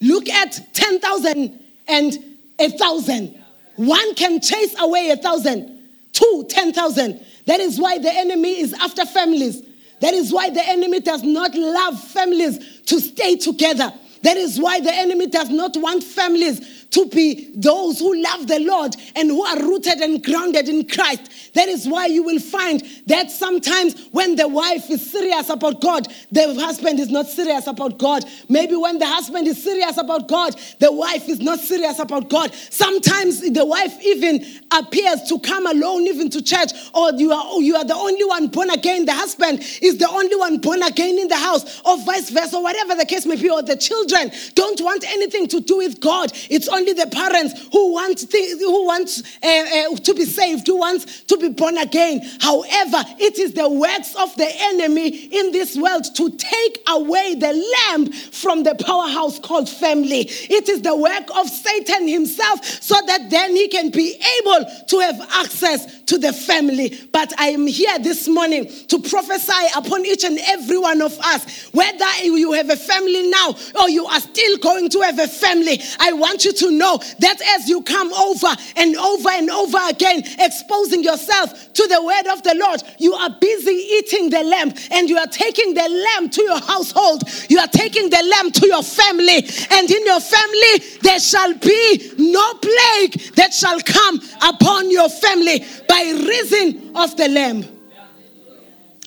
Look 0.00 0.28
at 0.28 0.60
10,000 0.74 1.60
and 1.88 2.36
a 2.58 2.68
thousand. 2.68 3.42
One 3.76 4.14
can 4.14 4.40
chase 4.40 4.74
away 4.78 5.10
a 5.10 5.16
thousand, 5.16 5.80
two, 6.12 6.46
ten 6.48 6.72
thousand. 6.72 7.24
That 7.46 7.60
is 7.60 7.80
why 7.80 7.98
the 7.98 8.12
enemy 8.12 8.60
is 8.60 8.74
after 8.74 9.04
families. 9.06 9.62
That 10.00 10.12
is 10.12 10.32
why 10.32 10.50
the 10.50 10.66
enemy 10.66 11.00
does 11.00 11.22
not 11.22 11.54
love 11.54 11.98
families 11.98 12.82
to 12.82 13.00
stay 13.00 13.36
together. 13.36 13.92
That 14.24 14.38
is 14.38 14.58
why 14.58 14.80
the 14.80 14.92
enemy 14.92 15.26
does 15.26 15.50
not 15.50 15.76
want 15.76 16.02
families 16.02 16.86
to 16.94 17.06
be 17.06 17.50
those 17.54 17.98
who 17.98 18.22
love 18.22 18.46
the 18.46 18.60
Lord 18.60 18.96
and 19.16 19.28
who 19.28 19.44
are 19.44 19.58
rooted 19.60 19.98
and 20.00 20.24
grounded 20.24 20.68
in 20.68 20.88
Christ. 20.88 21.52
That 21.54 21.68
is 21.68 21.86
why 21.86 22.06
you 22.06 22.22
will 22.22 22.40
find 22.40 22.82
that 23.06 23.30
sometimes 23.30 24.08
when 24.12 24.36
the 24.36 24.48
wife 24.48 24.88
is 24.90 25.10
serious 25.10 25.50
about 25.50 25.80
God, 25.82 26.08
the 26.32 26.54
husband 26.54 27.00
is 27.00 27.10
not 27.10 27.26
serious 27.26 27.66
about 27.66 27.98
God. 27.98 28.24
Maybe 28.48 28.76
when 28.76 28.98
the 28.98 29.06
husband 29.06 29.46
is 29.46 29.62
serious 29.62 29.98
about 29.98 30.28
God, 30.28 30.58
the 30.78 30.90
wife 30.90 31.28
is 31.28 31.40
not 31.40 31.58
serious 31.58 31.98
about 31.98 32.30
God. 32.30 32.54
Sometimes 32.54 33.40
the 33.40 33.66
wife 33.66 34.00
even 34.02 34.44
appears 34.72 35.22
to 35.28 35.38
come 35.40 35.66
alone 35.66 36.02
even 36.06 36.30
to 36.30 36.42
church 36.42 36.70
or 36.94 37.12
you 37.12 37.30
are 37.30 37.60
you 37.60 37.76
are 37.76 37.84
the 37.84 37.94
only 37.94 38.24
one 38.24 38.46
born 38.46 38.70
again. 38.70 39.04
The 39.04 39.14
husband 39.14 39.60
is 39.82 39.98
the 39.98 40.08
only 40.08 40.36
one 40.36 40.58
born 40.58 40.82
again 40.82 41.18
in 41.18 41.28
the 41.28 41.36
house 41.36 41.82
or 41.84 41.98
vice 42.04 42.30
versa, 42.30 42.58
whatever 42.58 42.94
the 42.94 43.04
case 43.04 43.26
may 43.26 43.36
be, 43.36 43.50
or 43.50 43.62
the 43.62 43.76
children 43.76 44.13
don't 44.54 44.80
want 44.80 45.04
anything 45.08 45.48
to 45.48 45.60
do 45.60 45.78
with 45.78 46.00
God. 46.00 46.32
It's 46.50 46.68
only 46.68 46.92
the 46.92 47.06
parents 47.06 47.66
who 47.72 47.92
want 47.92 48.20
things, 48.20 48.60
who 48.60 48.86
want 48.86 49.22
uh, 49.42 49.46
uh, 49.46 49.96
to 49.96 50.14
be 50.14 50.24
saved, 50.24 50.66
who 50.66 50.78
wants 50.78 51.22
to 51.24 51.36
be 51.36 51.48
born 51.48 51.78
again. 51.78 52.20
However, 52.40 53.02
it 53.18 53.38
is 53.38 53.52
the 53.52 53.68
works 53.68 54.14
of 54.16 54.34
the 54.36 54.48
enemy 54.72 55.08
in 55.08 55.52
this 55.52 55.76
world 55.76 56.04
to 56.16 56.30
take 56.30 56.78
away 56.88 57.34
the 57.34 57.52
lamb 57.52 58.12
from 58.12 58.62
the 58.62 58.74
powerhouse 58.74 59.38
called 59.38 59.68
family. 59.68 60.20
It 60.28 60.68
is 60.68 60.82
the 60.82 60.96
work 60.96 61.28
of 61.36 61.48
Satan 61.48 62.08
himself 62.08 62.64
so 62.64 62.96
that 63.06 63.30
then 63.30 63.56
he 63.56 63.68
can 63.68 63.90
be 63.90 64.20
able 64.40 64.64
to 64.88 64.98
have 65.00 65.20
access 65.34 66.02
to 66.04 66.18
the 66.18 66.32
family. 66.32 66.98
But 67.12 67.32
I 67.38 67.48
am 67.48 67.66
here 67.66 67.98
this 67.98 68.28
morning 68.28 68.70
to 68.88 68.98
prophesy 68.98 69.66
upon 69.76 70.04
each 70.06 70.24
and 70.24 70.38
every 70.46 70.78
one 70.78 71.00
of 71.02 71.18
us, 71.20 71.68
whether 71.72 72.06
you 72.22 72.52
have 72.52 72.70
a 72.70 72.76
family 72.76 73.30
now 73.30 73.54
or 73.80 73.88
you 73.88 74.03
are 74.06 74.20
still 74.20 74.58
going 74.58 74.88
to 74.90 75.00
have 75.00 75.18
a 75.18 75.28
family. 75.28 75.80
I 76.00 76.12
want 76.12 76.44
you 76.44 76.52
to 76.52 76.70
know 76.70 76.98
that 77.18 77.40
as 77.56 77.68
you 77.68 77.82
come 77.82 78.12
over 78.12 78.48
and 78.76 78.96
over 78.96 79.28
and 79.30 79.50
over 79.50 79.78
again, 79.88 80.22
exposing 80.38 81.02
yourself 81.02 81.72
to 81.72 81.86
the 81.86 82.02
word 82.02 82.32
of 82.32 82.42
the 82.42 82.54
Lord, 82.54 82.82
you 82.98 83.14
are 83.14 83.30
busy 83.40 83.70
eating 83.70 84.30
the 84.30 84.42
lamb 84.42 84.72
and 84.90 85.08
you 85.08 85.18
are 85.18 85.26
taking 85.26 85.74
the 85.74 85.88
lamb 85.88 86.30
to 86.30 86.42
your 86.42 86.60
household. 86.60 87.22
You 87.48 87.58
are 87.58 87.68
taking 87.68 88.10
the 88.10 88.22
lamb 88.22 88.50
to 88.52 88.66
your 88.66 88.82
family. 88.82 89.44
And 89.70 89.90
in 89.90 90.06
your 90.06 90.20
family, 90.20 90.98
there 91.02 91.20
shall 91.20 91.54
be 91.54 92.12
no 92.18 92.54
plague 92.54 93.34
that 93.36 93.52
shall 93.52 93.80
come 93.80 94.20
upon 94.42 94.90
your 94.90 95.08
family 95.08 95.64
by 95.88 96.02
reason 96.26 96.92
of 96.96 97.16
the 97.16 97.28
lamb. 97.28 97.64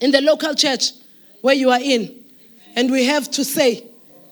In 0.01 0.11
the 0.11 0.21
local 0.21 0.53
church 0.53 0.91
where 1.41 1.55
you 1.55 1.71
are 1.71 1.81
in. 1.81 2.23
And 2.75 2.91
we 2.91 3.05
have 3.05 3.31
to 3.31 3.43
say, 3.43 3.87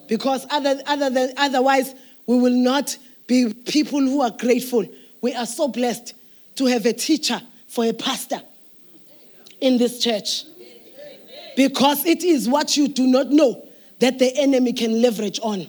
because 0.08 0.45
other, 0.49 0.82
other 0.86 1.10
than, 1.10 1.34
otherwise 1.38 1.93
we 2.26 2.38
will 2.39 2.56
not 2.56 2.97
be 3.28 3.53
people 3.53 3.99
who 3.99 4.22
are 4.22 4.32
grateful. 4.32 4.86
We 5.22 5.34
are 5.34 5.45
so 5.45 5.68
blessed 5.68 6.14
to 6.56 6.66
have 6.66 6.86
a 6.86 6.93
teacher 6.93 7.41
for 7.68 7.86
a 7.86 7.93
pastor 7.93 8.41
in 9.60 9.78
this 9.78 9.99
church. 9.99 10.43
Because 11.56 12.06
it 12.06 12.24
is 12.24 12.49
what 12.49 12.76
you 12.76 12.88
do 12.88 13.08
not 13.08 13.32
know 13.32 13.68
that 13.99 14.20
the 14.20 14.36
enemy 14.38 14.74
can 14.74 15.01
leverage 15.01 15.39
on. 15.41 15.68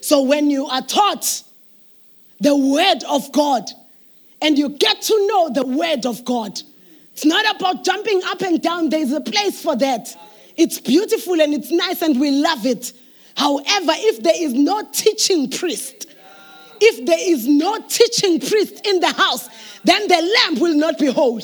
So 0.00 0.22
when 0.22 0.50
you 0.50 0.66
are 0.66 0.82
taught 0.82 1.42
the 2.40 2.56
word 2.56 3.04
of 3.08 3.30
God 3.32 3.64
and 4.42 4.58
you 4.58 4.70
get 4.70 5.02
to 5.02 5.26
know 5.28 5.50
the 5.50 5.66
word 5.66 6.06
of 6.06 6.24
God, 6.24 6.60
It's 7.20 7.26
not 7.26 7.54
about 7.54 7.84
jumping 7.84 8.22
up 8.24 8.40
and 8.40 8.62
down. 8.62 8.88
There's 8.88 9.12
a 9.12 9.20
place 9.20 9.62
for 9.62 9.76
that. 9.76 10.16
It's 10.60 10.78
beautiful 10.78 11.40
and 11.40 11.54
it's 11.54 11.70
nice 11.70 12.02
and 12.02 12.20
we 12.20 12.30
love 12.30 12.66
it. 12.66 12.92
However, 13.34 13.92
if 13.96 14.22
there 14.22 14.34
is 14.36 14.52
no 14.52 14.82
teaching 14.92 15.48
priest, 15.48 16.06
if 16.78 17.06
there 17.06 17.18
is 17.18 17.48
no 17.48 17.80
teaching 17.88 18.38
priest 18.38 18.86
in 18.86 19.00
the 19.00 19.10
house, 19.10 19.48
then 19.84 20.06
the 20.06 20.34
lamp 20.36 20.58
will 20.60 20.74
not 20.74 20.98
be 20.98 21.06
whole. 21.06 21.40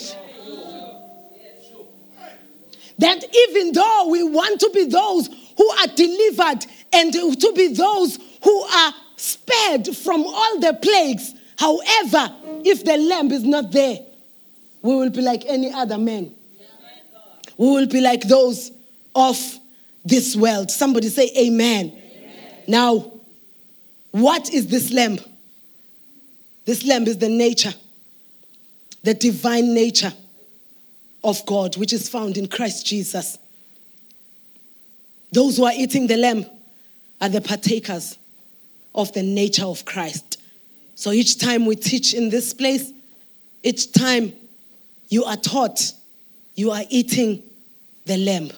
That 2.98 3.24
even 3.48 3.72
though 3.72 4.08
we 4.10 4.22
want 4.22 4.60
to 4.60 4.70
be 4.74 4.84
those 4.84 5.30
who 5.56 5.66
are 5.66 5.86
delivered 5.86 6.66
and 6.92 7.10
to 7.14 7.52
be 7.56 7.68
those 7.68 8.18
who 8.44 8.60
are 8.64 8.92
spared 9.16 9.96
from 9.96 10.24
all 10.26 10.60
the 10.60 10.74
plagues, 10.74 11.32
however, 11.58 12.36
if 12.66 12.84
the 12.84 12.98
lamp 12.98 13.32
is 13.32 13.44
not 13.44 13.72
there, 13.72 14.00
we 14.82 14.94
will 14.94 15.08
be 15.08 15.22
like 15.22 15.44
any 15.46 15.72
other 15.72 15.96
man. 15.96 16.34
We 17.56 17.70
will 17.70 17.86
be 17.86 18.02
like 18.02 18.20
those 18.28 18.72
of 19.16 19.58
this 20.04 20.36
world. 20.36 20.70
Somebody 20.70 21.08
say, 21.08 21.32
Amen. 21.36 21.86
amen. 21.86 22.62
Now, 22.68 23.12
what 24.12 24.52
is 24.52 24.68
this 24.68 24.92
lamb? 24.92 25.18
This 26.64 26.84
lamb 26.84 27.06
is 27.06 27.18
the 27.18 27.28
nature, 27.28 27.74
the 29.02 29.14
divine 29.14 29.74
nature 29.74 30.12
of 31.24 31.44
God, 31.46 31.76
which 31.76 31.92
is 31.92 32.08
found 32.08 32.36
in 32.36 32.46
Christ 32.46 32.86
Jesus. 32.86 33.38
Those 35.32 35.56
who 35.56 35.64
are 35.64 35.72
eating 35.74 36.06
the 36.06 36.16
lamb 36.16 36.46
are 37.20 37.28
the 37.28 37.40
partakers 37.40 38.18
of 38.94 39.12
the 39.12 39.22
nature 39.22 39.64
of 39.64 39.84
Christ. 39.84 40.40
So 40.94 41.12
each 41.12 41.38
time 41.38 41.66
we 41.66 41.76
teach 41.76 42.14
in 42.14 42.30
this 42.30 42.54
place, 42.54 42.92
each 43.62 43.92
time 43.92 44.32
you 45.08 45.24
are 45.24 45.36
taught, 45.36 45.92
you 46.54 46.70
are 46.70 46.84
eating 46.88 47.42
the 48.06 48.16
lamb. 48.16 48.50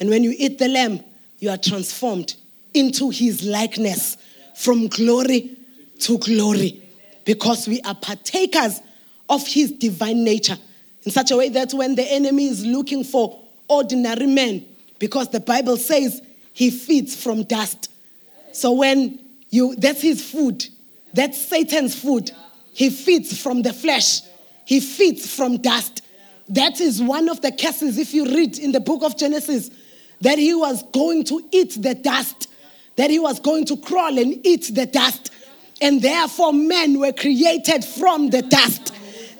And 0.00 0.10
when 0.10 0.24
you 0.24 0.34
eat 0.36 0.58
the 0.58 0.68
lamb, 0.68 1.02
you 1.38 1.50
are 1.50 1.56
transformed 1.56 2.34
into 2.74 3.10
his 3.10 3.44
likeness 3.44 4.16
from 4.54 4.88
glory 4.88 5.56
to 6.00 6.18
glory 6.18 6.82
because 7.24 7.66
we 7.68 7.80
are 7.82 7.94
partakers 7.94 8.80
of 9.28 9.46
his 9.46 9.72
divine 9.72 10.24
nature 10.24 10.56
in 11.04 11.12
such 11.12 11.30
a 11.30 11.36
way 11.36 11.48
that 11.50 11.72
when 11.72 11.94
the 11.94 12.02
enemy 12.12 12.46
is 12.46 12.64
looking 12.64 13.04
for 13.04 13.40
ordinary 13.68 14.26
men, 14.26 14.66
because 14.98 15.28
the 15.28 15.40
Bible 15.40 15.76
says 15.76 16.22
he 16.52 16.70
feeds 16.70 17.20
from 17.20 17.44
dust. 17.44 17.90
So 18.52 18.72
when 18.72 19.20
you, 19.50 19.76
that's 19.76 20.02
his 20.02 20.28
food, 20.28 20.66
that's 21.12 21.40
Satan's 21.40 21.98
food. 21.98 22.30
He 22.72 22.90
feeds 22.90 23.40
from 23.40 23.62
the 23.62 23.72
flesh, 23.72 24.20
he 24.64 24.80
feeds 24.80 25.34
from 25.34 25.58
dust. 25.58 26.02
That 26.48 26.80
is 26.80 27.02
one 27.02 27.28
of 27.28 27.42
the 27.42 27.52
curses, 27.52 27.98
if 27.98 28.14
you 28.14 28.24
read 28.24 28.58
in 28.58 28.72
the 28.72 28.80
book 28.80 29.02
of 29.02 29.16
Genesis, 29.16 29.70
that 30.20 30.38
he 30.38 30.54
was 30.54 30.82
going 30.92 31.24
to 31.24 31.42
eat 31.52 31.80
the 31.80 31.94
dust, 31.94 32.48
that 32.96 33.10
he 33.10 33.18
was 33.18 33.40
going 33.40 33.64
to 33.66 33.76
crawl 33.76 34.18
and 34.18 34.44
eat 34.46 34.70
the 34.74 34.86
dust. 34.86 35.30
And 35.80 36.02
therefore, 36.02 36.52
men 36.52 36.98
were 36.98 37.12
created 37.12 37.84
from 37.84 38.30
the 38.30 38.42
dust. 38.42 38.94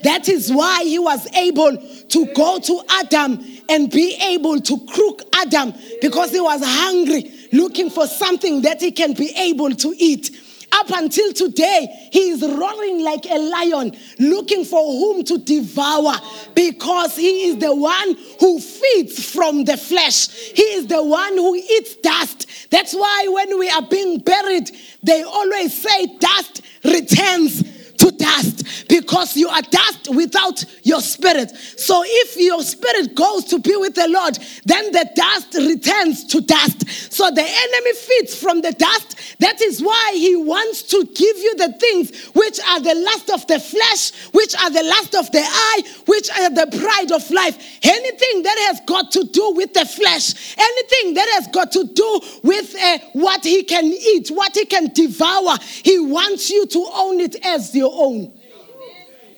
That 0.05 0.29
is 0.29 0.53
why 0.53 0.85
he 0.85 0.99
was 0.99 1.27
able 1.35 1.77
to 1.77 2.27
go 2.35 2.61
to 2.61 2.83
Adam 2.89 3.45
and 3.69 3.91
be 3.91 4.17
able 4.23 4.61
to 4.61 4.87
crook 4.87 5.23
Adam 5.35 5.75
because 6.01 6.31
he 6.31 6.41
was 6.41 6.63
hungry, 6.65 7.33
looking 7.53 7.91
for 7.91 8.07
something 8.07 8.63
that 8.63 8.81
he 8.81 8.93
can 8.93 9.15
be 9.15 9.33
able 9.37 9.71
to 9.71 9.95
eat. 9.99 10.31
Up 10.73 10.91
until 10.91 11.33
today, 11.33 12.09
he 12.13 12.31
is 12.31 12.43
roaring 12.43 13.03
like 13.03 13.25
a 13.27 13.39
lion, 13.39 13.97
looking 14.19 14.65
for 14.65 14.81
whom 14.81 15.25
to 15.25 15.39
devour 15.39 16.15
because 16.55 17.17
he 17.17 17.47
is 17.47 17.59
the 17.59 17.75
one 17.75 18.17
who 18.39 18.61
feeds 18.61 19.33
from 19.33 19.65
the 19.65 19.77
flesh. 19.77 20.29
He 20.29 20.63
is 20.63 20.87
the 20.87 21.03
one 21.03 21.37
who 21.37 21.55
eats 21.55 21.97
dust. 21.97 22.47
That's 22.71 22.95
why 22.95 23.29
when 23.31 23.59
we 23.59 23.71
are 23.71 23.83
being 23.83 24.19
buried, 24.21 24.71
they 25.03 25.23
always 25.23 25.73
say 25.73 26.07
dust 26.19 26.63
returns 26.85 27.63
to 27.97 28.11
dust 28.29 28.89
because 28.89 29.37
you 29.37 29.49
are 29.49 29.63
dust 29.63 30.15
without 30.15 30.65
your 30.83 31.01
spirit. 31.01 31.51
So 31.77 32.03
if 32.05 32.37
your 32.37 32.63
spirit 32.63 33.15
goes 33.15 33.45
to 33.47 33.59
be 33.59 33.77
with 33.77 33.95
the 33.95 34.09
Lord, 34.09 34.39
then 34.65 34.93
the 34.93 35.09
dust 35.15 35.55
returns 35.55 36.25
to 36.27 36.41
dust. 36.41 36.89
So 37.13 37.31
the 37.31 37.43
enemy 37.43 37.93
feeds 37.95 38.35
from 38.41 38.61
the 38.61 38.73
dust. 38.73 39.17
That 39.41 39.61
is 39.61 39.83
why 39.83 40.13
he 40.15 40.37
wants 40.37 40.83
to 40.95 41.05
give 41.05 41.37
you 41.39 41.57
the 41.57 41.73
things 41.81 42.27
which 42.35 42.61
are 42.61 42.81
the 42.81 42.95
lust 42.95 43.31
of 43.31 43.47
the 43.47 43.61
flesh, 43.61 44.13
which 44.33 44.55
are 44.57 44.71
the 44.71 44.83
lust 44.83 45.15
of 45.15 45.31
the 45.33 45.45
eye, 45.45 45.83
which 46.07 46.31
are 46.31 46.51
the 46.51 46.67
pride 46.79 47.13
of 47.13 47.29
life. 47.31 47.57
Anything 47.83 48.43
that 48.43 48.59
has 48.69 48.81
got 48.87 49.11
to 49.13 49.25
do 49.25 49.53
with 49.55 49.75
the 49.75 49.85
flesh, 49.85 50.57
anything 50.57 51.15
that 51.15 51.29
has 51.35 51.49
got 51.49 51.73
to 51.73 51.85
do 51.85 52.21
with 52.43 52.75
uh, 52.75 52.99
what 53.13 53.45
he 53.45 53.63
can 53.65 53.85
eat, 53.85 54.29
what 54.29 54.55
he 54.55 54.65
can 54.65 54.93
devour, 54.93 55.59
he 55.83 55.99
wants 55.99 56.51
you 56.51 56.67
to 56.67 56.89
own 56.95 57.21
it 57.21 57.37
as 57.45 57.75
your 57.75 57.89
your 57.89 58.07
own. 58.07 58.18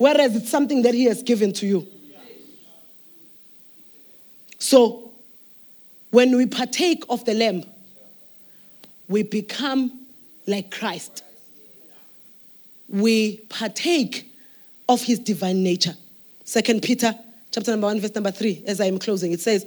Whereas 0.00 0.34
it's 0.34 0.48
something 0.48 0.80
that 0.80 0.94
He 0.94 1.04
has 1.04 1.22
given 1.22 1.52
to 1.52 1.66
you. 1.66 1.86
So, 4.58 5.12
when 6.10 6.34
we 6.38 6.46
partake 6.46 7.04
of 7.10 7.22
the 7.26 7.34
lamb, 7.34 7.64
we 9.08 9.24
become 9.24 10.06
like 10.46 10.70
Christ. 10.70 11.22
We 12.88 13.42
partake 13.50 14.32
of 14.88 15.02
his 15.02 15.18
divine 15.18 15.62
nature. 15.62 15.94
Second 16.44 16.80
Peter 16.82 17.14
chapter 17.50 17.72
number 17.72 17.88
1 17.88 18.00
verse 18.00 18.14
number 18.14 18.30
3 18.30 18.64
as 18.66 18.80
I 18.80 18.86
am 18.86 18.98
closing 18.98 19.32
it 19.32 19.40
says 19.40 19.66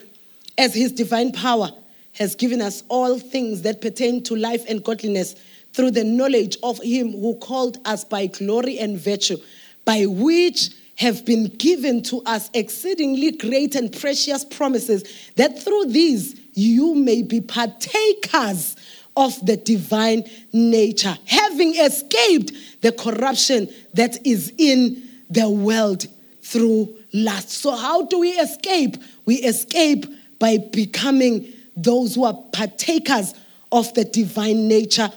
as 0.57 0.73
his 0.73 0.91
divine 0.91 1.31
power 1.31 1.69
has 2.13 2.33
given 2.33 2.59
us 2.61 2.81
all 2.87 3.19
things 3.19 3.61
that 3.61 3.81
pertain 3.81 4.23
to 4.23 4.35
life 4.35 4.63
and 4.67 4.83
godliness 4.83 5.35
through 5.73 5.91
the 5.91 6.03
knowledge 6.03 6.57
of 6.63 6.81
him 6.81 7.11
who 7.11 7.35
called 7.35 7.77
us 7.85 8.03
by 8.03 8.27
glory 8.27 8.79
and 8.79 8.97
virtue, 8.97 9.37
by 9.85 10.05
which 10.05 10.71
have 10.95 11.25
been 11.25 11.45
given 11.45 12.01
to 12.03 12.21
us 12.25 12.49
exceedingly 12.53 13.31
great 13.31 13.75
and 13.75 13.91
precious 13.99 14.45
promises, 14.45 15.03
that 15.35 15.61
through 15.61 15.85
these 15.85 16.39
you 16.53 16.95
may 16.95 17.21
be 17.21 17.41
partakers 17.41 18.75
of 19.15 19.45
the 19.45 19.57
divine 19.57 20.23
nature, 20.51 21.17
having 21.25 21.75
escaped 21.75 22.51
the 22.81 22.91
corruption 22.91 23.67
that 23.93 24.25
is 24.25 24.53
in 24.57 25.01
the 25.29 25.49
world 25.49 26.07
through 26.41 26.95
lust. 27.13 27.49
So, 27.49 27.75
how 27.75 28.05
do 28.05 28.19
we 28.19 28.31
escape? 28.31 28.97
We 29.25 29.35
escape 29.35 30.05
by 30.39 30.57
becoming 30.57 31.51
those 31.75 32.15
who 32.15 32.25
are 32.25 32.33
partakers 32.51 33.33
of 33.71 33.93
the 33.93 34.05
divine 34.05 34.67
nature 34.67 35.09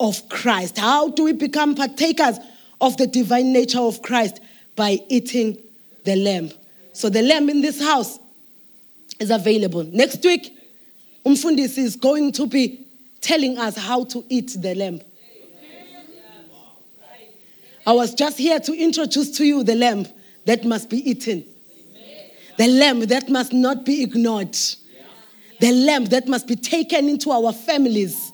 of 0.00 0.28
Christ. 0.28 0.78
How 0.78 1.08
do 1.10 1.24
we 1.24 1.32
become 1.32 1.74
partakers 1.74 2.38
of 2.80 2.96
the 2.96 3.06
divine 3.06 3.52
nature 3.52 3.80
of 3.80 4.02
Christ? 4.02 4.40
By 4.76 4.98
eating 5.08 5.58
the 6.04 6.16
lamb. 6.16 6.50
So 6.92 7.08
the 7.08 7.22
lamb 7.22 7.48
in 7.48 7.60
this 7.60 7.80
house 7.80 8.18
is 9.18 9.30
available. 9.30 9.84
Next 9.84 10.24
week, 10.24 10.56
Umfundisi 11.24 11.78
is 11.78 11.96
going 11.96 12.32
to 12.32 12.46
be 12.46 12.86
telling 13.20 13.58
us 13.58 13.76
how 13.76 14.04
to 14.04 14.24
eat 14.28 14.56
the 14.58 14.74
lamb. 14.74 15.00
I 17.86 17.92
was 17.92 18.14
just 18.14 18.38
here 18.38 18.60
to 18.60 18.72
introduce 18.72 19.36
to 19.38 19.44
you 19.44 19.64
the 19.64 19.74
lamb 19.74 20.06
that 20.44 20.64
must 20.64 20.90
be 20.90 21.10
eaten. 21.10 21.44
The 22.56 22.68
lamb 22.68 23.00
that 23.00 23.28
must 23.28 23.52
not 23.52 23.84
be 23.84 24.02
ignored. 24.02 24.56
The 25.60 25.72
lamb 25.72 26.04
that 26.06 26.28
must 26.28 26.46
be 26.46 26.56
taken 26.56 27.08
into 27.08 27.30
our 27.30 27.52
families 27.52 28.32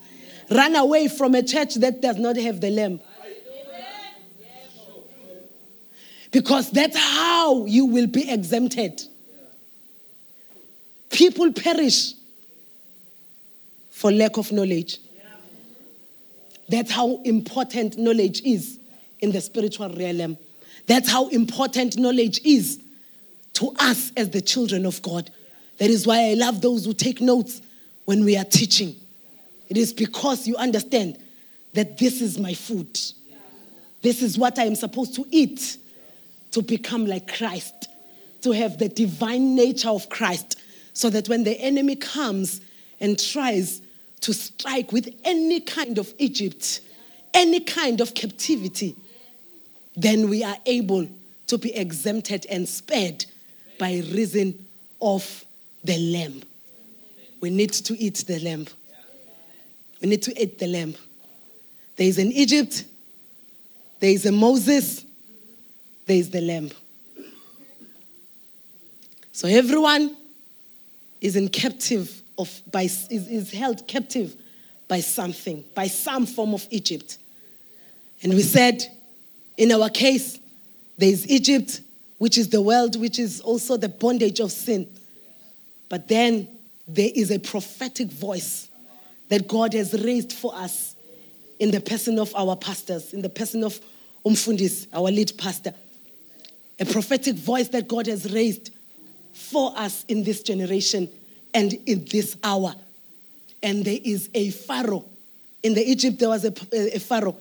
Run 0.50 0.76
away 0.76 1.08
from 1.08 1.34
a 1.34 1.42
church 1.42 1.74
that 1.76 2.00
does 2.00 2.16
not 2.16 2.36
have 2.36 2.60
the 2.60 2.70
lamb. 2.70 3.00
Because 6.34 6.68
that's 6.72 6.96
how 6.96 7.64
you 7.64 7.86
will 7.86 8.08
be 8.08 8.28
exempted. 8.28 9.00
People 11.08 11.52
perish 11.52 12.14
for 13.92 14.10
lack 14.10 14.36
of 14.36 14.50
knowledge. 14.50 14.98
That's 16.68 16.90
how 16.90 17.22
important 17.22 17.96
knowledge 17.96 18.42
is 18.42 18.80
in 19.20 19.30
the 19.30 19.40
spiritual 19.40 19.90
realm. 19.90 20.36
That's 20.88 21.08
how 21.08 21.28
important 21.28 21.98
knowledge 21.98 22.40
is 22.44 22.82
to 23.52 23.72
us 23.78 24.10
as 24.16 24.30
the 24.30 24.40
children 24.40 24.86
of 24.86 25.00
God. 25.02 25.30
That 25.78 25.88
is 25.88 26.04
why 26.04 26.30
I 26.30 26.34
love 26.34 26.60
those 26.60 26.84
who 26.84 26.94
take 26.94 27.20
notes 27.20 27.62
when 28.06 28.24
we 28.24 28.36
are 28.36 28.44
teaching. 28.44 28.96
It 29.68 29.76
is 29.76 29.92
because 29.92 30.48
you 30.48 30.56
understand 30.56 31.16
that 31.74 31.96
this 31.96 32.20
is 32.20 32.40
my 32.40 32.54
food. 32.54 32.98
This 34.02 34.20
is 34.20 34.36
what 34.36 34.58
I 34.58 34.64
am 34.64 34.74
supposed 34.74 35.14
to 35.14 35.24
eat 35.30 35.78
to 36.54 36.62
become 36.62 37.04
like 37.04 37.36
Christ, 37.36 37.88
to 38.42 38.52
have 38.52 38.78
the 38.78 38.88
divine 38.88 39.56
nature 39.56 39.88
of 39.88 40.08
Christ, 40.08 40.56
so 40.92 41.10
that 41.10 41.28
when 41.28 41.42
the 41.42 41.60
enemy 41.60 41.96
comes 41.96 42.60
and 43.00 43.18
tries 43.18 43.82
to 44.20 44.32
strike 44.32 44.92
with 44.92 45.12
any 45.24 45.58
kind 45.58 45.98
of 45.98 46.14
Egypt, 46.18 46.80
any 47.34 47.58
kind 47.58 48.00
of 48.00 48.14
captivity, 48.14 48.94
then 49.96 50.28
we 50.28 50.44
are 50.44 50.56
able 50.64 51.08
to 51.48 51.58
be 51.58 51.74
exempted 51.74 52.46
and 52.48 52.68
spared 52.68 53.26
by 53.80 53.94
reason 54.12 54.64
of 55.02 55.44
the 55.82 55.98
lamb. 55.98 56.40
We 57.40 57.50
need 57.50 57.72
to 57.72 58.00
eat 58.00 58.24
the 58.28 58.38
lamb. 58.38 58.66
We 60.00 60.08
need 60.08 60.22
to 60.22 60.40
eat 60.40 60.60
the 60.60 60.68
lamb. 60.68 60.94
There 61.96 62.06
is 62.06 62.18
an 62.18 62.30
Egypt, 62.30 62.84
there 63.98 64.10
is 64.10 64.24
a 64.24 64.32
Moses, 64.32 65.03
there 66.06 66.16
is 66.16 66.30
the 66.30 66.40
lamb. 66.40 66.70
So 69.32 69.48
everyone 69.48 70.16
is 71.20 71.36
in 71.36 71.48
captive 71.48 72.22
of 72.38 72.62
by 72.70 72.82
is, 72.82 73.08
is 73.10 73.52
held 73.52 73.86
captive 73.88 74.36
by 74.86 75.00
something, 75.00 75.64
by 75.74 75.86
some 75.86 76.26
form 76.26 76.54
of 76.54 76.66
Egypt. 76.70 77.18
And 78.22 78.34
we 78.34 78.42
said, 78.42 78.82
in 79.56 79.72
our 79.72 79.88
case, 79.88 80.38
there 80.96 81.08
is 81.08 81.28
Egypt, 81.28 81.80
which 82.18 82.38
is 82.38 82.48
the 82.48 82.60
world, 82.60 83.00
which 83.00 83.18
is 83.18 83.40
also 83.40 83.76
the 83.76 83.88
bondage 83.88 84.40
of 84.40 84.52
sin. 84.52 84.88
But 85.88 86.08
then 86.08 86.48
there 86.86 87.10
is 87.14 87.30
a 87.30 87.38
prophetic 87.38 88.08
voice 88.08 88.68
that 89.28 89.48
God 89.48 89.72
has 89.74 89.94
raised 90.04 90.32
for 90.32 90.54
us 90.54 90.94
in 91.58 91.70
the 91.70 91.80
person 91.80 92.18
of 92.18 92.34
our 92.34 92.56
pastors, 92.56 93.14
in 93.14 93.22
the 93.22 93.28
person 93.28 93.64
of 93.64 93.80
Umfundis, 94.24 94.86
our 94.92 95.10
lead 95.10 95.32
pastor. 95.38 95.72
A 96.80 96.84
prophetic 96.84 97.36
voice 97.36 97.68
that 97.68 97.86
God 97.86 98.06
has 98.06 98.32
raised 98.32 98.70
for 99.32 99.72
us 99.76 100.04
in 100.08 100.24
this 100.24 100.42
generation 100.42 101.08
and 101.52 101.72
in 101.86 102.04
this 102.10 102.36
hour. 102.42 102.74
And 103.62 103.84
there 103.84 103.98
is 104.02 104.28
a 104.34 104.50
Pharaoh. 104.50 105.04
In 105.62 105.74
the 105.74 105.88
Egypt, 105.88 106.18
there 106.18 106.28
was 106.28 106.44
a, 106.44 106.52
a, 106.72 106.98
Pharaoh. 106.98 107.36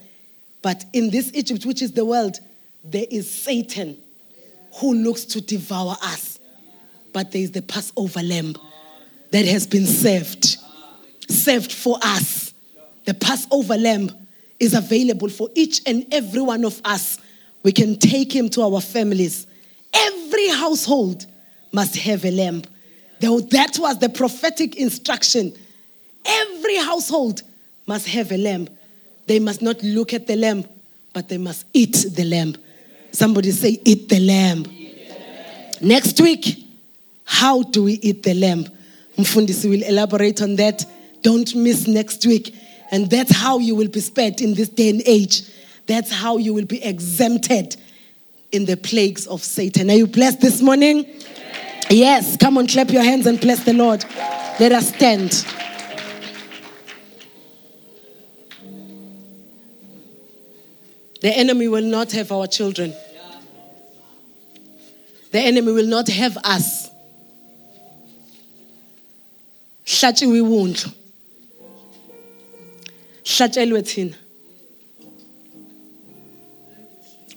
But 0.62 0.86
in 0.94 1.10
this 1.10 1.32
Egypt, 1.34 1.66
which 1.66 1.82
is 1.82 1.92
the 1.92 2.06
world, 2.06 2.40
there 2.84 3.06
is 3.10 3.30
Satan 3.30 3.98
who 4.76 4.94
looks 4.94 5.26
to 5.26 5.42
devour 5.42 5.96
us. 6.02 6.40
But 7.12 7.32
there 7.32 7.42
is 7.42 7.52
the 7.52 7.62
Passover 7.62 8.24
lamb 8.24 8.56
that 9.32 9.46
has 9.46 9.68
been 9.68 9.86
served, 9.86 10.58
served 11.28 11.72
for 11.72 11.98
us. 12.02 12.54
The 13.06 13.14
Passover 13.14 13.78
lamb 13.78 14.10
is 14.60 14.74
available 14.74 15.30
for 15.30 15.50
each 15.54 15.82
and 15.86 16.06
every 16.12 16.42
one 16.42 16.64
of 16.64 16.82
us. 16.86 17.18
We 17.64 17.72
can 17.72 17.98
take 17.98 18.34
him 18.34 18.50
to 18.50 18.62
our 18.62 18.82
families. 18.82 19.48
Every 19.94 20.50
household 20.50 21.26
must 21.72 21.96
have 21.98 22.26
a 22.26 22.32
lamb. 22.32 22.64
That 23.20 23.78
was 23.80 24.00
the 24.00 24.10
prophetic 24.10 24.76
instruction. 24.76 25.54
Every 26.26 26.78
household 26.78 27.42
must 27.86 28.08
have 28.10 28.32
a 28.32 28.38
lamb. 28.38 28.68
They 29.28 29.40
must 29.40 29.62
not 29.62 29.82
look 29.82 30.14
at 30.14 30.28
the 30.28 30.36
lamb, 30.36 30.66
but 31.14 31.30
they 31.30 31.38
must 31.38 31.66
eat 31.74 32.06
the 32.16 32.26
lamb. 32.26 32.56
Somebody 33.12 33.52
say, 33.52 33.80
Eat 33.86 34.10
the 34.10 34.20
lamb. 34.20 34.66
Eat 34.70 35.08
the 35.08 35.14
lamb. 35.14 35.88
Next 35.88 36.20
week, 36.20 36.66
how 37.24 37.64
do 37.64 37.84
we 37.84 37.94
eat 37.94 38.24
the 38.24 38.34
lamb? 38.34 38.66
Mfundisi 39.18 39.70
will 39.70 39.84
elaborate 39.84 40.42
on 40.42 40.56
that. 40.58 40.86
Don't 41.22 41.56
miss 41.56 41.88
next 41.88 42.26
week. 42.26 42.54
And 42.92 43.10
that's 43.10 43.36
how 43.36 43.60
you 43.60 43.76
will 43.76 43.88
be 43.88 44.02
spared 44.02 44.42
in 44.42 44.54
this 44.54 44.70
day 44.70 44.90
and 44.90 45.02
age. 45.06 45.44
That's 45.86 46.12
how 46.12 46.38
you 46.38 46.54
will 46.54 46.66
be 46.66 46.84
exempted 46.84 47.76
in 48.52 48.66
the 48.66 48.78
plagues 48.78 49.28
of 49.28 49.44
Satan. 49.44 49.90
Are 49.90 49.96
you 49.96 50.08
blessed 50.08 50.42
this 50.42 50.62
morning? 50.62 51.06
Yes, 51.90 52.38
come 52.38 52.58
on, 52.58 52.68
clap 52.68 52.90
your 52.90 53.04
hands 53.04 53.26
and 53.26 53.40
bless 53.40 53.64
the 53.64 53.74
Lord. 53.74 54.06
Let 54.60 54.72
us 54.72 54.94
stand. 54.94 55.46
The 61.22 61.30
enemy 61.30 61.68
will 61.68 61.84
not 61.86 62.12
have 62.12 62.32
our 62.32 62.48
children. 62.48 62.94
The 65.32 65.40
enemy 65.40 65.72
will 65.72 65.88
not 65.88 66.08
have 66.10 66.38
us. 66.44 66.90
hlatshiwe 69.86 70.38
iwundlu 70.38 70.90
hlatshelwe 73.24 73.82
thina 73.82 74.16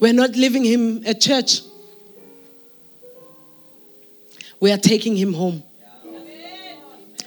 we're 0.00 0.12
not 0.12 0.30
leaving 0.36 0.64
him 0.64 1.02
at 1.06 1.20
church 1.20 1.60
we 4.60 4.72
are 4.72 4.78
taking 4.78 5.16
him 5.16 5.32
home. 5.32 5.62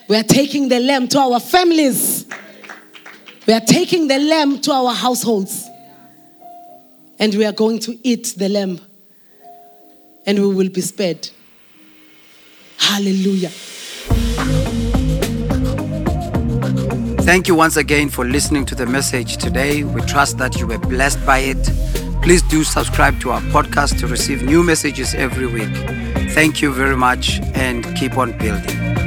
We 0.07 0.17
are 0.17 0.23
taking 0.23 0.69
the 0.69 0.79
lamb 0.79 1.07
to 1.09 1.19
our 1.19 1.39
families. 1.39 2.25
We 3.45 3.53
are 3.53 3.59
taking 3.59 4.07
the 4.07 4.17
lamb 4.17 4.61
to 4.61 4.71
our 4.71 4.93
households. 4.93 5.67
And 7.19 7.35
we 7.35 7.45
are 7.45 7.51
going 7.51 7.79
to 7.79 7.99
eat 8.07 8.33
the 8.37 8.49
lamb. 8.49 8.79
And 10.25 10.39
we 10.39 10.55
will 10.55 10.69
be 10.69 10.81
spared. 10.81 11.29
Hallelujah. 12.77 13.49
Thank 17.21 17.47
you 17.47 17.53
once 17.53 17.77
again 17.77 18.09
for 18.09 18.25
listening 18.25 18.65
to 18.65 18.75
the 18.75 18.87
message 18.87 19.37
today. 19.37 19.83
We 19.83 20.01
trust 20.01 20.39
that 20.39 20.59
you 20.59 20.65
were 20.65 20.79
blessed 20.79 21.23
by 21.27 21.39
it. 21.39 22.08
Please 22.21 22.41
do 22.43 22.63
subscribe 22.63 23.19
to 23.21 23.31
our 23.31 23.41
podcast 23.41 23.99
to 23.99 24.07
receive 24.07 24.43
new 24.43 24.63
messages 24.63 25.15
every 25.15 25.47
week. 25.47 25.73
Thank 26.33 26.61
you 26.61 26.71
very 26.73 26.97
much 26.97 27.39
and 27.55 27.85
keep 27.95 28.17
on 28.17 28.37
building. 28.37 28.98